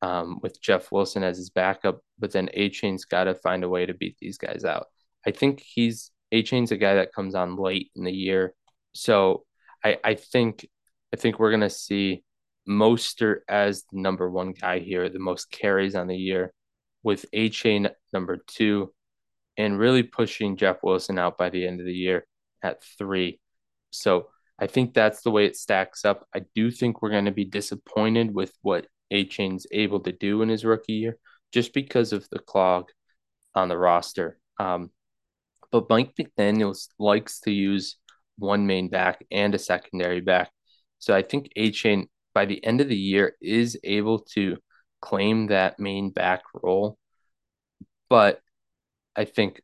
um, 0.01 0.39
with 0.41 0.61
Jeff 0.61 0.91
Wilson 0.91 1.23
as 1.23 1.37
his 1.37 1.49
backup, 1.49 2.01
but 2.19 2.31
then 2.31 2.49
Achane's 2.55 3.05
got 3.05 3.23
to 3.25 3.33
find 3.33 3.63
a 3.63 3.69
way 3.69 3.85
to 3.85 3.93
beat 3.93 4.17
these 4.19 4.37
guys 4.37 4.63
out. 4.63 4.87
I 5.25 5.31
think 5.31 5.61
he's 5.65 6.11
Achane's 6.31 6.71
a 6.71 6.77
guy 6.77 6.95
that 6.95 7.13
comes 7.13 7.33
on 7.33 7.55
late 7.55 7.91
in 7.95 8.03
the 8.03 8.11
year, 8.11 8.53
so 8.93 9.45
I 9.83 9.97
I 10.03 10.15
think 10.15 10.67
I 11.13 11.17
think 11.17 11.39
we're 11.39 11.51
gonna 11.51 11.69
see 11.69 12.23
Mostert 12.67 13.39
as 13.47 13.83
the 13.91 13.99
number 13.99 14.29
one 14.29 14.51
guy 14.53 14.79
here, 14.79 15.09
the 15.09 15.19
most 15.19 15.49
carries 15.51 15.95
on 15.95 16.07
the 16.07 16.17
year, 16.17 16.53
with 17.03 17.25
Achane 17.31 17.91
number 18.13 18.37
two, 18.47 18.93
and 19.57 19.79
really 19.79 20.03
pushing 20.03 20.57
Jeff 20.57 20.83
Wilson 20.83 21.17
out 21.17 21.37
by 21.37 21.49
the 21.49 21.65
end 21.65 21.79
of 21.79 21.85
the 21.85 21.93
year 21.93 22.27
at 22.63 22.83
three. 22.97 23.39
So 23.99 24.27
I 24.59 24.67
think 24.67 24.93
that's 24.93 25.21
the 25.21 25.31
way 25.31 25.45
it 25.45 25.57
stacks 25.57 26.05
up. 26.05 26.27
I 26.33 26.41
do 26.55 26.71
think 26.71 27.01
we're 27.01 27.09
going 27.09 27.25
to 27.25 27.31
be 27.31 27.45
disappointed 27.45 28.33
with 28.33 28.53
what 28.61 28.87
Achane's 29.11 29.67
able 29.71 29.99
to 30.01 30.11
do 30.11 30.41
in 30.41 30.49
his 30.49 30.65
rookie 30.65 30.93
year, 30.93 31.17
just 31.51 31.73
because 31.73 32.13
of 32.13 32.27
the 32.29 32.39
clog 32.39 32.89
on 33.53 33.69
the 33.69 33.77
roster. 33.77 34.39
Um, 34.59 34.91
but 35.71 35.89
Mike 35.89 36.15
McDaniels 36.15 36.87
likes 36.99 37.39
to 37.41 37.51
use 37.51 37.97
one 38.37 38.65
main 38.65 38.89
back 38.89 39.25
and 39.31 39.53
a 39.53 39.59
secondary 39.59 40.21
back. 40.21 40.51
So 40.99 41.15
I 41.15 41.21
think 41.21 41.49
Achane 41.57 42.07
by 42.33 42.45
the 42.45 42.63
end 42.63 42.81
of 42.81 42.89
the 42.89 42.97
year 42.97 43.35
is 43.41 43.77
able 43.83 44.19
to 44.19 44.57
claim 45.01 45.47
that 45.47 45.79
main 45.79 46.09
back 46.09 46.43
role. 46.53 46.97
But 48.09 48.41
I 49.15 49.25
think 49.25 49.61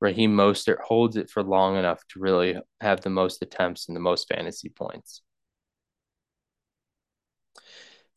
Raheem 0.00 0.34
Mostert 0.34 0.80
holds 0.80 1.16
it 1.16 1.28
for 1.30 1.42
long 1.42 1.76
enough 1.76 2.02
to 2.08 2.20
really 2.20 2.56
have 2.80 3.00
the 3.00 3.10
most 3.10 3.42
attempts 3.42 3.88
and 3.88 3.96
the 3.96 4.00
most 4.00 4.28
fantasy 4.28 4.68
points. 4.68 5.22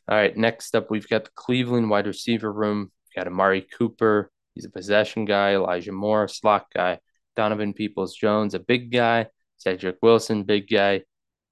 All 0.07 0.17
right, 0.17 0.35
next 0.35 0.75
up, 0.75 0.91
we've 0.91 1.07
got 1.07 1.25
the 1.25 1.31
Cleveland 1.35 1.89
wide 1.89 2.07
receiver 2.07 2.51
room. 2.51 2.91
We've 3.07 3.15
got 3.15 3.27
Amari 3.27 3.61
Cooper. 3.61 4.31
He's 4.55 4.65
a 4.65 4.69
possession 4.69 5.25
guy. 5.25 5.53
Elijah 5.53 5.91
Moore, 5.91 6.27
slot 6.27 6.67
guy. 6.73 6.99
Donovan 7.35 7.73
Peoples 7.73 8.15
Jones, 8.15 8.53
a 8.53 8.59
big 8.59 8.91
guy. 8.91 9.27
Cedric 9.57 9.97
Wilson, 10.01 10.43
big 10.43 10.69
guy. 10.69 11.03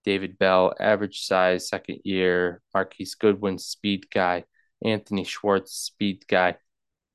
David 0.04 0.38
Bell, 0.38 0.74
average 0.80 1.22
size, 1.22 1.70
second 1.70 2.00
year. 2.04 2.62
Marquise 2.74 3.16
Goodwin, 3.16 3.58
speed 3.58 4.10
guy. 4.12 4.44
Anthony 4.84 5.24
Schwartz, 5.24 5.74
speed 5.74 6.26
guy. 6.28 6.58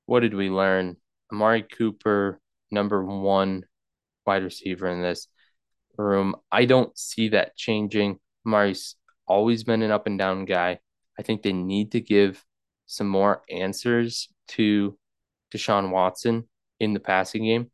What 0.06 0.20
did 0.20 0.34
we 0.34 0.50
learn? 0.50 0.96
Amari 1.32 1.62
Cooper, 1.62 2.40
number 2.74 3.04
one 3.04 3.64
wide 4.26 4.42
receiver 4.42 4.88
in 4.88 5.02
this 5.02 5.28
room. 5.96 6.34
I 6.50 6.64
don't 6.64 6.96
see 6.98 7.30
that 7.30 7.56
changing. 7.56 8.18
Mari's 8.44 8.96
always 9.26 9.64
been 9.64 9.82
an 9.82 9.90
up 9.90 10.06
and 10.06 10.18
down 10.18 10.44
guy. 10.44 10.80
I 11.18 11.22
think 11.22 11.42
they 11.42 11.52
need 11.52 11.92
to 11.92 12.00
give 12.00 12.44
some 12.86 13.08
more 13.08 13.42
answers 13.50 14.28
to 14.48 14.98
Deshaun 15.54 15.90
Watson 15.90 16.48
in 16.80 16.92
the 16.92 17.00
passing 17.00 17.44
game. 17.44 17.70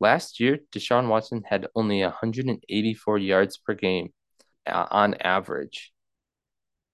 Last 0.00 0.40
year, 0.40 0.58
Deshaun 0.72 1.08
Watson 1.08 1.42
had 1.48 1.68
only 1.74 2.02
184 2.02 3.18
yards 3.18 3.56
per 3.56 3.74
game 3.74 4.12
uh, 4.66 4.86
on 4.90 5.14
average. 5.14 5.92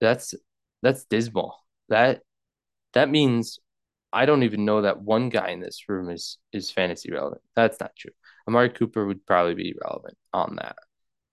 That's 0.00 0.34
that's 0.82 1.04
dismal. 1.04 1.56
That 1.88 2.20
that 2.92 3.11
means 3.11 3.59
I 4.12 4.26
don't 4.26 4.42
even 4.42 4.64
know 4.64 4.82
that 4.82 5.02
one 5.02 5.28
guy 5.28 5.50
in 5.50 5.61
this 5.61 5.88
room 5.88 6.11
is 6.11 6.38
is 6.52 6.70
fantasy 6.70 7.11
relevant. 7.12 7.42
That's 7.54 7.80
not 7.80 7.96
true. 7.96 8.12
Amari 8.46 8.70
Cooper 8.70 9.06
would 9.06 9.26
probably 9.26 9.54
be 9.54 9.74
relevant 9.82 10.16
on 10.32 10.56
that. 10.56 10.76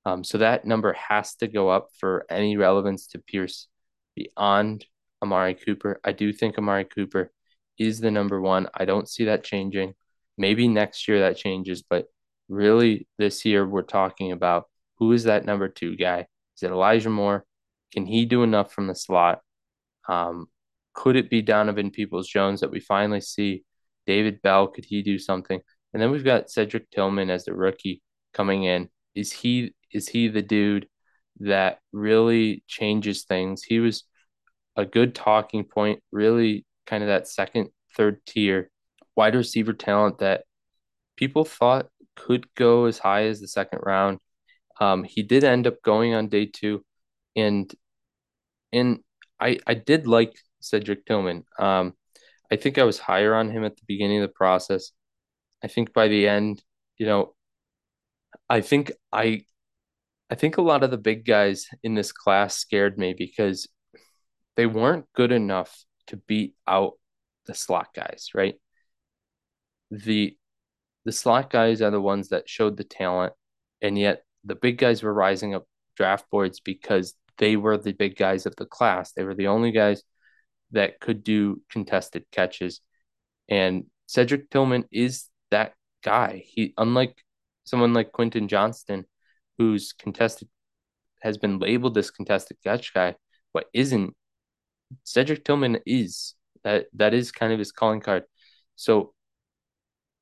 Um, 0.05 0.23
so 0.23 0.37
that 0.39 0.65
number 0.65 0.93
has 0.93 1.35
to 1.35 1.47
go 1.47 1.69
up 1.69 1.89
for 1.99 2.25
any 2.29 2.57
relevance 2.57 3.07
to 3.07 3.19
Pierce 3.19 3.67
beyond 4.15 4.85
Amari 5.21 5.55
Cooper. 5.55 5.99
I 6.03 6.11
do 6.11 6.31
think 6.31 6.57
Amari 6.57 6.85
Cooper 6.85 7.31
is 7.77 7.99
the 7.99 8.11
number 8.11 8.39
one. 8.39 8.67
I 8.73 8.85
don't 8.85 9.09
see 9.09 9.25
that 9.25 9.43
changing. 9.43 9.95
Maybe 10.37 10.67
next 10.67 11.07
year 11.07 11.21
that 11.21 11.37
changes, 11.37 11.81
but 11.81 12.07
really 12.49 13.07
this 13.17 13.45
year 13.45 13.67
we're 13.67 13.81
talking 13.81 14.31
about 14.31 14.65
who 14.97 15.11
is 15.13 15.23
that 15.23 15.45
number 15.45 15.67
two 15.69 15.95
guy? 15.95 16.27
Is 16.55 16.63
it 16.63 16.71
Elijah 16.71 17.09
Moore? 17.09 17.45
Can 17.93 18.05
he 18.05 18.25
do 18.25 18.43
enough 18.43 18.71
from 18.73 18.87
the 18.87 18.95
slot? 18.95 19.41
Um, 20.07 20.47
could 20.95 21.15
it 21.15 21.29
be 21.29 21.41
Donovan 21.43 21.91
Peoples 21.91 22.27
Jones 22.27 22.61
that 22.61 22.71
we 22.71 22.79
finally 22.79 23.21
see? 23.21 23.63
David 24.07 24.41
Bell, 24.41 24.67
could 24.67 24.85
he 24.85 25.01
do 25.01 25.19
something? 25.19 25.59
And 25.93 26.01
then 26.01 26.11
we've 26.11 26.25
got 26.25 26.49
Cedric 26.49 26.89
Tillman 26.91 27.29
as 27.29 27.45
the 27.45 27.53
rookie 27.53 28.01
coming 28.33 28.63
in. 28.63 28.89
Is 29.13 29.31
he 29.31 29.73
is 29.91 30.07
he 30.07 30.27
the 30.27 30.41
dude 30.41 30.87
that 31.39 31.79
really 31.91 32.63
changes 32.67 33.23
things? 33.23 33.63
He 33.63 33.79
was 33.79 34.03
a 34.75 34.85
good 34.85 35.15
talking 35.15 35.63
point, 35.63 36.01
really 36.11 36.65
kind 36.85 37.03
of 37.03 37.07
that 37.07 37.27
second, 37.27 37.69
third 37.95 38.25
tier 38.25 38.69
wide 39.15 39.35
receiver 39.35 39.73
talent 39.73 40.19
that 40.19 40.43
people 41.15 41.45
thought 41.45 41.87
could 42.15 42.47
go 42.55 42.85
as 42.85 42.97
high 42.97 43.25
as 43.25 43.39
the 43.39 43.47
second 43.47 43.79
round. 43.83 44.19
Um, 44.79 45.03
he 45.03 45.23
did 45.23 45.43
end 45.43 45.67
up 45.67 45.81
going 45.81 46.13
on 46.13 46.27
day 46.27 46.45
two, 46.45 46.83
and 47.35 47.71
and 48.73 48.99
I 49.39 49.59
I 49.65 49.73
did 49.75 50.07
like 50.07 50.33
Cedric 50.59 51.05
Tillman. 51.05 51.43
Um, 51.59 51.93
I 52.51 52.55
think 52.55 52.77
I 52.77 52.83
was 52.83 52.99
higher 52.99 53.35
on 53.35 53.49
him 53.49 53.63
at 53.63 53.75
the 53.75 53.83
beginning 53.87 54.21
of 54.21 54.29
the 54.29 54.33
process. 54.33 54.91
I 55.63 55.67
think 55.67 55.93
by 55.93 56.07
the 56.07 56.27
end, 56.27 56.63
you 56.97 57.05
know, 57.05 57.35
I 58.49 58.61
think 58.61 58.91
I 59.11 59.45
I 60.29 60.35
think 60.35 60.57
a 60.57 60.61
lot 60.61 60.83
of 60.83 60.91
the 60.91 60.97
big 60.97 61.25
guys 61.25 61.67
in 61.83 61.95
this 61.95 62.11
class 62.11 62.55
scared 62.55 62.97
me 62.97 63.13
because 63.17 63.67
they 64.55 64.65
weren't 64.65 65.05
good 65.13 65.31
enough 65.31 65.83
to 66.07 66.17
beat 66.17 66.55
out 66.67 66.93
the 67.45 67.53
slot 67.53 67.93
guys, 67.95 68.29
right? 68.33 68.55
The 69.91 70.37
the 71.05 71.11
slot 71.11 71.49
guys 71.51 71.81
are 71.81 71.91
the 71.91 72.01
ones 72.01 72.29
that 72.29 72.49
showed 72.49 72.77
the 72.77 72.83
talent, 72.83 73.33
and 73.81 73.97
yet 73.97 74.23
the 74.43 74.55
big 74.55 74.77
guys 74.77 75.03
were 75.03 75.13
rising 75.13 75.55
up 75.55 75.67
draft 75.95 76.29
boards 76.29 76.59
because 76.59 77.15
they 77.37 77.57
were 77.57 77.77
the 77.77 77.93
big 77.93 78.15
guys 78.17 78.45
of 78.45 78.55
the 78.55 78.65
class. 78.65 79.11
They 79.11 79.23
were 79.23 79.35
the 79.35 79.47
only 79.47 79.71
guys 79.71 80.03
that 80.75 80.99
could 80.99 81.23
do 81.23 81.61
contested 81.69 82.25
catches. 82.31 82.81
And 83.49 83.85
Cedric 84.07 84.49
Tillman 84.49 84.85
is 84.91 85.25
that 85.51 85.73
guy. 86.03 86.43
He 86.45 86.73
unlike 86.77 87.15
someone 87.65 87.93
like 87.93 88.11
Quentin 88.11 88.47
Johnston, 88.47 89.05
who's 89.57 89.93
contested 89.93 90.47
has 91.21 91.37
been 91.37 91.59
labeled 91.59 91.95
this 91.95 92.11
contested 92.11 92.57
catch 92.63 92.93
guy, 92.93 93.15
but 93.53 93.65
isn't 93.73 94.15
Cedric 95.03 95.43
Tillman 95.43 95.79
is 95.85 96.35
that 96.63 96.85
that 96.93 97.13
is 97.13 97.31
kind 97.31 97.51
of 97.51 97.59
his 97.59 97.71
calling 97.71 98.01
card. 98.01 98.23
So 98.75 99.13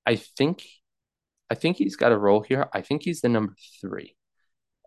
I 0.06 0.16
think 0.16 0.64
I 1.49 1.56
think 1.56 1.78
he's 1.78 1.95
got 1.95 2.12
a 2.12 2.18
role 2.18 2.41
here. 2.41 2.68
I 2.74 2.82
think 2.82 3.04
he's 3.04 3.22
the 3.22 3.30
number 3.30 3.56
three. 3.82 4.16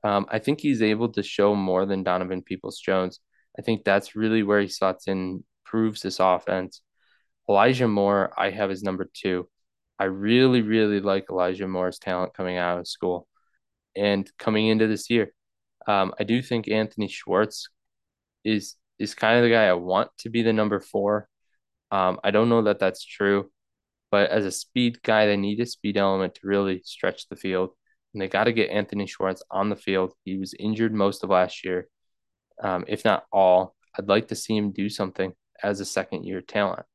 Um, 0.04 0.26
I 0.30 0.38
think 0.38 0.60
he's 0.60 0.82
able 0.82 1.10
to 1.10 1.22
show 1.22 1.54
more 1.54 1.86
than 1.86 2.02
Donovan 2.02 2.42
Peoples 2.42 2.78
Jones. 2.78 3.20
I 3.58 3.62
think 3.62 3.84
that's 3.84 4.16
really 4.16 4.42
where 4.42 4.60
he 4.60 4.68
slots 4.68 5.08
in, 5.08 5.44
proves 5.66 6.00
this 6.00 6.20
offense. 6.20 6.80
Elijah 7.48 7.88
Moore, 7.88 8.32
I 8.36 8.50
have 8.50 8.70
as 8.70 8.82
number 8.82 9.08
two. 9.12 9.48
I 9.98 10.04
really, 10.04 10.62
really 10.62 11.00
like 11.00 11.26
Elijah 11.30 11.68
Moore's 11.68 11.98
talent 11.98 12.34
coming 12.34 12.56
out 12.56 12.78
of 12.78 12.88
school 12.88 13.28
and 13.96 14.30
coming 14.38 14.68
into 14.68 14.86
this 14.86 15.10
year. 15.10 15.32
Um, 15.86 16.14
I 16.18 16.24
do 16.24 16.42
think 16.42 16.68
Anthony 16.68 17.08
Schwartz 17.08 17.68
is 18.44 18.76
is 18.98 19.14
kind 19.14 19.36
of 19.36 19.44
the 19.44 19.50
guy 19.50 19.66
I 19.66 19.74
want 19.74 20.10
to 20.20 20.30
be 20.30 20.42
the 20.42 20.52
number 20.52 20.80
four. 20.80 21.28
Um, 21.90 22.18
I 22.24 22.30
don't 22.30 22.48
know 22.48 22.62
that 22.62 22.78
that's 22.78 23.04
true, 23.04 23.50
but 24.10 24.30
as 24.30 24.44
a 24.46 24.50
speed 24.50 25.02
guy, 25.02 25.26
they 25.26 25.36
need 25.36 25.60
a 25.60 25.66
speed 25.66 25.96
element 25.96 26.36
to 26.36 26.40
really 26.48 26.82
stretch 26.84 27.28
the 27.28 27.36
field. 27.36 27.70
And 28.14 28.22
they 28.22 28.28
got 28.28 28.44
to 28.44 28.52
get 28.52 28.70
Anthony 28.70 29.06
Schwartz 29.06 29.42
on 29.50 29.68
the 29.68 29.76
field. 29.76 30.14
He 30.24 30.38
was 30.38 30.54
injured 30.58 30.94
most 30.94 31.22
of 31.22 31.30
last 31.30 31.64
year, 31.64 31.88
um, 32.62 32.84
if 32.88 33.04
not 33.04 33.24
all. 33.32 33.74
I'd 33.98 34.08
like 34.08 34.28
to 34.28 34.34
see 34.34 34.56
him 34.56 34.72
do 34.72 34.88
something 34.88 35.32
as 35.62 35.80
a 35.80 35.84
second 35.84 36.24
year 36.24 36.40
talent. 36.40 36.86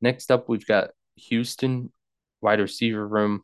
Next 0.00 0.30
up, 0.30 0.48
we've 0.48 0.66
got 0.66 0.90
Houston 1.16 1.92
wide 2.40 2.60
receiver 2.60 3.06
room. 3.06 3.42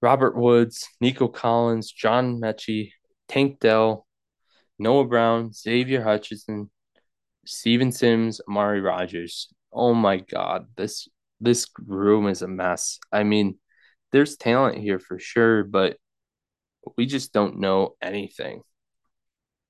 Robert 0.00 0.36
Woods, 0.36 0.88
Nico 1.00 1.26
Collins, 1.26 1.90
John 1.90 2.40
Metchie, 2.40 2.92
Tank 3.28 3.58
Dell, 3.58 4.06
Noah 4.78 5.06
Brown, 5.06 5.52
Xavier 5.52 6.02
Hutchinson, 6.02 6.70
Steven 7.44 7.90
Sims, 7.90 8.40
Amari 8.48 8.80
Rodgers. 8.80 9.48
Oh 9.72 9.94
my 9.94 10.18
God, 10.18 10.66
this 10.76 11.08
this 11.40 11.68
room 11.84 12.26
is 12.28 12.42
a 12.42 12.48
mess. 12.48 12.98
I 13.12 13.24
mean, 13.24 13.58
there's 14.12 14.36
talent 14.36 14.78
here 14.78 14.98
for 14.98 15.18
sure, 15.18 15.64
but 15.64 15.96
we 16.96 17.06
just 17.06 17.32
don't 17.32 17.58
know 17.58 17.96
anything. 18.00 18.62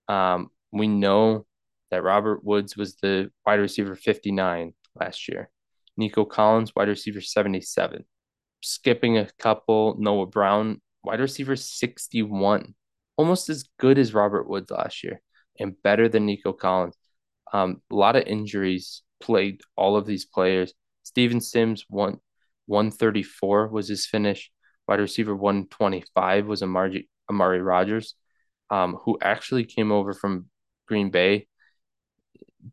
Um, 0.09 0.51
we 0.73 0.89
know 0.89 1.47
that 1.91 2.03
Robert 2.03 2.45
Woods 2.45 2.77
was 2.77 2.97
the 2.97 3.31
wide 3.47 3.61
receiver 3.61 3.95
59 3.95 4.75
last 4.95 5.29
year. 5.29 5.51
Nico 5.97 6.25
Collins, 6.25 6.73
wide 6.75 6.89
receiver 6.89 7.21
77. 7.21 8.05
Skipping 8.63 9.19
a 9.19 9.29
couple, 9.39 9.97
Noah 9.99 10.27
Brown, 10.27 10.81
wide 11.03 11.21
receiver 11.21 11.57
61. 11.57 12.75
Almost 13.17 13.49
as 13.49 13.69
good 13.79 13.99
as 13.99 14.15
Robert 14.15 14.49
Woods 14.49 14.71
last 14.71 15.03
year 15.03 15.21
and 15.59 15.81
better 15.83 16.09
than 16.09 16.27
Nico 16.27 16.53
Collins. 16.53 16.97
Um, 17.53 17.83
a 17.91 17.95
lot 17.95 18.17
of 18.17 18.25
injuries 18.25 19.03
played 19.21 19.61
all 19.77 19.97
of 19.97 20.07
these 20.07 20.25
players. 20.25 20.73
Steven 21.03 21.41
Sims, 21.41 21.85
one, 21.89 22.19
134 22.67 23.69
was 23.69 23.89
his 23.89 24.07
finish. 24.07 24.51
Wide 24.87 25.01
receiver 25.01 25.35
125 25.35 26.47
was 26.47 26.63
Amari, 26.63 27.09
Amari 27.29 27.61
Rodgers, 27.61 28.15
um, 28.71 28.99
who 29.03 29.19
actually 29.21 29.65
came 29.65 29.91
over 29.91 30.13
from 30.13 30.47
Green 30.87 31.11
Bay. 31.11 31.48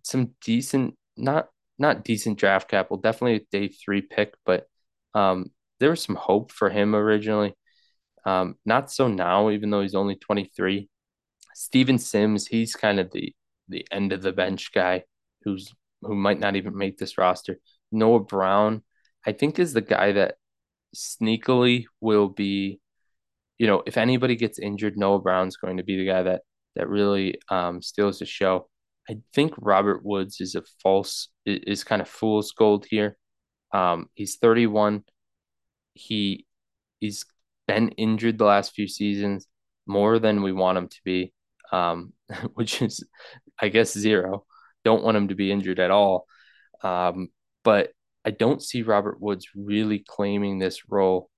Some 0.03 0.31
decent, 0.43 0.95
not 1.17 1.49
not 1.77 2.03
decent 2.03 2.39
draft 2.39 2.69
capital, 2.69 2.97
definitely 2.97 3.36
a 3.36 3.45
day 3.51 3.67
three 3.67 4.01
pick, 4.01 4.33
but 4.45 4.67
um, 5.13 5.51
there 5.79 5.89
was 5.89 6.01
some 6.01 6.15
hope 6.15 6.51
for 6.51 6.69
him 6.69 6.95
originally. 6.95 7.53
Um, 8.25 8.55
not 8.65 8.91
so 8.91 9.07
now, 9.07 9.49
even 9.49 9.69
though 9.69 9.81
he's 9.81 9.95
only 9.95 10.15
23. 10.15 10.89
Steven 11.53 11.97
Sims, 11.97 12.47
he's 12.47 12.75
kind 12.75 12.99
of 12.99 13.11
the 13.11 13.33
the 13.67 13.86
end 13.91 14.13
of 14.13 14.21
the 14.21 14.31
bench 14.31 14.71
guy 14.73 15.03
who's 15.43 15.73
who 16.01 16.15
might 16.15 16.39
not 16.39 16.55
even 16.55 16.77
make 16.77 16.97
this 16.97 17.17
roster. 17.17 17.59
Noah 17.91 18.19
Brown, 18.19 18.83
I 19.25 19.31
think, 19.31 19.59
is 19.59 19.73
the 19.73 19.81
guy 19.81 20.13
that 20.13 20.36
sneakily 20.95 21.86
will 22.01 22.29
be, 22.29 22.79
you 23.57 23.67
know, 23.67 23.83
if 23.86 23.97
anybody 23.97 24.36
gets 24.36 24.59
injured, 24.59 24.97
Noah 24.97 25.19
Brown's 25.19 25.57
going 25.57 25.77
to 25.77 25.83
be 25.83 25.97
the 25.97 26.05
guy 26.05 26.23
that 26.23 26.41
that 26.75 26.89
really 26.89 27.39
um, 27.49 27.81
steals 27.81 28.19
the 28.19 28.25
show. 28.25 28.69
I 29.10 29.18
think 29.34 29.53
Robert 29.58 30.03
Woods 30.03 30.41
is 30.41 30.56
a 30.56 30.64
false 30.82 31.30
is 31.45 31.84
kind 31.84 32.01
of 32.01 32.10
fool's 32.10 32.51
gold 32.51 32.86
here. 32.89 33.18
Um, 33.72 34.10
he's 34.16 34.38
31. 34.38 35.03
He 35.93 36.45
he's 36.99 37.26
been 37.68 37.89
injured 37.89 38.38
the 38.38 38.45
last 38.45 38.74
few 38.74 38.88
seasons 38.88 39.47
more 39.86 40.20
than 40.20 40.41
we 40.41 40.51
want 40.51 40.78
him 40.78 40.88
to 40.88 40.99
be, 41.03 41.34
um, 41.72 42.14
which 42.53 42.82
is 42.82 43.03
I 43.60 43.70
guess 43.70 43.93
zero. 43.93 44.45
Don't 44.84 45.03
want 45.03 45.18
him 45.18 45.30
to 45.30 45.36
be 45.36 45.51
injured 45.51 45.80
at 45.80 45.91
all. 45.91 46.26
Um, 46.84 47.30
but 47.64 47.91
I 48.24 48.32
don't 48.32 48.62
see 48.62 48.82
Robert 48.82 49.22
Woods 49.22 49.47
really 49.56 49.99
claiming 49.99 50.60
this 50.60 50.89
role 50.89 51.30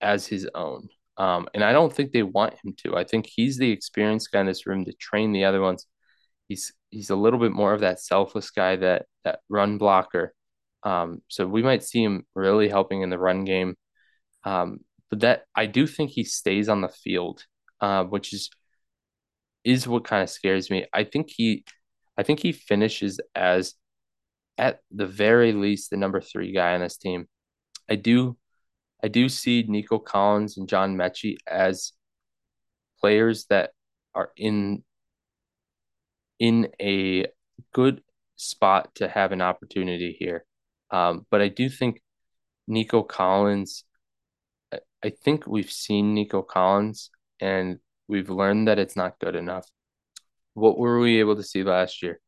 as 0.00 0.26
his 0.26 0.48
own. 0.54 0.88
Um, 1.16 1.48
and 1.54 1.62
I 1.62 1.72
don't 1.72 1.92
think 1.92 2.12
they 2.12 2.22
want 2.22 2.54
him 2.64 2.74
to. 2.78 2.96
I 2.96 3.04
think 3.04 3.26
he's 3.26 3.58
the 3.58 3.70
experienced 3.70 4.32
guy 4.32 4.40
in 4.40 4.46
this 4.46 4.66
room 4.66 4.84
to 4.84 4.92
train 4.94 5.32
the 5.32 5.44
other 5.44 5.60
ones 5.60 5.86
he's 6.48 6.72
he's 6.90 7.10
a 7.10 7.16
little 7.16 7.38
bit 7.38 7.52
more 7.52 7.72
of 7.72 7.80
that 7.80 8.00
selfless 8.00 8.50
guy 8.50 8.76
that 8.76 9.06
that 9.24 9.40
run 9.48 9.78
blocker. 9.78 10.34
Um, 10.84 11.22
so 11.28 11.46
we 11.46 11.62
might 11.62 11.84
see 11.84 12.02
him 12.02 12.26
really 12.34 12.68
helping 12.68 13.02
in 13.02 13.10
the 13.10 13.18
run 13.18 13.44
game. 13.44 13.76
Um, 14.44 14.80
but 15.10 15.20
that 15.20 15.44
I 15.54 15.66
do 15.66 15.86
think 15.86 16.10
he 16.10 16.24
stays 16.24 16.68
on 16.68 16.80
the 16.80 16.88
field, 16.88 17.44
uh, 17.80 18.04
which 18.04 18.32
is 18.32 18.50
is 19.64 19.86
what 19.86 20.04
kind 20.04 20.22
of 20.22 20.30
scares 20.30 20.70
me. 20.70 20.86
I 20.92 21.04
think 21.04 21.30
he 21.30 21.64
I 22.16 22.22
think 22.22 22.40
he 22.40 22.52
finishes 22.52 23.20
as 23.34 23.74
at 24.58 24.80
the 24.90 25.06
very 25.06 25.52
least 25.52 25.90
the 25.90 25.96
number 25.96 26.20
three 26.20 26.52
guy 26.52 26.74
on 26.74 26.80
this 26.80 26.96
team. 26.96 27.28
I 27.88 27.96
do 27.96 28.36
I 29.02 29.08
do 29.08 29.28
see 29.28 29.64
Nico 29.66 29.98
Collins 29.98 30.56
and 30.58 30.68
John 30.68 30.96
Metchie 30.96 31.36
as 31.46 31.92
players 33.00 33.46
that 33.50 33.70
are 34.14 34.30
in 34.36 34.84
in 36.42 36.68
a 36.80 37.24
good 37.72 38.02
spot 38.34 38.92
to 38.96 39.06
have 39.06 39.30
an 39.30 39.40
opportunity 39.40 40.16
here. 40.18 40.44
Um, 40.90 41.24
but 41.30 41.40
I 41.40 41.46
do 41.46 41.68
think 41.68 42.02
Nico 42.66 43.04
Collins, 43.04 43.84
I 45.04 45.10
think 45.10 45.46
we've 45.46 45.70
seen 45.70 46.14
Nico 46.14 46.42
Collins 46.42 47.10
and 47.40 47.78
we've 48.08 48.28
learned 48.28 48.66
that 48.66 48.80
it's 48.80 48.96
not 48.96 49.20
good 49.20 49.36
enough. 49.36 49.68
What 50.54 50.78
were 50.78 50.98
we 50.98 51.20
able 51.20 51.36
to 51.36 51.44
see 51.44 51.62
last 51.62 52.02
year? 52.02 52.18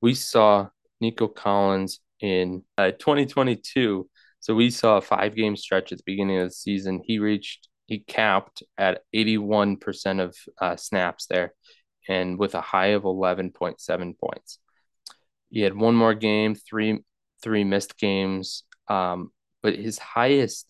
We 0.00 0.14
saw 0.14 0.68
Nico 1.00 1.26
Collins 1.26 1.98
in 2.20 2.62
uh, 2.78 2.92
2022. 2.92 4.08
So 4.38 4.54
we 4.54 4.70
saw 4.70 4.98
a 4.98 5.02
five 5.02 5.34
game 5.34 5.56
stretch 5.56 5.90
at 5.90 5.98
the 5.98 6.04
beginning 6.06 6.38
of 6.38 6.50
the 6.50 6.54
season. 6.54 7.02
He 7.04 7.18
reached, 7.18 7.68
he 7.86 7.98
capped 7.98 8.62
at 8.78 9.02
81% 9.12 10.20
of 10.20 10.36
uh, 10.60 10.76
snaps 10.76 11.26
there 11.26 11.52
and 12.08 12.38
with 12.38 12.54
a 12.54 12.60
high 12.60 12.88
of 12.88 13.02
11.7 13.04 14.14
points. 14.18 14.58
He 15.50 15.60
had 15.60 15.76
one 15.76 15.94
more 15.94 16.14
game, 16.14 16.54
three 16.54 17.00
three 17.42 17.64
missed 17.64 17.98
games, 17.98 18.64
um, 18.88 19.30
but 19.62 19.76
his 19.76 19.98
highest 19.98 20.66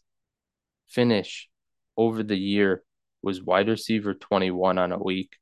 finish 0.89 1.49
over 1.97 2.23
the 2.23 2.37
year 2.37 2.83
was 3.23 3.43
wide 3.43 3.69
receiver 3.69 4.13
21 4.13 4.79
on 4.79 4.93
a 4.93 4.99
week. 4.99 5.37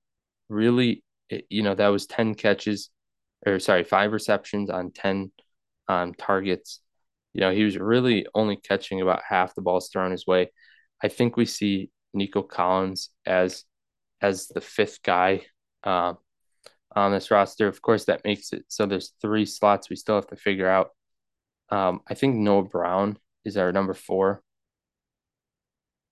Really, 0.49 1.03
it, 1.29 1.47
you 1.49 1.63
know, 1.63 1.75
that 1.75 1.89
was 1.89 2.07
10 2.07 2.35
catches, 2.35 2.91
or 3.47 3.59
sorry, 3.59 3.83
five 3.85 4.13
receptions 4.13 4.71
on 4.71 4.93
10 4.93 5.33
um, 5.89 6.15
targets. 6.15 6.81
You 7.33 7.41
know, 7.41 7.51
he 7.51 7.65
was 7.65 7.79
really 7.79 8.27
only 8.35 8.57
catching 8.57 9.01
about 9.01 9.23
half 9.27 9.55
the 9.55 9.63
balls 9.63 9.89
thrown 9.89 10.13
his 10.13 10.27
way. 10.27 10.53
I 11.03 11.09
think 11.09 11.37
we 11.37 11.47
see 11.47 11.91
Nico 12.15 12.43
Collins 12.43 13.11
as 13.27 13.65
as 14.21 14.47
the 14.49 14.61
fifth 14.61 15.03
guy 15.03 15.47
uh, 15.85 16.15
on 16.95 17.13
this 17.13 17.31
roster. 17.31 17.69
Of 17.69 17.83
course, 17.83 18.05
that 18.07 18.25
makes 18.25 18.53
it 18.53 18.65
so 18.69 18.87
there's 18.87 19.15
three 19.21 19.47
slots 19.47 19.91
we 19.91 19.97
still 19.97 20.17
have 20.17 20.29
to 20.29 20.37
figure 20.37 20.69
out. 20.69 20.91
Um, 21.71 22.01
I 22.09 22.15
think 22.15 22.37
Noah 22.37 22.65
Brown 22.65 23.19
is 23.45 23.57
our 23.57 23.73
number 23.73 23.95
four. 23.95 24.43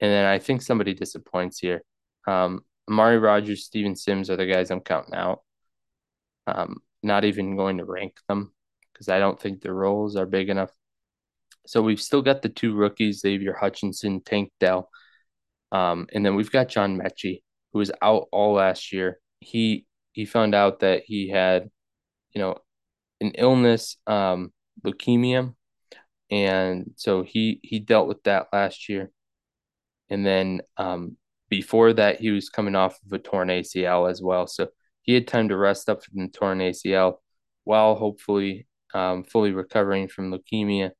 And 0.00 0.10
then 0.10 0.24
I 0.24 0.38
think 0.38 0.62
somebody 0.62 0.94
disappoints 0.94 1.58
here. 1.58 1.82
Um, 2.26 2.64
Amari 2.88 3.18
Rodgers, 3.18 3.64
Steven 3.64 3.94
Sims 3.94 4.30
are 4.30 4.36
the 4.36 4.46
guys 4.46 4.70
I'm 4.70 4.80
counting 4.80 5.14
out. 5.14 5.40
Um, 6.46 6.78
not 7.02 7.24
even 7.24 7.56
going 7.56 7.78
to 7.78 7.84
rank 7.84 8.16
them 8.28 8.52
because 8.92 9.08
I 9.08 9.18
don't 9.18 9.40
think 9.40 9.60
the 9.60 9.72
roles 9.72 10.16
are 10.16 10.26
big 10.26 10.48
enough. 10.48 10.70
So 11.66 11.82
we've 11.82 12.00
still 12.00 12.22
got 12.22 12.42
the 12.42 12.48
two 12.48 12.74
rookies, 12.74 13.20
Xavier 13.20 13.54
Hutchinson, 13.54 14.22
Tank 14.22 14.50
Dell. 14.58 14.88
Um, 15.72 16.08
and 16.12 16.24
then 16.24 16.34
we've 16.34 16.50
got 16.50 16.68
John 16.68 16.98
Metchie, 16.98 17.42
who 17.72 17.78
was 17.78 17.92
out 18.02 18.26
all 18.32 18.54
last 18.54 18.92
year. 18.92 19.19
He 19.40 19.86
he 20.12 20.24
found 20.26 20.54
out 20.54 20.80
that 20.80 21.04
he 21.06 21.28
had, 21.28 21.70
you 22.32 22.40
know, 22.40 22.58
an 23.20 23.32
illness, 23.36 23.96
um, 24.06 24.52
leukemia, 24.84 25.54
and 26.30 26.92
so 26.96 27.22
he 27.22 27.60
he 27.62 27.80
dealt 27.80 28.08
with 28.08 28.22
that 28.24 28.48
last 28.52 28.88
year. 28.88 29.10
And 30.10 30.26
then 30.26 30.62
um, 30.76 31.16
before 31.48 31.92
that, 31.94 32.20
he 32.20 32.30
was 32.30 32.48
coming 32.50 32.74
off 32.76 32.98
of 33.06 33.12
a 33.12 33.18
torn 33.18 33.48
ACL 33.48 34.10
as 34.10 34.22
well, 34.22 34.46
so 34.46 34.68
he 35.02 35.14
had 35.14 35.26
time 35.28 35.48
to 35.48 35.56
rest 35.56 35.88
up 35.88 36.04
from 36.04 36.22
the 36.22 36.28
torn 36.28 36.58
ACL 36.58 37.16
while 37.64 37.94
hopefully 37.94 38.66
um, 38.94 39.24
fully 39.24 39.52
recovering 39.52 40.08
from 40.08 40.32
leukemia. 40.32 40.90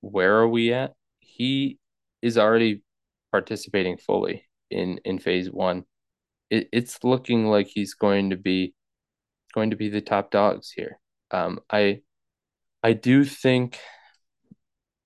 Where 0.00 0.38
are 0.38 0.48
we 0.48 0.72
at? 0.72 0.94
He 1.20 1.78
is 2.22 2.38
already 2.38 2.82
participating 3.30 3.98
fully 3.98 4.46
in 4.70 4.98
in 5.04 5.18
phase 5.18 5.50
one 5.50 5.84
it, 6.52 6.68
it's 6.70 7.02
looking 7.02 7.46
like 7.46 7.66
he's 7.66 7.94
going 7.94 8.30
to 8.30 8.36
be 8.36 8.74
going 9.54 9.70
to 9.70 9.76
be 9.76 9.88
the 9.88 10.02
top 10.02 10.30
dogs 10.30 10.70
here. 10.70 10.98
Um, 11.30 11.60
I 11.70 12.02
I 12.82 12.92
do 12.92 13.24
think 13.24 13.78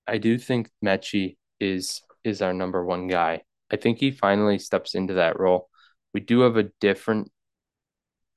I 0.05 0.17
do 0.17 0.37
think 0.37 0.69
Metchie 0.83 1.37
is 1.59 2.01
is 2.23 2.41
our 2.41 2.53
number 2.53 2.83
one 2.85 3.07
guy. 3.07 3.43
I 3.71 3.77
think 3.77 3.99
he 3.99 4.11
finally 4.11 4.59
steps 4.59 4.93
into 4.93 5.15
that 5.15 5.39
role. 5.39 5.69
We 6.13 6.19
do 6.19 6.41
have 6.41 6.57
a 6.57 6.69
different 6.81 7.31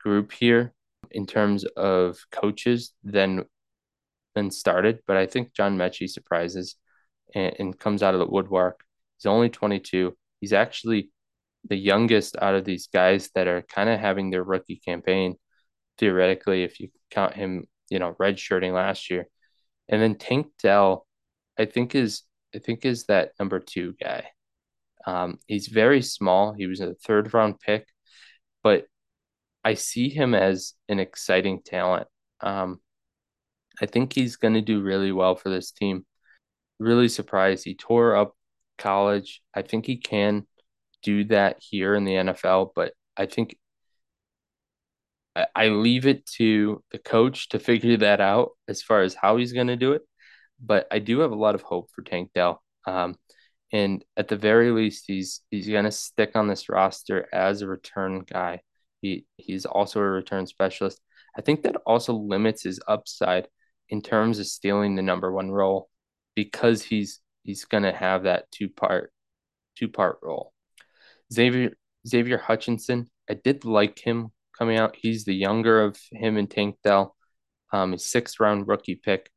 group 0.00 0.32
here 0.32 0.72
in 1.10 1.26
terms 1.26 1.64
of 1.76 2.18
coaches 2.30 2.92
than 3.02 3.44
than 4.36 4.52
started, 4.52 5.00
but 5.08 5.16
I 5.16 5.26
think 5.26 5.52
John 5.52 5.76
Metchie 5.76 6.08
surprises 6.08 6.76
and, 7.34 7.56
and 7.58 7.78
comes 7.78 8.04
out 8.04 8.14
of 8.14 8.20
the 8.20 8.26
woodwork. 8.26 8.84
He's 9.18 9.26
only 9.26 9.48
22. 9.48 10.16
He's 10.40 10.52
actually 10.52 11.10
the 11.68 11.76
youngest 11.76 12.36
out 12.40 12.54
of 12.54 12.64
these 12.64 12.88
guys 12.88 13.30
that 13.34 13.46
are 13.46 13.62
kind 13.62 13.88
of 13.88 14.00
having 14.00 14.30
their 14.30 14.42
rookie 14.42 14.80
campaign, 14.84 15.36
theoretically, 15.98 16.62
if 16.62 16.80
you 16.80 16.88
count 17.10 17.34
him, 17.34 17.66
you 17.90 17.98
know, 17.98 18.14
redshirting 18.20 18.72
last 18.72 19.10
year. 19.10 19.26
And 19.88 20.00
then 20.00 20.14
Tank 20.14 20.48
Dell, 20.62 21.06
I 21.58 21.66
think 21.66 21.94
is 21.94 22.22
I 22.54 22.58
think 22.58 22.84
is 22.84 23.04
that 23.04 23.32
number 23.38 23.60
two 23.60 23.94
guy. 24.02 24.26
Um, 25.06 25.38
he's 25.46 25.68
very 25.68 26.02
small. 26.02 26.52
He 26.52 26.66
was 26.66 26.80
a 26.80 26.94
third 26.94 27.32
round 27.32 27.60
pick, 27.60 27.86
but 28.62 28.86
I 29.64 29.74
see 29.74 30.08
him 30.08 30.34
as 30.34 30.74
an 30.88 31.00
exciting 31.00 31.62
talent. 31.62 32.08
Um, 32.40 32.80
I 33.80 33.86
think 33.86 34.12
he's 34.12 34.36
going 34.36 34.54
to 34.54 34.60
do 34.60 34.82
really 34.82 35.12
well 35.12 35.36
for 35.36 35.48
this 35.48 35.70
team. 35.70 36.06
Really 36.78 37.08
surprised. 37.08 37.64
He 37.64 37.74
tore 37.74 38.16
up 38.16 38.34
college. 38.78 39.42
I 39.54 39.62
think 39.62 39.86
he 39.86 39.96
can 39.96 40.46
do 41.02 41.24
that 41.24 41.56
here 41.60 41.94
in 41.94 42.04
the 42.04 42.12
NFL, 42.14 42.72
but 42.74 42.92
I 43.16 43.26
think 43.26 43.56
I, 45.36 45.46
I 45.54 45.68
leave 45.68 46.06
it 46.06 46.26
to 46.36 46.82
the 46.90 46.98
coach 46.98 47.48
to 47.50 47.58
figure 47.58 47.96
that 47.98 48.20
out 48.20 48.50
as 48.68 48.82
far 48.82 49.02
as 49.02 49.14
how 49.14 49.36
he's 49.36 49.52
going 49.52 49.68
to 49.68 49.76
do 49.76 49.92
it. 49.92 50.02
But 50.60 50.86
I 50.90 50.98
do 50.98 51.20
have 51.20 51.32
a 51.32 51.36
lot 51.36 51.54
of 51.54 51.62
hope 51.62 51.90
for 51.94 52.02
Tank 52.02 52.30
Dell. 52.34 52.62
Um, 52.86 53.16
and 53.72 54.04
at 54.16 54.28
the 54.28 54.36
very 54.36 54.70
least, 54.72 55.04
he's 55.06 55.42
he's 55.50 55.68
going 55.68 55.84
to 55.84 55.92
stick 55.92 56.32
on 56.34 56.48
this 56.48 56.68
roster 56.68 57.28
as 57.32 57.62
a 57.62 57.68
return 57.68 58.24
guy. 58.30 58.62
He 59.00 59.26
he's 59.36 59.64
also 59.66 60.00
a 60.00 60.04
return 60.04 60.46
specialist. 60.46 61.00
I 61.36 61.42
think 61.42 61.62
that 61.62 61.76
also 61.86 62.14
limits 62.14 62.64
his 62.64 62.80
upside 62.88 63.48
in 63.88 64.02
terms 64.02 64.38
of 64.38 64.46
stealing 64.46 64.96
the 64.96 65.02
number 65.02 65.32
one 65.32 65.50
role 65.50 65.88
because 66.34 66.82
he's 66.82 67.20
he's 67.44 67.64
going 67.64 67.84
to 67.84 67.92
have 67.92 68.24
that 68.24 68.50
two 68.50 68.68
part 68.68 69.12
two 69.76 69.88
part 69.88 70.18
role. 70.22 70.52
Xavier 71.32 71.72
Xavier 72.06 72.38
Hutchinson, 72.38 73.08
I 73.28 73.34
did 73.34 73.64
like 73.64 73.98
him 73.98 74.32
coming 74.58 74.78
out. 74.78 74.96
He's 74.96 75.24
the 75.24 75.34
younger 75.34 75.82
of 75.82 75.98
him 76.10 76.36
and 76.36 76.50
Tank 76.50 76.76
Dell. 76.82 77.16
Um, 77.72 77.92
his 77.92 78.04
sixth 78.04 78.40
round 78.40 78.66
rookie 78.66 78.96
pick, 78.96 79.30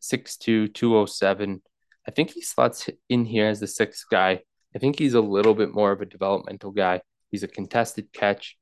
6'2, 0.00 0.72
207. 0.72 1.62
I 2.06 2.10
think 2.10 2.30
he 2.30 2.40
slots 2.40 2.88
in 3.08 3.26
here 3.26 3.46
as 3.46 3.60
the 3.60 3.66
sixth 3.66 4.04
guy. 4.10 4.40
I 4.74 4.78
think 4.78 4.98
he's 4.98 5.14
a 5.14 5.20
little 5.20 5.54
bit 5.54 5.74
more 5.74 5.92
of 5.92 6.00
a 6.00 6.06
developmental 6.06 6.70
guy. 6.70 7.02
He's 7.30 7.42
a 7.42 7.48
contested 7.48 8.12
catch, 8.12 8.56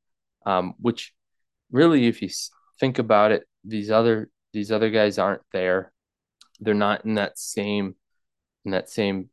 um, 0.44 0.74
which 0.78 1.14
really, 1.70 2.06
if 2.06 2.22
you 2.22 2.28
think 2.80 2.98
about 2.98 3.32
it, 3.32 3.44
these 3.64 3.90
other 3.90 4.30
these 4.52 4.72
other 4.72 4.90
guys 4.90 5.18
aren't 5.18 5.42
there. 5.52 5.92
They're 6.60 6.74
not 6.74 7.04
in 7.04 7.14
that 7.14 7.38
same 7.38 7.94
in 8.64 8.72
that 8.72 8.90
same 8.90 9.30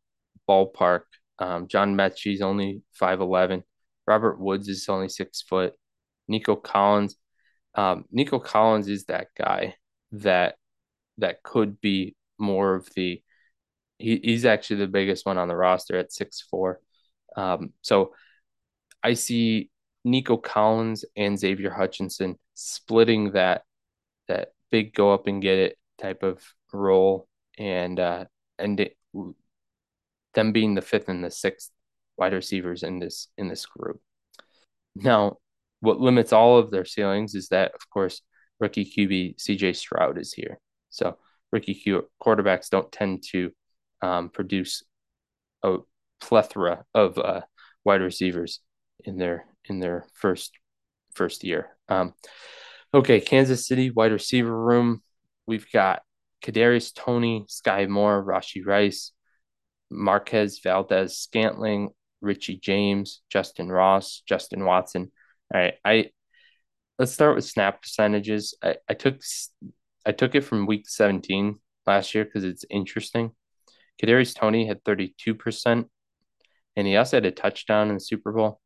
ballpark 0.48 1.04
um, 1.40 1.68
John 1.68 1.96
Metchie's 1.96 2.42
only 2.42 2.82
5'11. 3.00 3.64
Robert 4.08 4.40
Woods 4.40 4.68
is 4.68 4.88
only 4.90 5.10
six 5.10 5.42
foot. 5.42 5.74
Nico 6.28 6.56
Collins. 6.56 7.16
Um, 7.76 8.06
Nico 8.12 8.40
Collins 8.40 8.88
is 8.88 9.06
that 9.06 9.28
guy 9.38 9.76
that 10.12 10.56
that 11.18 11.44
could 11.44 11.80
be 11.82 12.16
more 12.38 12.76
of 12.76 12.90
the 12.96 13.22
he, 13.98 14.20
he's 14.24 14.46
actually 14.46 14.78
the 14.78 14.88
biggest 14.88 15.26
one 15.26 15.38
on 15.38 15.48
the 15.48 15.56
roster 15.56 15.98
at 15.98 16.12
six 16.12 16.42
four. 16.42 16.80
Um, 17.36 17.74
so 17.82 18.14
I 19.04 19.14
see 19.16 19.70
Nico 20.04 20.38
Collins 20.38 21.06
and 21.16 21.40
Xavier 21.40 21.72
Hutchinson 21.72 22.38
splitting 22.56 23.32
that 23.32 23.64
that 24.28 24.50
big 24.72 24.94
go 24.94 25.14
up 25.14 25.28
and 25.28 25.42
get 25.42 25.58
it 25.58 25.78
type 25.98 26.24
of 26.24 26.42
role 26.72 27.28
and 27.58 28.00
uh 28.00 28.26
and 28.60 28.80
it, 28.80 28.98
them 30.34 30.52
being 30.52 30.76
the 30.76 30.82
fifth 30.82 31.10
and 31.10 31.24
the 31.24 31.32
sixth 31.32 31.72
wide 32.18 32.34
receivers 32.34 32.84
in 32.84 33.00
this 33.00 33.28
in 33.38 33.48
this 33.48 33.66
group. 33.66 34.00
Now, 34.96 35.38
what 35.80 36.00
limits 36.00 36.34
all 36.34 36.58
of 36.58 36.72
their 36.72 36.86
ceilings 36.86 37.36
is 37.36 37.50
that, 37.50 37.74
of 37.74 37.90
course, 37.90 38.22
rookie 38.60 38.86
QB 38.86 39.38
CJ 39.38 39.76
Stroud 39.76 40.18
is 40.18 40.34
here. 40.34 40.60
So 40.90 41.18
rookie 41.52 41.74
Q- 41.74 42.10
quarterbacks 42.22 42.70
don't 42.70 42.92
tend 42.92 43.24
to 43.32 43.52
um, 44.02 44.30
produce 44.30 44.84
a 45.64 45.78
plethora 46.22 46.86
of 46.94 47.18
uh, 47.18 47.42
wide 47.84 48.02
receivers 48.02 48.60
in 49.04 49.18
their 49.18 49.46
in 49.66 49.80
their 49.80 50.06
first 50.14 50.52
first 51.16 51.44
year. 51.44 51.76
Um, 51.90 52.14
okay, 52.94 53.20
Kansas 53.20 53.68
City 53.68 53.90
wide 53.90 54.12
receiver 54.12 54.58
room. 54.58 55.02
We've 55.46 55.68
got 55.72 56.02
Kadarius 56.44 56.94
Toney, 56.94 57.46
Sky 57.48 57.86
Moore, 57.86 58.24
Rashee 58.24 58.66
Rice, 58.66 59.12
Marquez 59.94 60.60
Valdes 60.60 61.18
Scantling, 61.18 61.90
Richie 62.22 62.58
James, 62.58 63.22
Justin 63.30 63.72
Ross, 63.72 64.24
Justin 64.28 64.66
Watson. 64.66 65.12
All 65.54 65.62
right, 65.62 65.76
I 65.86 66.10
let's 67.00 67.12
start 67.12 67.36
with 67.36 67.46
snap 67.46 67.82
percentages. 67.82 68.56
I, 68.64 68.78
I 68.90 68.94
took 68.94 69.22
I 70.06 70.12
took 70.12 70.36
it 70.36 70.42
from 70.42 70.66
week 70.66 70.88
17 70.88 71.60
last 71.86 72.14
year 72.16 72.26
because 72.26 72.44
it's 72.44 72.66
interesting. 72.70 73.32
Kadarius 74.02 74.36
Toney 74.36 74.68
had 74.68 74.84
32%, 74.84 75.86
and 76.76 76.88
he 76.88 76.98
also 76.98 77.18
had 77.18 77.26
a 77.26 77.32
touchdown 77.32 77.90
in 77.90 77.96
the 77.96 78.00
Super 78.00 78.32
Bowl. 78.32 78.60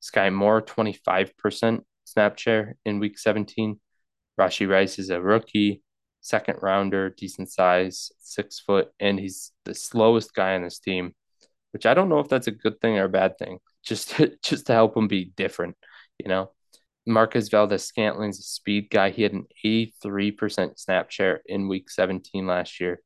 Sky 0.00 0.28
Moore, 0.30 0.60
25% 0.60 1.80
snap 2.04 2.38
share 2.38 2.76
in 2.84 2.98
week 2.98 3.18
17. 3.18 3.80
Rashee 4.38 4.68
Rice 4.68 4.98
is 4.98 5.10
a 5.10 5.20
rookie, 5.22 5.82
second 6.24 6.58
rounder, 6.62 7.10
decent 7.10 7.50
size, 7.50 8.10
six 8.18 8.58
foot, 8.58 8.90
and 8.98 9.20
he's 9.20 9.52
the 9.66 9.74
slowest 9.74 10.34
guy 10.34 10.54
on 10.54 10.62
this 10.62 10.78
team, 10.78 11.14
which 11.72 11.84
I 11.84 11.92
don't 11.92 12.08
know 12.08 12.18
if 12.18 12.30
that's 12.30 12.46
a 12.46 12.50
good 12.50 12.80
thing 12.80 12.98
or 12.98 13.04
a 13.04 13.08
bad 13.10 13.38
thing. 13.38 13.58
Just 13.84 14.12
to, 14.12 14.32
just 14.42 14.68
to 14.68 14.72
help 14.72 14.96
him 14.96 15.08
be 15.08 15.26
different, 15.36 15.76
you 16.18 16.26
know. 16.26 16.52
Marcus 17.06 17.50
Valdes 17.50 17.84
Scantling's 17.84 18.38
a 18.38 18.42
speed 18.42 18.88
guy. 18.88 19.10
He 19.10 19.22
had 19.22 19.34
an 19.34 19.44
83% 19.62 20.78
snap 20.78 21.10
share 21.10 21.42
in 21.44 21.68
week 21.68 21.90
17 21.90 22.46
last 22.46 22.80
year. 22.80 23.02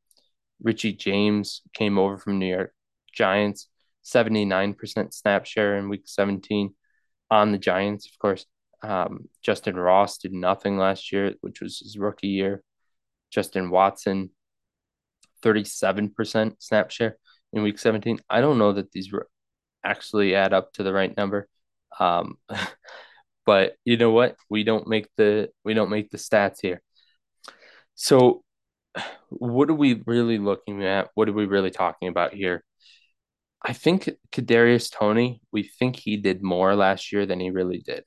Richie 0.62 0.92
James 0.92 1.62
came 1.74 1.98
over 1.98 2.16
from 2.16 2.38
New 2.38 2.46
York 2.46 2.72
Giants, 3.12 3.66
79% 4.04 5.12
snap 5.12 5.46
share 5.46 5.76
in 5.78 5.88
week 5.88 6.02
17 6.04 6.72
on 7.28 7.50
the 7.50 7.58
Giants, 7.58 8.06
of 8.06 8.16
course. 8.20 8.46
Um, 8.80 9.28
Justin 9.42 9.74
Ross 9.74 10.18
did 10.18 10.32
nothing 10.32 10.78
last 10.78 11.10
year, 11.10 11.34
which 11.40 11.60
was 11.60 11.80
his 11.80 11.98
rookie 11.98 12.28
year. 12.28 12.62
Justin 13.30 13.70
Watson, 13.70 14.30
37% 15.42 16.56
snap 16.58 16.90
share 16.90 17.16
in 17.52 17.62
week 17.62 17.78
17. 17.78 18.20
I 18.28 18.40
don't 18.40 18.58
know 18.58 18.72
that 18.72 18.92
these 18.92 19.12
actually 19.84 20.34
add 20.34 20.52
up 20.52 20.72
to 20.74 20.82
the 20.82 20.92
right 20.92 21.14
number. 21.16 21.48
Um, 21.98 22.36
but 23.46 23.74
you 23.84 23.96
know 23.96 24.10
what? 24.10 24.36
We 24.50 24.64
don't 24.64 24.86
make 24.86 25.08
the 25.16 25.50
we 25.64 25.74
don't 25.74 25.90
make 25.90 26.10
the 26.10 26.18
stats 26.18 26.58
here. 26.60 26.82
So 27.94 28.42
what 29.28 29.70
are 29.70 29.74
we 29.74 30.02
really 30.06 30.38
looking 30.38 30.84
at? 30.84 31.08
What 31.14 31.28
are 31.28 31.32
we 31.32 31.46
really 31.46 31.70
talking 31.70 32.08
about 32.08 32.34
here? 32.34 32.64
I 33.60 33.72
think 33.72 34.08
Kadarius 34.30 34.90
Toney, 34.92 35.40
we 35.50 35.64
think 35.64 35.96
he 35.96 36.16
did 36.16 36.42
more 36.42 36.76
last 36.76 37.12
year 37.12 37.26
than 37.26 37.40
he 37.40 37.50
really 37.50 37.82
did. 37.84 38.04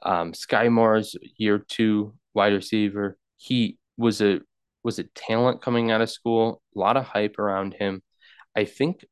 Um, 0.00 0.32
Sky 0.32 0.68
Moore's 0.68 1.16
year 1.36 1.58
two 1.58 2.14
wide 2.34 2.52
receiver. 2.52 3.18
He 3.36 3.77
was 3.98 4.22
a 4.22 4.40
was 4.82 4.98
a 4.98 5.04
talent 5.04 5.60
coming 5.60 5.90
out 5.90 6.00
of 6.00 6.10
school. 6.10 6.62
A 6.74 6.78
lot 6.78 6.96
of 6.96 7.04
hype 7.04 7.38
around 7.38 7.74
him. 7.74 8.02
I 8.56 8.64
think 8.64 9.04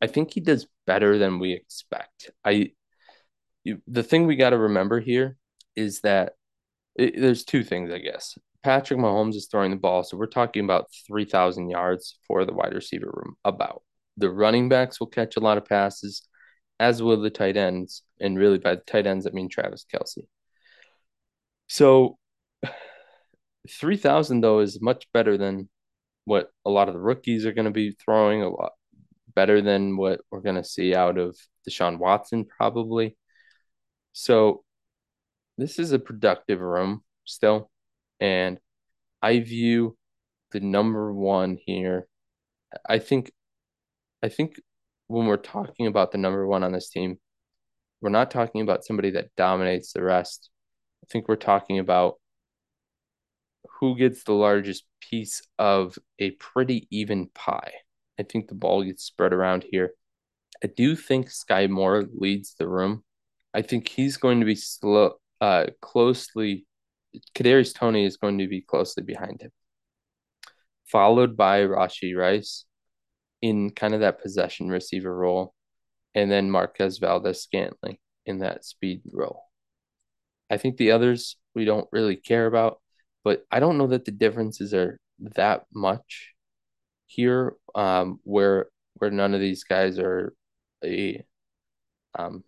I 0.00 0.06
think 0.06 0.32
he 0.32 0.40
does 0.40 0.66
better 0.86 1.18
than 1.18 1.40
we 1.40 1.52
expect. 1.52 2.30
I 2.44 2.72
the 3.86 4.02
thing 4.02 4.26
we 4.26 4.36
got 4.36 4.50
to 4.50 4.58
remember 4.58 5.00
here 5.00 5.36
is 5.74 6.00
that 6.02 6.34
it, 6.94 7.20
there's 7.20 7.44
two 7.44 7.64
things, 7.64 7.90
I 7.90 7.98
guess. 7.98 8.38
Patrick 8.62 8.98
Mahomes 8.98 9.34
is 9.34 9.48
throwing 9.50 9.70
the 9.70 9.76
ball, 9.76 10.02
so 10.02 10.16
we're 10.16 10.26
talking 10.26 10.64
about 10.64 10.90
3,000 11.06 11.68
yards 11.68 12.18
for 12.26 12.44
the 12.44 12.52
wide 12.52 12.74
receiver 12.74 13.10
room. 13.12 13.36
About 13.44 13.82
the 14.16 14.30
running 14.30 14.68
backs 14.68 14.98
will 14.98 15.06
catch 15.06 15.36
a 15.36 15.40
lot 15.40 15.58
of 15.58 15.64
passes, 15.64 16.22
as 16.80 17.02
will 17.02 17.20
the 17.20 17.30
tight 17.30 17.56
ends, 17.56 18.02
and 18.20 18.38
really 18.38 18.58
by 18.58 18.76
the 18.76 18.82
tight 18.82 19.06
ends, 19.06 19.26
I 19.26 19.30
mean 19.30 19.48
Travis 19.48 19.86
Kelce. 19.92 20.26
So 21.68 22.18
3,000 23.66 24.40
though 24.40 24.60
is 24.60 24.80
much 24.80 25.06
better 25.12 25.36
than 25.36 25.68
what 26.24 26.50
a 26.64 26.70
lot 26.70 26.88
of 26.88 26.94
the 26.94 27.00
rookies 27.00 27.46
are 27.46 27.52
going 27.52 27.66
to 27.66 27.70
be 27.70 27.96
throwing. 28.04 28.42
A 28.42 28.48
lot 28.48 28.72
better 29.34 29.60
than 29.60 29.96
what 29.96 30.20
we're 30.30 30.40
going 30.40 30.56
to 30.56 30.64
see 30.64 30.94
out 30.94 31.18
of 31.18 31.36
Deshaun 31.68 31.98
Watson 31.98 32.44
probably. 32.44 33.16
So 34.12 34.64
this 35.58 35.78
is 35.78 35.92
a 35.92 35.98
productive 35.98 36.60
room 36.60 37.02
still, 37.24 37.70
and 38.20 38.58
I 39.22 39.40
view 39.40 39.96
the 40.52 40.60
number 40.60 41.12
one 41.12 41.58
here. 41.64 42.08
I 42.88 42.98
think, 42.98 43.32
I 44.22 44.28
think 44.28 44.60
when 45.06 45.26
we're 45.26 45.36
talking 45.36 45.86
about 45.86 46.12
the 46.12 46.18
number 46.18 46.46
one 46.46 46.62
on 46.64 46.72
this 46.72 46.90
team, 46.90 47.18
we're 48.00 48.10
not 48.10 48.30
talking 48.30 48.60
about 48.60 48.84
somebody 48.84 49.10
that 49.12 49.34
dominates 49.36 49.92
the 49.92 50.02
rest. 50.02 50.50
I 51.02 51.06
think 51.10 51.28
we're 51.28 51.36
talking 51.36 51.78
about 51.78 52.16
who 53.78 53.96
gets 53.96 54.24
the 54.24 54.32
largest 54.32 54.84
piece 55.00 55.42
of 55.58 55.98
a 56.18 56.30
pretty 56.32 56.88
even 56.90 57.28
pie. 57.34 57.72
I 58.18 58.22
think 58.22 58.48
the 58.48 58.54
ball 58.54 58.82
gets 58.82 59.04
spread 59.04 59.32
around 59.32 59.64
here. 59.70 59.92
I 60.64 60.68
do 60.68 60.96
think 60.96 61.30
Sky 61.30 61.66
Moore 61.66 62.04
leads 62.14 62.54
the 62.54 62.66
room. 62.68 63.04
I 63.52 63.62
think 63.62 63.88
he's 63.88 64.16
going 64.16 64.40
to 64.40 64.46
be 64.46 64.54
slow, 64.54 65.14
uh, 65.40 65.66
closely. 65.80 66.66
Kadarius 67.34 67.74
Toney 67.74 68.04
is 68.04 68.16
going 68.16 68.38
to 68.38 68.48
be 68.48 68.60
closely 68.60 69.02
behind 69.02 69.42
him, 69.42 69.50
followed 70.86 71.36
by 71.36 71.60
Rashee 71.60 72.16
Rice 72.16 72.64
in 73.42 73.70
kind 73.70 73.94
of 73.94 74.00
that 74.00 74.20
possession 74.20 74.68
receiver 74.68 75.14
role, 75.14 75.54
and 76.14 76.30
then 76.30 76.50
Marquez 76.50 76.98
Valdes-Scantling 76.98 77.98
in 78.24 78.38
that 78.38 78.64
speed 78.64 79.02
role. 79.12 79.42
I 80.50 80.56
think 80.56 80.76
the 80.76 80.92
others 80.92 81.36
we 81.54 81.64
don't 81.64 81.88
really 81.92 82.16
care 82.16 82.46
about, 82.46 82.80
but 83.26 83.44
I 83.50 83.58
don't 83.58 83.76
know 83.76 83.88
that 83.88 84.04
the 84.04 84.12
differences 84.12 84.72
are 84.72 85.00
that 85.18 85.64
much 85.74 86.32
here, 87.06 87.56
um, 87.74 88.20
where 88.22 88.68
where 88.94 89.10
none 89.10 89.34
of 89.34 89.40
these 89.40 89.64
guys 89.64 89.98
are 89.98 90.32
a 90.84 91.24
um, 92.16 92.44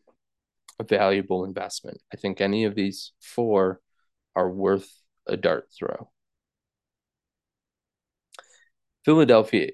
a 0.78 0.84
valuable 0.84 1.44
investment. 1.44 2.00
I 2.14 2.16
think 2.16 2.40
any 2.40 2.64
of 2.64 2.76
these 2.76 3.10
four 3.20 3.80
are 4.36 4.48
worth 4.48 4.88
a 5.26 5.36
dart 5.36 5.66
throw. 5.76 6.12
Philadelphia 9.04 9.70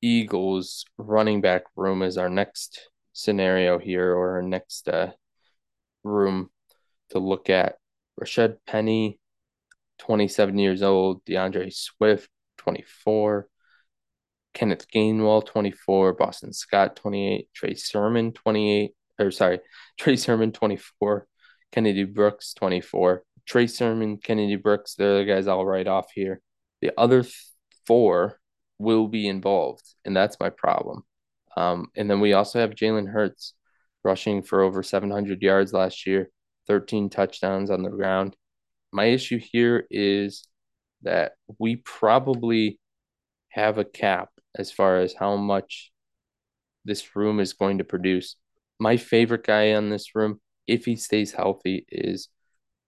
Eagles 0.00 0.86
running 0.96 1.42
back 1.42 1.64
room 1.76 2.00
is 2.00 2.16
our 2.16 2.30
next 2.30 2.88
scenario 3.12 3.78
here, 3.78 4.10
or 4.14 4.36
our 4.36 4.42
next 4.42 4.88
uh, 4.88 5.10
room 6.02 6.48
to 7.10 7.18
look 7.18 7.50
at. 7.50 7.76
Rashad 8.18 8.56
Penny, 8.66 9.20
27 9.98 10.58
years 10.58 10.82
old. 10.82 11.24
D'Andre 11.24 11.70
Swift, 11.70 12.28
24. 12.58 13.48
Kenneth 14.54 14.86
Gainwell, 14.90 15.44
24. 15.44 16.14
Boston 16.14 16.52
Scott, 16.52 16.96
28. 16.96 17.48
Trey 17.54 17.74
Sermon, 17.74 18.32
28. 18.32 18.92
Or 19.18 19.30
sorry, 19.30 19.60
Trey 19.98 20.16
Sermon, 20.16 20.52
24. 20.52 21.26
Kennedy 21.72 22.04
Brooks, 22.04 22.54
24. 22.54 23.22
Trey 23.46 23.66
Sermon, 23.66 24.18
Kennedy 24.18 24.56
Brooks, 24.56 24.94
they're 24.94 25.18
the 25.18 25.24
guys 25.24 25.46
I'll 25.46 25.64
write 25.64 25.86
off 25.86 26.10
here. 26.14 26.40
The 26.80 26.92
other 26.98 27.24
four 27.86 28.40
will 28.78 29.08
be 29.08 29.28
involved, 29.28 29.84
and 30.04 30.16
that's 30.16 30.40
my 30.40 30.50
problem. 30.50 31.04
Um, 31.56 31.88
and 31.96 32.10
then 32.10 32.20
we 32.20 32.32
also 32.32 32.60
have 32.60 32.70
Jalen 32.70 33.10
Hurts 33.10 33.54
rushing 34.04 34.42
for 34.42 34.62
over 34.62 34.82
700 34.82 35.40
yards 35.42 35.72
last 35.72 36.06
year, 36.06 36.30
13 36.66 37.08
touchdowns 37.08 37.70
on 37.70 37.82
the 37.82 37.90
ground. 37.90 38.36
My 38.92 39.06
issue 39.06 39.38
here 39.38 39.86
is 39.90 40.46
that 41.02 41.32
we 41.58 41.76
probably 41.76 42.80
have 43.50 43.78
a 43.78 43.84
cap 43.84 44.30
as 44.56 44.70
far 44.72 44.98
as 44.98 45.14
how 45.14 45.36
much 45.36 45.92
this 46.84 47.16
room 47.16 47.40
is 47.40 47.52
going 47.52 47.78
to 47.78 47.84
produce. 47.84 48.36
My 48.78 48.96
favorite 48.96 49.44
guy 49.44 49.74
on 49.74 49.90
this 49.90 50.14
room, 50.14 50.40
if 50.66 50.84
he 50.84 50.96
stays 50.96 51.32
healthy, 51.32 51.86
is 51.88 52.28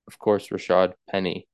of 0.07 0.19
course 0.19 0.49
Rashad 0.49 0.95
Penny. 1.11 1.47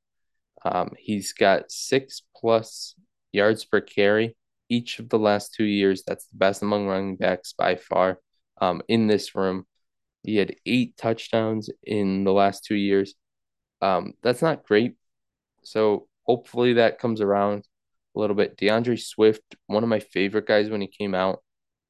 Um, 0.64 0.92
he's 0.98 1.32
got 1.32 1.70
six 1.70 2.22
plus 2.36 2.94
yards 3.32 3.64
per 3.64 3.80
carry 3.80 4.36
each 4.68 4.98
of 4.98 5.08
the 5.08 5.18
last 5.18 5.54
two 5.54 5.64
years. 5.64 6.02
That's 6.06 6.26
the 6.26 6.38
best 6.38 6.62
among 6.62 6.86
running 6.86 7.16
backs 7.16 7.52
by 7.56 7.76
far 7.76 8.18
um, 8.60 8.82
in 8.88 9.06
this 9.06 9.34
room. 9.34 9.66
He 10.22 10.36
had 10.36 10.56
eight 10.64 10.96
touchdowns 10.96 11.68
in 11.82 12.24
the 12.24 12.32
last 12.32 12.64
two 12.64 12.76
years. 12.76 13.14
Um, 13.84 14.14
that's 14.22 14.40
not 14.40 14.64
great. 14.64 14.96
So 15.62 16.08
hopefully 16.22 16.74
that 16.74 16.98
comes 16.98 17.20
around 17.20 17.64
a 18.16 18.20
little 18.20 18.34
bit. 18.34 18.56
D'Andre 18.56 18.96
Swift, 18.96 19.42
one 19.66 19.82
of 19.82 19.90
my 19.90 20.00
favorite 20.00 20.46
guys 20.46 20.70
when 20.70 20.80
he 20.80 20.86
came 20.86 21.14
out, 21.14 21.42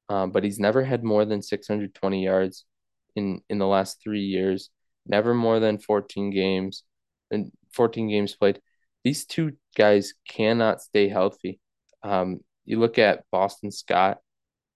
um, 0.09 0.31
but 0.31 0.43
he's 0.43 0.59
never 0.59 0.83
had 0.83 1.05
more 1.05 1.23
than 1.23 1.41
620 1.41 2.23
yards 2.23 2.65
in 3.15 3.39
in 3.49 3.59
the 3.59 3.67
last 3.67 4.01
three 4.03 4.23
years. 4.23 4.69
Never 5.05 5.33
more 5.33 5.59
than 5.61 5.77
14 5.77 6.31
games 6.31 6.83
and 7.31 7.51
14 7.71 8.09
games 8.09 8.35
played. 8.35 8.59
These 9.05 9.25
two 9.25 9.53
guys 9.77 10.13
cannot 10.27 10.81
stay 10.81 11.07
healthy. 11.07 11.61
Um, 12.03 12.41
you 12.65 12.79
look 12.79 12.99
at 12.99 13.23
Boston 13.31 13.71
Scott, 13.71 14.17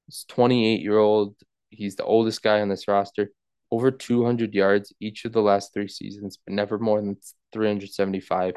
he's 0.05 0.26
28 0.30 0.82
year 0.82 0.97
old. 0.97 1.36
He's 1.70 1.97
the 1.97 2.05
oldest 2.05 2.41
guy 2.43 2.61
on 2.61 2.70
this 2.70 2.88
roster. 2.88 3.32
Over 3.72 3.91
200 3.91 4.53
yards 4.53 4.93
each 4.99 5.26
of 5.26 5.32
the 5.32 5.41
last 5.41 5.74
three 5.74 5.88
seasons, 5.88 6.39
but 6.45 6.53
never 6.53 6.80
more 6.80 7.01
than 7.01 7.17
375. 7.53 8.55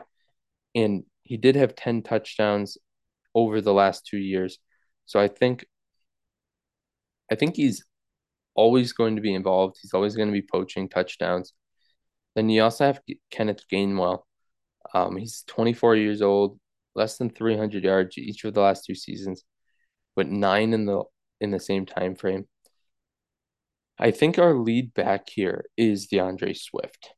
And 0.74 1.04
he 1.22 1.36
did 1.36 1.56
have 1.56 1.74
10 1.74 2.02
touchdowns 2.02 2.78
over 3.34 3.60
the 3.60 3.74
last 3.74 4.06
two 4.06 4.18
years. 4.18 4.58
So 5.06 5.20
I 5.20 5.28
think 5.28 5.66
I 7.30 7.34
think 7.34 7.56
he's 7.56 7.84
always 8.54 8.92
going 8.92 9.16
to 9.16 9.22
be 9.22 9.34
involved. 9.34 9.78
He's 9.80 9.94
always 9.94 10.16
going 10.16 10.28
to 10.28 10.32
be 10.32 10.42
poaching 10.42 10.88
touchdowns. 10.88 11.54
Then 12.34 12.48
you 12.48 12.62
also 12.62 12.86
have 12.86 13.00
Kenneth 13.30 13.64
Gainwell. 13.72 14.22
Um, 14.94 15.16
he's 15.16 15.44
24 15.46 15.96
years 15.96 16.22
old, 16.22 16.58
less 16.94 17.16
than 17.18 17.30
300 17.30 17.84
yards 17.84 18.18
each 18.18 18.44
of 18.44 18.54
the 18.54 18.60
last 18.60 18.84
two 18.84 18.94
seasons, 18.94 19.44
but 20.16 20.28
nine 20.28 20.72
in 20.74 20.86
the 20.86 21.04
in 21.40 21.50
the 21.50 21.60
same 21.60 21.86
time 21.86 22.14
frame. 22.14 22.46
I 23.98 24.10
think 24.10 24.38
our 24.38 24.54
lead 24.54 24.94
back 24.94 25.28
here 25.28 25.64
is 25.76 26.06
D'Andre 26.06 26.54
Swift. 26.54 27.10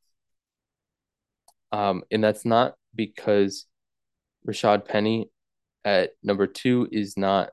Um, 1.71 2.03
and 2.11 2.23
that's 2.23 2.45
not 2.45 2.75
because 2.93 3.65
Rashad 4.47 4.85
Penny 4.85 5.29
at 5.83 6.11
number 6.23 6.47
two 6.47 6.87
is 6.91 7.17
not 7.17 7.49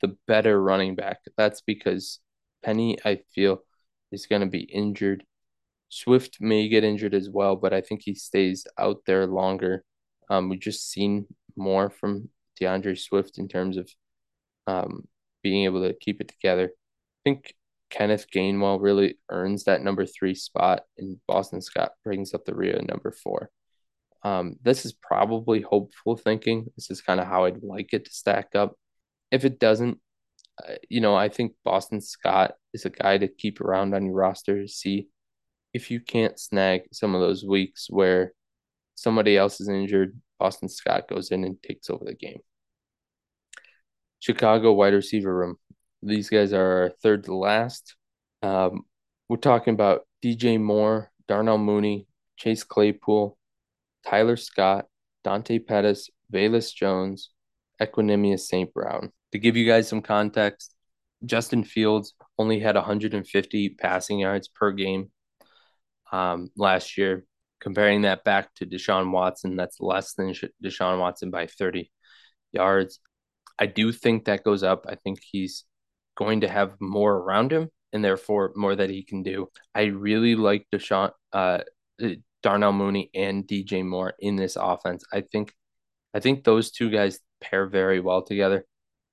the 0.00 0.16
better 0.26 0.60
running 0.60 0.94
back. 0.94 1.18
That's 1.36 1.60
because 1.60 2.20
Penny, 2.62 2.98
I 3.04 3.20
feel, 3.34 3.62
is 4.10 4.26
going 4.26 4.42
to 4.42 4.48
be 4.48 4.62
injured. 4.62 5.24
Swift 5.88 6.38
may 6.40 6.68
get 6.68 6.84
injured 6.84 7.14
as 7.14 7.28
well, 7.28 7.56
but 7.56 7.72
I 7.72 7.80
think 7.80 8.02
he 8.02 8.14
stays 8.14 8.66
out 8.78 9.02
there 9.06 9.26
longer. 9.26 9.84
Um, 10.30 10.48
we've 10.48 10.60
just 10.60 10.90
seen 10.90 11.26
more 11.56 11.90
from 11.90 12.28
D'Andre 12.58 12.94
Swift 12.94 13.38
in 13.38 13.48
terms 13.48 13.76
of 13.76 13.90
um, 14.66 15.06
being 15.42 15.64
able 15.64 15.86
to 15.86 15.92
keep 15.92 16.20
it 16.20 16.28
together. 16.28 16.70
I 16.70 17.20
think 17.24 17.54
Kenneth 17.92 18.26
Gainwell 18.34 18.80
really 18.80 19.18
earns 19.28 19.64
that 19.64 19.82
number 19.82 20.06
three 20.06 20.34
spot, 20.34 20.84
and 20.96 21.18
Boston 21.28 21.60
Scott 21.60 21.92
brings 22.02 22.32
up 22.32 22.44
the 22.44 22.54
rear 22.54 22.80
number 22.88 23.12
four. 23.12 23.50
Um, 24.24 24.56
this 24.62 24.86
is 24.86 24.94
probably 24.94 25.60
hopeful 25.60 26.16
thinking. 26.16 26.66
This 26.74 26.90
is 26.90 27.02
kind 27.02 27.20
of 27.20 27.26
how 27.26 27.44
I'd 27.44 27.62
like 27.62 27.92
it 27.92 28.06
to 28.06 28.10
stack 28.10 28.54
up. 28.54 28.76
If 29.30 29.44
it 29.44 29.58
doesn't, 29.58 29.98
uh, 30.66 30.74
you 30.88 31.00
know, 31.00 31.14
I 31.14 31.28
think 31.28 31.52
Boston 31.64 32.00
Scott 32.00 32.54
is 32.72 32.86
a 32.86 32.90
guy 32.90 33.18
to 33.18 33.28
keep 33.28 33.60
around 33.60 33.94
on 33.94 34.06
your 34.06 34.14
roster 34.14 34.62
to 34.62 34.68
see 34.68 35.08
if 35.74 35.90
you 35.90 36.00
can't 36.00 36.38
snag 36.38 36.82
some 36.92 37.14
of 37.14 37.20
those 37.20 37.44
weeks 37.44 37.88
where 37.90 38.32
somebody 38.94 39.36
else 39.36 39.60
is 39.60 39.68
injured, 39.68 40.18
Boston 40.38 40.68
Scott 40.68 41.08
goes 41.08 41.30
in 41.30 41.44
and 41.44 41.62
takes 41.62 41.90
over 41.90 42.04
the 42.04 42.14
game. 42.14 42.40
Chicago 44.20 44.72
wide 44.72 44.94
receiver 44.94 45.34
room. 45.34 45.56
These 46.02 46.30
guys 46.30 46.52
are 46.52 46.92
third 47.02 47.24
to 47.24 47.34
last. 47.34 47.94
Um, 48.42 48.82
we're 49.28 49.36
talking 49.36 49.74
about 49.74 50.02
DJ 50.22 50.60
Moore, 50.60 51.10
Darnell 51.28 51.58
Mooney, 51.58 52.06
Chase 52.36 52.64
Claypool, 52.64 53.38
Tyler 54.04 54.36
Scott, 54.36 54.86
Dante 55.22 55.58
Pettis, 55.58 56.10
Velus 56.32 56.74
Jones, 56.74 57.30
Equanimeous 57.80 58.40
St. 58.40 58.72
Brown. 58.74 59.12
To 59.32 59.38
give 59.38 59.56
you 59.56 59.66
guys 59.66 59.88
some 59.88 60.02
context, 60.02 60.74
Justin 61.24 61.64
Fields 61.64 62.14
only 62.38 62.58
had 62.58 62.74
150 62.74 63.68
passing 63.70 64.18
yards 64.18 64.48
per 64.48 64.72
game 64.72 65.10
um, 66.10 66.50
last 66.56 66.98
year. 66.98 67.24
Comparing 67.60 68.02
that 68.02 68.24
back 68.24 68.52
to 68.56 68.66
Deshaun 68.66 69.12
Watson, 69.12 69.54
that's 69.54 69.80
less 69.80 70.14
than 70.14 70.34
Deshaun 70.62 70.98
Watson 70.98 71.30
by 71.30 71.46
30 71.46 71.92
yards. 72.50 72.98
I 73.56 73.66
do 73.66 73.92
think 73.92 74.24
that 74.24 74.42
goes 74.42 74.64
up. 74.64 74.86
I 74.88 74.96
think 74.96 75.20
he's 75.22 75.64
going 76.16 76.40
to 76.42 76.48
have 76.48 76.74
more 76.80 77.14
around 77.14 77.52
him 77.52 77.68
and 77.92 78.04
therefore 78.04 78.52
more 78.56 78.74
that 78.74 78.90
he 78.90 79.02
can 79.02 79.22
do. 79.22 79.48
I 79.74 79.84
really 79.84 80.34
like 80.34 80.66
Deshaun, 80.72 81.12
uh, 81.32 81.58
Darnell 82.42 82.72
Mooney 82.72 83.10
and 83.14 83.46
DJ 83.46 83.84
Moore 83.84 84.14
in 84.18 84.36
this 84.36 84.56
offense. 84.56 85.04
I 85.12 85.22
think, 85.22 85.54
I 86.14 86.20
think 86.20 86.44
those 86.44 86.70
two 86.70 86.90
guys 86.90 87.20
pair 87.40 87.66
very 87.66 88.00
well 88.00 88.22
together. 88.22 88.64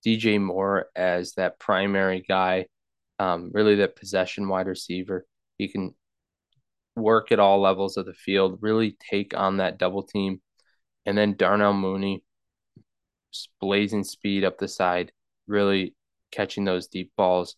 DJ 0.06 0.40
Moore 0.40 0.88
as 0.96 1.34
that 1.34 1.60
primary 1.60 2.24
guy, 2.28 2.68
um, 3.20 3.52
really 3.54 3.76
that 3.76 3.98
possession 3.98 4.48
wide 4.48 4.68
receiver. 4.68 5.26
He 5.58 5.68
can 5.68 5.94
work 6.96 7.32
at 7.32 7.40
all 7.40 7.62
levels 7.62 7.98
of 7.98 8.06
the 8.06 8.14
field, 8.14 8.60
really 8.62 8.98
take 9.00 9.36
on 9.36 9.58
that 9.58 9.78
double 9.78 10.04
team. 10.04 10.42
And 11.06 11.18
then 11.18 11.36
Darnell 11.36 11.74
Mooney, 11.74 12.24
blazing 13.60 14.04
speed 14.04 14.44
up 14.44 14.58
the 14.58 14.68
side, 14.68 15.12
really 15.48 15.96
catching 16.32 16.66
those 16.66 16.88
deep 16.88 17.12
balls, 17.18 17.56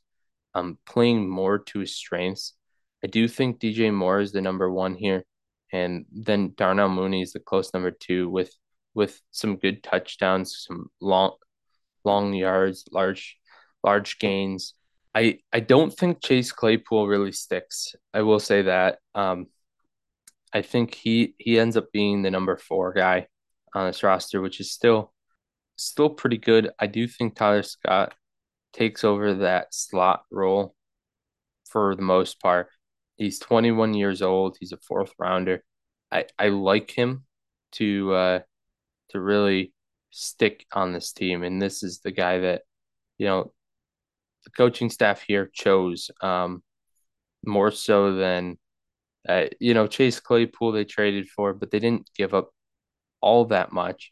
um, 0.53 0.77
playing 0.85 1.29
more 1.29 1.59
to 1.59 1.79
his 1.79 1.95
strengths. 1.95 2.53
I 3.03 3.07
do 3.07 3.27
think 3.27 3.59
DJ 3.59 3.93
Moore 3.93 4.19
is 4.19 4.31
the 4.31 4.41
number 4.41 4.71
one 4.71 4.95
here, 4.95 5.23
and 5.71 6.05
then 6.11 6.53
Darnell 6.55 6.89
Mooney 6.89 7.21
is 7.21 7.33
the 7.33 7.39
close 7.39 7.73
number 7.73 7.91
two 7.91 8.29
with 8.29 8.53
with 8.93 9.21
some 9.31 9.55
good 9.55 9.83
touchdowns, 9.83 10.65
some 10.67 10.87
long 10.99 11.35
long 12.03 12.33
yards, 12.33 12.85
large 12.91 13.37
large 13.83 14.19
gains. 14.19 14.75
I 15.15 15.39
I 15.51 15.59
don't 15.59 15.91
think 15.91 16.21
Chase 16.21 16.51
Claypool 16.51 17.07
really 17.07 17.31
sticks. 17.31 17.95
I 18.13 18.21
will 18.21 18.39
say 18.39 18.63
that. 18.63 18.99
Um, 19.15 19.47
I 20.53 20.61
think 20.61 20.93
he 20.93 21.35
he 21.37 21.59
ends 21.59 21.77
up 21.77 21.91
being 21.91 22.21
the 22.21 22.31
number 22.31 22.57
four 22.57 22.93
guy 22.93 23.27
on 23.73 23.87
this 23.87 24.03
roster, 24.03 24.41
which 24.41 24.59
is 24.59 24.71
still 24.71 25.13
still 25.77 26.09
pretty 26.09 26.37
good. 26.37 26.71
I 26.79 26.87
do 26.87 27.07
think 27.07 27.35
Tyler 27.35 27.63
Scott 27.63 28.13
takes 28.73 29.03
over 29.03 29.33
that 29.35 29.73
slot 29.73 30.23
role 30.31 30.75
for 31.69 31.95
the 31.95 32.01
most 32.01 32.39
part. 32.41 32.67
He's 33.17 33.39
21 33.39 33.93
years 33.93 34.21
old. 34.21 34.57
He's 34.59 34.71
a 34.71 34.77
fourth 34.77 35.13
rounder. 35.19 35.63
I, 36.11 36.25
I 36.37 36.49
like 36.49 36.91
him 36.91 37.25
to 37.73 38.13
uh, 38.13 38.39
to 39.09 39.19
really 39.19 39.73
stick 40.11 40.65
on 40.73 40.91
this 40.93 41.11
team, 41.13 41.43
and 41.43 41.61
this 41.61 41.83
is 41.83 41.99
the 41.99 42.11
guy 42.11 42.39
that 42.39 42.63
you 43.17 43.27
know 43.27 43.53
the 44.43 44.51
coaching 44.51 44.89
staff 44.89 45.21
here 45.21 45.49
chose 45.53 46.11
um, 46.21 46.63
more 47.45 47.71
so 47.71 48.15
than 48.15 48.57
uh, 49.27 49.45
you 49.59 49.73
know 49.73 49.87
Chase 49.87 50.19
Claypool 50.19 50.71
they 50.71 50.85
traded 50.85 51.29
for, 51.29 51.53
but 51.53 51.71
they 51.71 51.79
didn't 51.79 52.09
give 52.15 52.33
up 52.33 52.51
all 53.21 53.45
that 53.45 53.71
much. 53.71 54.11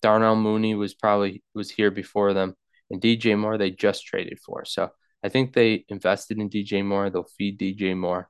Darnell 0.00 0.36
Mooney 0.36 0.74
was 0.74 0.94
probably 0.94 1.42
was 1.54 1.70
here 1.70 1.90
before 1.90 2.32
them, 2.32 2.54
and 2.90 3.00
DJ 3.00 3.38
Moore 3.38 3.58
they 3.58 3.70
just 3.70 4.06
traded 4.06 4.38
for. 4.44 4.64
So 4.64 4.90
I 5.22 5.28
think 5.28 5.52
they 5.52 5.84
invested 5.88 6.38
in 6.38 6.50
DJ 6.50 6.84
Moore. 6.84 7.10
They'll 7.10 7.24
feed 7.24 7.58
DJ 7.58 7.96
Moore, 7.96 8.28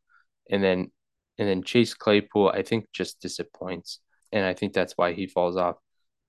and 0.51 0.63
then 0.63 0.91
and 1.39 1.49
then 1.49 1.63
Chase 1.63 1.95
Claypool 1.95 2.49
I 2.49 2.63
think 2.63 2.87
just 2.93 3.21
disappoints, 3.21 4.01
and 4.33 4.45
I 4.45 4.55
think 4.55 4.73
that's 4.73 4.95
why 4.97 5.13
he 5.13 5.27
falls 5.27 5.57
off. 5.57 5.77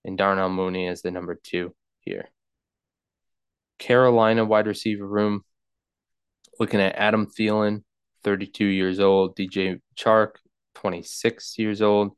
And 0.04 0.18
Darnell 0.18 0.50
Mooney 0.50 0.88
is 0.88 1.02
the 1.02 1.12
number 1.12 1.40
two 1.42 1.76
here. 2.00 2.30
Carolina 3.80 4.46
wide 4.46 4.68
receiver 4.68 5.08
room. 5.08 5.44
Looking 6.60 6.82
at 6.82 6.96
Adam 6.96 7.28
Thielen, 7.28 7.84
32 8.24 8.66
years 8.66 9.00
old. 9.00 9.36
DJ 9.36 9.80
Chark, 9.96 10.32
26 10.76 11.60
years 11.60 11.82
old. 11.82 12.12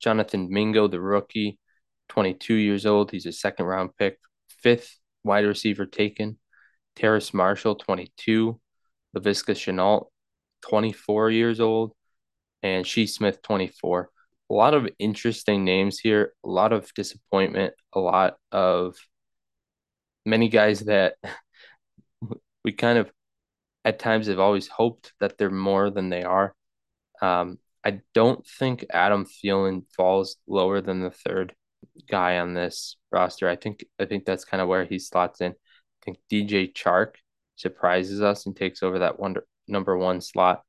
Jonathan 0.00 0.48
Mingo, 0.50 0.88
the 0.88 1.00
rookie, 1.00 1.58
22 2.08 2.54
years 2.54 2.86
old. 2.86 3.10
He's 3.10 3.26
a 3.26 3.32
second 3.32 3.66
round 3.66 3.90
pick. 3.96 4.18
Fifth 4.62 4.97
wide 5.24 5.44
receiver 5.44 5.86
taken. 5.86 6.38
Terrace 6.96 7.32
Marshall, 7.32 7.76
22. 7.76 8.60
Laviska 9.16 9.54
Shenault, 9.54 10.06
24 10.62 11.30
years 11.30 11.60
old. 11.60 11.92
And 12.62 12.86
Shi 12.86 13.06
Smith, 13.06 13.40
24. 13.42 14.10
A 14.50 14.54
lot 14.54 14.74
of 14.74 14.88
interesting 14.98 15.64
names 15.64 15.98
here, 15.98 16.32
a 16.44 16.48
lot 16.48 16.72
of 16.72 16.92
disappointment, 16.94 17.74
a 17.92 18.00
lot 18.00 18.36
of 18.50 18.96
many 20.24 20.48
guys 20.48 20.80
that 20.80 21.14
we 22.64 22.72
kind 22.72 22.98
of 22.98 23.10
at 23.84 23.98
times 23.98 24.26
have 24.26 24.38
always 24.38 24.68
hoped 24.68 25.12
that 25.20 25.38
they're 25.38 25.50
more 25.50 25.90
than 25.90 26.08
they 26.08 26.22
are. 26.22 26.54
Um, 27.22 27.58
I 27.84 28.00
don't 28.14 28.46
think 28.46 28.84
Adam 28.90 29.24
Thielen 29.24 29.84
falls 29.96 30.36
lower 30.46 30.80
than 30.80 31.00
the 31.00 31.10
third 31.10 31.54
guy 32.08 32.38
on 32.38 32.54
this 32.54 32.96
roster. 33.10 33.48
I 33.48 33.56
think 33.56 33.84
I 33.98 34.04
think 34.04 34.24
that's 34.24 34.44
kind 34.44 34.60
of 34.60 34.68
where 34.68 34.84
he 34.84 34.98
slots 34.98 35.40
in. 35.40 35.52
I 35.52 36.04
think 36.04 36.18
DJ 36.30 36.72
Chark 36.72 37.14
surprises 37.56 38.22
us 38.22 38.46
and 38.46 38.56
takes 38.56 38.82
over 38.82 39.00
that 39.00 39.18
one 39.18 39.36
number 39.66 39.96
one 39.96 40.20
slot 40.20 40.62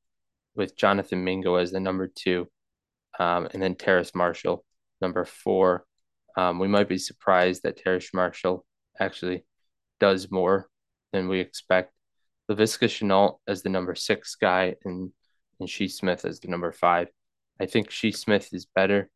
with 0.56 0.78
Jonathan 0.78 1.24
Mingo 1.24 1.56
as 1.56 1.72
the 1.72 1.80
number 1.80 2.08
two, 2.08 2.50
um, 3.20 3.48
and 3.54 3.62
then 3.62 3.76
Terrace 3.76 4.14
Marshall 4.16 4.66
number 5.02 5.26
four. 5.26 5.86
Um, 6.38 6.60
we 6.60 6.68
might 6.68 6.90
be 6.90 6.98
surprised 6.98 7.64
that 7.64 7.78
Terrace 7.78 8.14
Marshall 8.14 8.66
actually 9.00 9.46
does 10.00 10.32
more 10.32 10.68
than 11.12 11.28
we 11.28 11.40
expect. 11.40 11.94
Laviska 12.50 12.88
Shenault 12.88 13.38
as 13.48 13.62
the 13.62 13.70
number 13.70 13.96
six 13.96 14.36
guy 14.36 14.76
and 14.86 15.12
and 15.60 15.70
Shi 15.70 15.88
Smith 15.88 16.26
as 16.26 16.40
the 16.40 16.48
number 16.48 16.72
five. 16.72 17.10
I 17.60 17.66
think 17.66 17.92
Shi 17.92 18.12
Smith 18.12 18.50
is 18.54 18.66
better 18.66 19.10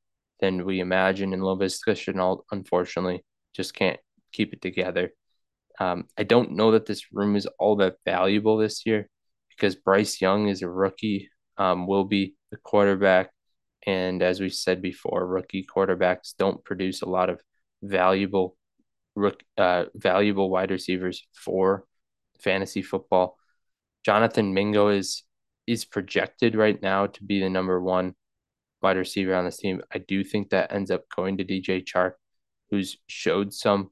than 0.44 0.66
we 0.66 0.82
imagine, 0.82 1.32
and 1.32 1.42
Laviska 1.42 1.94
Shenault 1.96 2.44
unfortunately 2.52 3.24
just 3.56 3.74
can't 3.74 3.98
keep 4.34 4.52
it 4.52 4.62
together. 4.62 5.14
Um, 5.80 6.10
I 6.18 6.24
don't 6.24 6.58
know 6.58 6.72
that 6.72 6.86
this 6.86 7.14
room 7.14 7.38
is 7.38 7.48
all 7.58 7.78
that 7.78 7.96
valuable 8.04 8.58
this 8.58 8.86
year 8.86 9.08
because 9.48 9.78
Bryce 9.78 10.20
Young 10.20 10.50
is 10.50 10.62
a 10.62 10.68
rookie, 10.68 11.30
um, 11.58 11.88
will 11.88 12.04
be 12.04 12.36
the 12.52 12.58
quarterback. 12.58 13.32
And 13.88 14.22
as 14.22 14.42
we 14.42 14.50
said 14.50 14.82
before, 14.82 15.26
rookie 15.26 15.66
quarterbacks 15.66 16.36
don't 16.38 16.62
produce 16.66 17.02
a 17.02 17.10
lot 17.10 17.30
of 17.30 17.40
valuable 17.82 18.58
rook, 19.16 19.42
uh, 19.58 19.86
valuable 19.96 20.50
wide 20.50 20.72
receivers 20.72 21.26
for 21.34 21.86
fantasy 22.42 22.82
football. 22.82 23.38
Jonathan 24.04 24.54
Mingo 24.54 24.90
is 24.90 25.24
is 25.68 25.86
projected 25.86 26.56
right 26.56 26.82
now 26.82 27.08
to 27.08 27.24
be 27.24 27.40
the 27.40 27.50
number 27.50 27.80
one 27.82 28.14
wide 28.84 28.98
receiver 28.98 29.36
on 29.36 29.46
this 29.46 29.58
team. 29.58 29.82
I 29.94 30.00
do 30.00 30.24
think 30.24 30.50
that 30.50 30.72
ends 30.74 30.92
up 30.92 31.06
going 31.16 31.38
to 31.38 31.46
DJ 31.46 31.84
Chark, 31.84 32.14
who's 32.70 32.98
showed 33.08 33.54
some 33.54 33.92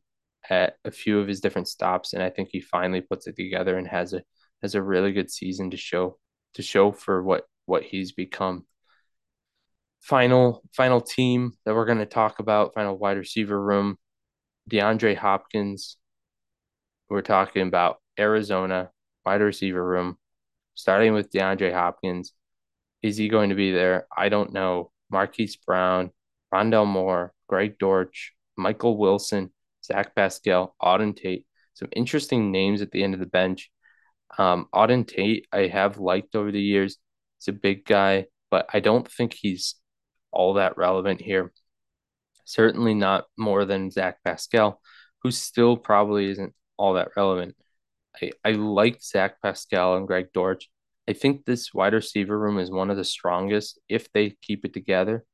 at 0.49 0.77
a 0.85 0.91
few 0.91 1.19
of 1.19 1.27
his 1.27 1.39
different 1.41 1.67
stops, 1.67 2.13
and 2.13 2.23
I 2.23 2.29
think 2.29 2.49
he 2.51 2.61
finally 2.61 3.01
puts 3.01 3.27
it 3.27 3.35
together 3.35 3.77
and 3.77 3.87
has 3.87 4.13
a 4.13 4.23
has 4.61 4.75
a 4.75 4.81
really 4.83 5.11
good 5.13 5.31
season 5.31 5.71
to 5.71 5.77
show 5.77 6.19
to 6.55 6.61
show 6.61 6.91
for 6.91 7.23
what 7.23 7.45
what 7.65 7.83
he's 7.83 8.11
become. 8.11 8.65
final 10.01 10.63
final 10.73 11.01
team 11.01 11.53
that 11.65 11.75
we're 11.75 11.85
going 11.85 11.97
to 11.99 12.05
talk 12.05 12.39
about, 12.39 12.73
final 12.73 12.97
wide 12.97 13.17
receiver 13.17 13.59
room, 13.61 13.97
DeAndre 14.69 15.15
Hopkins. 15.15 15.97
We're 17.09 17.21
talking 17.21 17.67
about 17.67 18.01
Arizona 18.19 18.91
wide 19.25 19.41
receiver 19.41 19.85
room, 19.85 20.17
starting 20.75 21.13
with 21.13 21.31
DeAndre 21.31 21.73
Hopkins. 21.73 22.33
Is 23.02 23.18
he 23.18 23.30
going 23.30 23.49
to 23.49 23.56
be 23.56 23.72
there? 23.72 24.08
I 24.16 24.30
don't 24.30 24.54
know. 24.54 24.91
Marquise 25.10 25.56
Brown, 25.56 26.12
Rondale 26.54 26.88
Moore, 26.88 27.34
Greg 27.47 27.78
Dortch, 27.78 28.34
Michael 28.58 28.97
Wilson, 28.97 29.52
Zach 29.84 30.16
Pascal, 30.16 30.76
Auden 30.82 31.16
Tate. 31.16 31.45
Some 31.74 31.89
interesting 31.93 32.52
names 32.52 32.82
at 32.82 32.91
the 32.91 33.04
end 33.04 33.14
of 33.14 33.20
the 33.20 33.26
bench. 33.26 33.72
Um, 34.38 34.68
Auden 34.74 35.08
Tate, 35.08 35.47
I 35.52 35.68
have 35.68 35.97
liked 35.97 36.36
over 36.36 36.52
the 36.52 36.62
years. 36.62 36.97
He's 37.39 37.47
a 37.49 37.58
big 37.58 37.86
guy, 37.86 38.28
but 38.49 38.70
I 38.74 38.80
don't 38.80 39.10
think 39.10 39.34
he's 39.34 39.76
all 40.32 40.54
that 40.54 40.78
relevant 40.78 41.22
here. 41.22 41.52
Certainly 42.45 42.93
not 42.93 43.26
more 43.38 43.66
than 43.66 43.91
Zach 43.91 44.18
Pascal, 44.24 44.82
who 45.24 45.32
still 45.32 45.76
probably 45.78 46.30
isn't 46.30 46.54
all 46.78 46.93
that 46.93 47.10
relevant. 47.16 47.56
I, 48.22 48.32
I 48.43 48.52
like 48.52 49.02
Zach 49.02 49.41
Pascal 49.41 49.95
and 49.95 50.08
Greg 50.08 50.28
Dortch. 50.34 50.70
I 51.08 51.14
think 51.14 51.45
this 51.45 51.74
wide 51.74 51.93
receiver 51.93 52.38
room 52.38 52.60
is 52.60 52.72
one 52.72 52.89
of 52.89 52.97
the 52.97 53.04
strongest 53.04 53.80
if 53.89 54.12
they 54.12 54.36
keep 54.41 54.66
it 54.66 54.74
together 54.74 55.26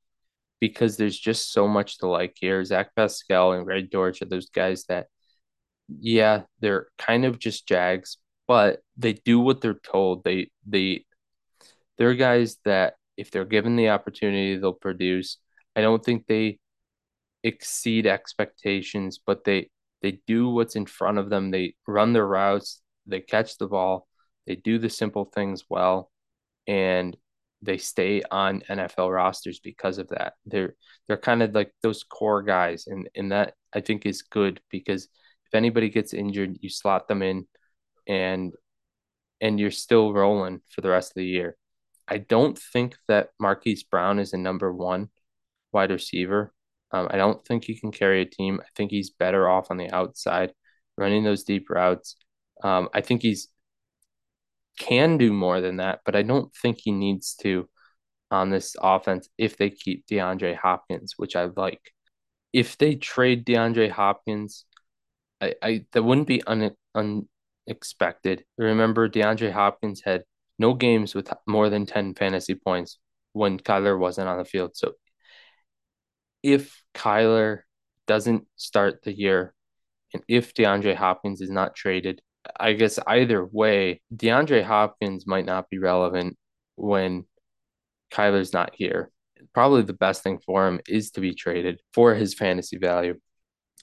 because 0.60 0.98
there's 0.98 1.20
just 1.20 1.52
so 1.52 1.68
much 1.68 2.00
to 2.00 2.08
like 2.08 2.36
here. 2.40 2.64
Zach 2.64 2.96
Pascal 2.96 3.52
and 3.54 3.66
Greg 3.66 3.92
Dortch 3.92 4.22
are 4.22 4.26
those 4.26 4.50
guys 4.50 4.86
that, 4.86 5.08
yeah, 6.00 6.44
they're 6.60 6.88
kind 6.98 7.26
of 7.26 7.40
just 7.40 7.68
Jags, 7.68 8.18
but 8.48 8.80
they 8.98 9.14
do 9.14 9.40
what 9.40 9.62
they're 9.62 9.74
told. 9.76 10.24
They 10.24 10.52
they 10.66 11.06
they're 11.98 12.16
guys 12.16 12.58
that 12.66 12.96
if 13.18 13.32
they're 13.32 13.46
given 13.46 13.76
the 13.76 13.90
opportunity, 13.90 14.58
they'll 14.58 14.74
produce. 14.74 15.38
I 15.76 15.82
don't 15.82 16.04
think 16.04 16.28
they 16.28 16.60
exceed 17.44 18.08
expectations, 18.08 19.20
but 19.26 19.44
they 19.44 19.70
they 20.02 20.20
do 20.28 20.50
what's 20.50 20.76
in 20.76 20.86
front 20.86 21.18
of 21.18 21.30
them. 21.30 21.52
They 21.52 21.76
run 21.88 22.14
their 22.14 22.28
routes, 22.28 22.82
they 23.06 23.22
catch 23.22 23.58
the 23.58 23.68
ball, 23.68 24.08
they 24.48 24.56
do 24.56 24.80
the 24.80 24.90
simple 24.90 25.26
things 25.26 25.66
well, 25.70 26.12
and 26.68 27.16
they 27.62 27.78
stay 27.78 28.22
on 28.32 28.64
NFL 28.70 29.14
rosters 29.14 29.60
because 29.60 29.98
of 29.98 30.10
that. 30.10 30.34
They're 30.46 30.76
they're 31.08 31.18
kind 31.18 31.44
of 31.44 31.54
like 31.54 31.74
those 31.84 32.04
core 32.04 32.42
guys, 32.42 32.88
and 32.88 33.10
and 33.16 33.32
that 33.32 33.54
I 33.74 33.82
think 33.82 34.06
is 34.06 34.22
good 34.24 34.62
because 34.72 35.06
if 35.06 35.56
anybody 35.56 35.90
gets 35.90 36.14
injured, 36.14 36.58
you 36.62 36.70
slot 36.70 37.08
them 37.08 37.22
in, 37.22 37.48
and 38.08 38.54
and 39.42 39.60
you're 39.60 39.72
still 39.72 40.14
rolling 40.14 40.62
for 40.70 40.82
the 40.82 40.90
rest 40.90 41.12
of 41.12 41.16
the 41.16 41.26
year. 41.26 41.58
I 42.08 42.20
don't 42.20 42.58
think 42.58 42.96
that 43.08 43.30
Marquise 43.40 43.84
Brown 43.84 44.20
is 44.20 44.34
a 44.34 44.38
number 44.38 44.72
one 44.74 45.10
wide 45.72 45.92
receiver. 45.92 46.54
Um, 46.92 47.08
I 47.12 47.18
don't 47.18 47.46
think 47.46 47.66
he 47.66 47.80
can 47.80 47.92
carry 47.92 48.22
a 48.22 48.26
team. 48.26 48.60
I 48.62 48.68
think 48.76 48.92
he's 48.92 49.10
better 49.10 49.50
off 49.50 49.72
on 49.72 49.78
the 49.78 49.92
outside, 49.92 50.54
running 50.98 51.24
those 51.24 51.44
deep 51.44 51.70
routes. 51.70 52.16
Um, 52.64 52.90
I 52.94 53.02
think 53.02 53.22
he's 53.22 53.50
can 54.78 55.18
do 55.18 55.34
more 55.34 55.62
than 55.62 55.78
that, 55.78 56.02
but 56.06 56.16
I 56.16 56.22
don't 56.24 56.54
think 56.56 56.80
he 56.80 56.92
needs 56.92 57.36
to 57.42 57.70
on 58.32 58.50
this 58.50 58.76
offense 58.82 59.30
if 59.38 59.58
they 59.58 59.70
keep 59.70 60.06
DeAndre 60.08 60.56
Hopkins, 60.56 61.14
which 61.18 61.36
I 61.36 61.46
like. 61.56 61.94
If 62.54 62.78
they 62.78 62.96
trade 62.96 63.46
DeAndre 63.46 63.90
Hopkins, 63.90 64.66
I, 65.42 65.56
I 65.62 65.86
that 65.94 66.04
wouldn't 66.04 66.28
be 66.28 66.44
un, 66.44 66.72
unexpected. 66.96 68.46
Remember, 68.58 69.10
DeAndre 69.10 69.52
Hopkins 69.52 70.02
had 70.04 70.24
no 70.60 70.74
games 70.74 71.14
with 71.16 71.32
more 71.46 71.70
than 71.70 71.86
10 71.86 72.16
fantasy 72.16 72.56
points 72.56 73.00
when 73.34 73.60
Kyler 73.60 73.98
wasn't 73.98 74.28
on 74.28 74.38
the 74.38 74.46
field. 74.46 74.76
So 74.76 74.94
if 76.44 76.82
Kyler 76.94 77.62
doesn't 78.08 78.48
start 78.56 79.04
the 79.04 79.14
year 79.14 79.54
and 80.14 80.24
if 80.28 80.54
DeAndre 80.54 80.96
Hopkins 80.96 81.42
is 81.42 81.50
not 81.50 81.76
traded, 81.76 82.22
I 82.60 82.74
guess 82.74 83.00
either 83.06 83.46
way, 83.46 84.02
DeAndre 84.16 84.64
Hopkins 84.64 85.28
might 85.28 85.46
not 85.46 85.70
be 85.70 85.80
relevant 85.80 86.38
when 86.76 87.26
Kyler's 88.12 88.54
not 88.54 88.72
here. 88.76 89.12
Probably 89.54 89.82
the 89.82 89.94
best 89.94 90.24
thing 90.24 90.40
for 90.46 90.68
him 90.68 90.80
is 90.88 91.12
to 91.12 91.22
be 91.22 91.34
traded 91.34 91.80
for 91.94 92.16
his 92.16 92.34
fantasy 92.34 92.78
value. 92.78 93.20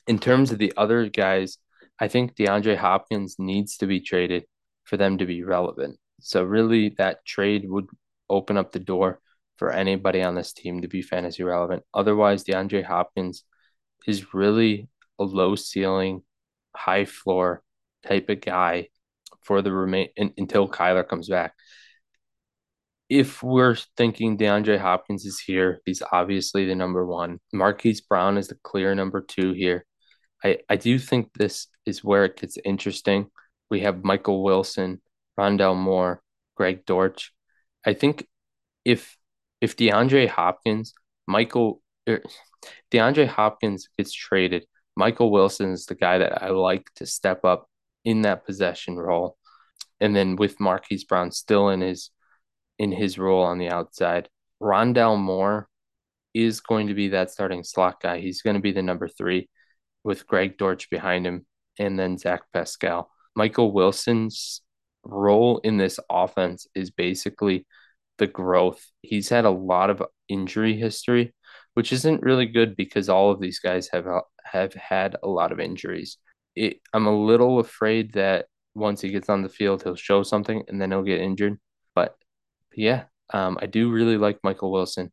In 0.07 0.19
terms 0.19 0.53
of 0.53 0.59
the 0.59 0.73
other 0.77 1.09
guys, 1.09 1.59
I 1.99 2.09
think 2.09 2.35
DeAndre 2.35 2.77
Hopkins 2.77 3.37
needs 3.39 3.77
to 3.79 3.87
be 3.87 4.01
traded 4.01 4.45
for 4.85 4.97
them 4.97 5.19
to 5.19 5.27
be 5.27 5.43
relevant. 5.43 5.99
So 6.21 6.43
really 6.43 6.91
that 6.99 7.25
trade 7.25 7.65
would 7.69 7.87
open 8.29 8.57
up 8.57 8.73
the 8.73 8.79
door 8.79 9.21
for 9.57 9.71
anybody 9.71 10.23
on 10.23 10.35
this 10.35 10.53
team 10.53 10.83
to 10.83 10.89
be 10.89 11.03
fantasy 11.03 11.43
relevant. 11.43 11.85
Otherwise, 11.93 12.45
DeAndre 12.45 12.85
Hopkins 12.85 13.45
is 14.07 14.35
really 14.35 14.89
a 15.19 15.25
low 15.25 15.55
ceiling, 15.55 16.23
high 16.75 17.05
floor 17.05 17.63
type 18.07 18.29
of 18.29 18.41
guy 18.41 18.89
for 19.43 19.63
the 19.63 19.73
remain 19.73 20.09
in, 20.17 20.33
until 20.39 20.69
Kyler 20.69 21.07
comes 21.07 21.29
back. 21.29 21.55
If 23.09 23.43
we're 23.43 23.77
thinking 23.97 24.39
DeAndre 24.39 24.79
Hopkins 24.79 25.25
is 25.25 25.39
here, 25.39 25.81
he's 25.85 26.03
obviously 26.13 26.65
the 26.65 26.75
number 26.75 27.05
one. 27.07 27.39
Marquise 27.53 28.01
Brown 28.01 28.39
is 28.39 28.49
the 28.49 28.57
clear 28.63 28.95
number 28.95 29.21
two 29.21 29.53
here. 29.53 29.85
I, 30.43 30.59
I 30.69 30.77
do 30.77 30.99
think 30.99 31.33
this 31.35 31.69
is 31.87 32.03
where 32.03 32.25
it 32.25 32.37
gets 32.37 32.59
interesting. 32.65 33.27
We 33.71 33.81
have 33.81 34.05
Michael 34.05 34.43
Wilson, 34.43 35.01
Rondale 35.39 35.77
Moore, 35.77 36.23
Greg 36.57 36.85
Dortch. 36.87 37.33
I 37.85 37.95
think 37.95 38.27
if 38.85 39.17
if 39.61 39.77
DeAndre 39.77 40.29
Hopkins, 40.29 40.95
Michael 41.27 41.83
er, 42.09 42.23
DeAndre 42.91 43.27
Hopkins 43.27 43.89
gets 43.97 44.13
traded, 44.13 44.67
Michael 44.97 45.31
Wilson 45.31 45.73
is 45.73 45.87
the 45.87 45.95
guy 45.95 46.19
that 46.19 46.43
I 46.43 46.51
like 46.51 46.89
to 46.97 47.07
step 47.07 47.45
up 47.45 47.69
in 48.05 48.23
that 48.23 48.45
possession 48.45 48.97
role. 48.97 49.37
And 50.01 50.15
then 50.15 50.37
with 50.37 50.61
Marquise 50.61 51.05
Brown 51.05 51.31
still 51.31 51.69
in 51.69 51.81
his 51.81 52.11
in 52.79 52.93
his 52.93 53.19
role 53.19 53.45
on 53.45 53.59
the 53.59 53.71
outside, 53.71 54.29
Rondale 54.61 55.19
Moore 55.19 55.69
is 56.35 56.61
going 56.61 56.89
to 56.89 56.95
be 56.95 57.09
that 57.09 57.31
starting 57.31 57.63
slot 57.63 58.01
guy. 58.01 58.19
He's 58.19 58.43
going 58.43 58.55
to 58.55 58.63
be 58.63 58.73
the 58.73 58.83
number 58.83 59.07
three 59.07 59.49
with 60.03 60.27
Greg 60.27 60.59
Dortch 60.59 60.91
behind 60.91 61.27
him 61.27 61.47
and 61.79 61.99
then 61.99 62.19
Zach 62.19 62.43
Pascal. 62.53 63.11
Michael 63.37 63.73
Wilson's 63.73 64.61
role 65.05 65.59
in 65.59 65.77
this 65.77 66.01
offense 66.11 66.67
is 66.75 66.91
basically 66.91 67.67
the 68.19 68.27
growth. 68.27 68.85
He's 69.03 69.29
had 69.29 69.45
a 69.45 69.51
lot 69.51 69.91
of 69.91 70.03
injury 70.29 70.77
history, 70.77 71.35
which 71.75 71.93
isn't 71.93 72.23
really 72.23 72.47
good 72.47 72.77
because 72.77 73.09
all 73.09 73.31
of 73.31 73.41
these 73.41 73.59
guys 73.59 73.89
have 73.93 74.07
have 74.45 74.75
had 74.75 75.17
a 75.23 75.29
lot 75.29 75.53
of 75.53 75.61
injuries. 75.61 76.19
It, 76.57 76.81
I'm 76.93 77.07
a 77.07 77.25
little 77.25 77.59
afraid 77.59 78.15
that 78.15 78.47
once 78.75 79.01
he 79.01 79.11
gets 79.11 79.29
on 79.29 79.43
the 79.43 79.49
field, 79.49 79.83
he'll 79.83 79.95
show 79.97 80.23
something 80.23 80.65
and 80.69 80.81
then 80.81 80.91
he'll 80.91 81.03
get 81.03 81.21
injured. 81.21 81.59
But 81.95 82.17
yeah, 82.75 83.05
um, 83.33 83.59
I 83.61 83.67
do 83.67 83.91
really 83.91 84.17
like 84.17 84.39
Michael 84.43 84.73
Wilson, 84.73 85.13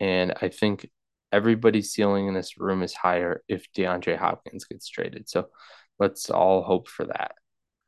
and 0.00 0.34
I 0.40 0.48
think 0.48 0.88
everybody's 1.32 1.92
ceiling 1.92 2.28
in 2.28 2.34
this 2.34 2.58
room 2.58 2.82
is 2.82 2.94
higher 2.94 3.42
if 3.48 3.66
DeAndre 3.72 4.16
Hopkins 4.16 4.64
gets 4.64 4.88
traded. 4.88 5.28
So 5.28 5.48
let's 5.98 6.30
all 6.30 6.62
hope 6.62 6.88
for 6.88 7.06
that. 7.06 7.32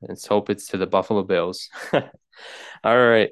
Let's 0.01 0.27
hope 0.27 0.51
it's 0.51 0.69
to 0.69 0.77
the 0.77 0.87
Buffalo 0.87 1.23
Bills. 1.23 1.69
all 1.93 2.03
right. 2.85 3.31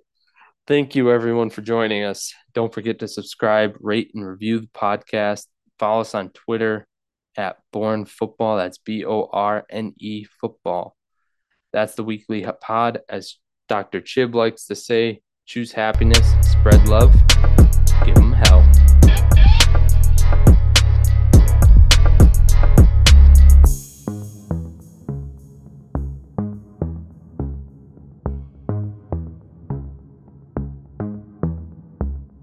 Thank 0.66 0.96
you, 0.96 1.12
everyone, 1.12 1.50
for 1.50 1.62
joining 1.62 2.02
us. 2.02 2.34
Don't 2.52 2.74
forget 2.74 2.98
to 2.98 3.08
subscribe, 3.08 3.76
rate, 3.80 4.10
and 4.14 4.26
review 4.26 4.60
the 4.60 4.66
podcast. 4.66 5.46
Follow 5.78 6.00
us 6.00 6.14
on 6.14 6.30
Twitter 6.30 6.88
at 7.36 7.58
Borne 7.72 8.04
Football. 8.04 8.56
That's 8.56 8.78
B 8.78 9.04
O 9.04 9.28
R 9.32 9.64
N 9.70 9.94
E 9.98 10.24
Football. 10.24 10.96
That's 11.72 11.94
the 11.94 12.04
weekly 12.04 12.46
pod. 12.60 13.00
As 13.08 13.36
Dr. 13.68 14.00
Chib 14.00 14.34
likes 14.34 14.66
to 14.66 14.74
say, 14.74 15.20
choose 15.44 15.72
happiness, 15.72 16.26
spread 16.42 16.88
love. 16.88 17.14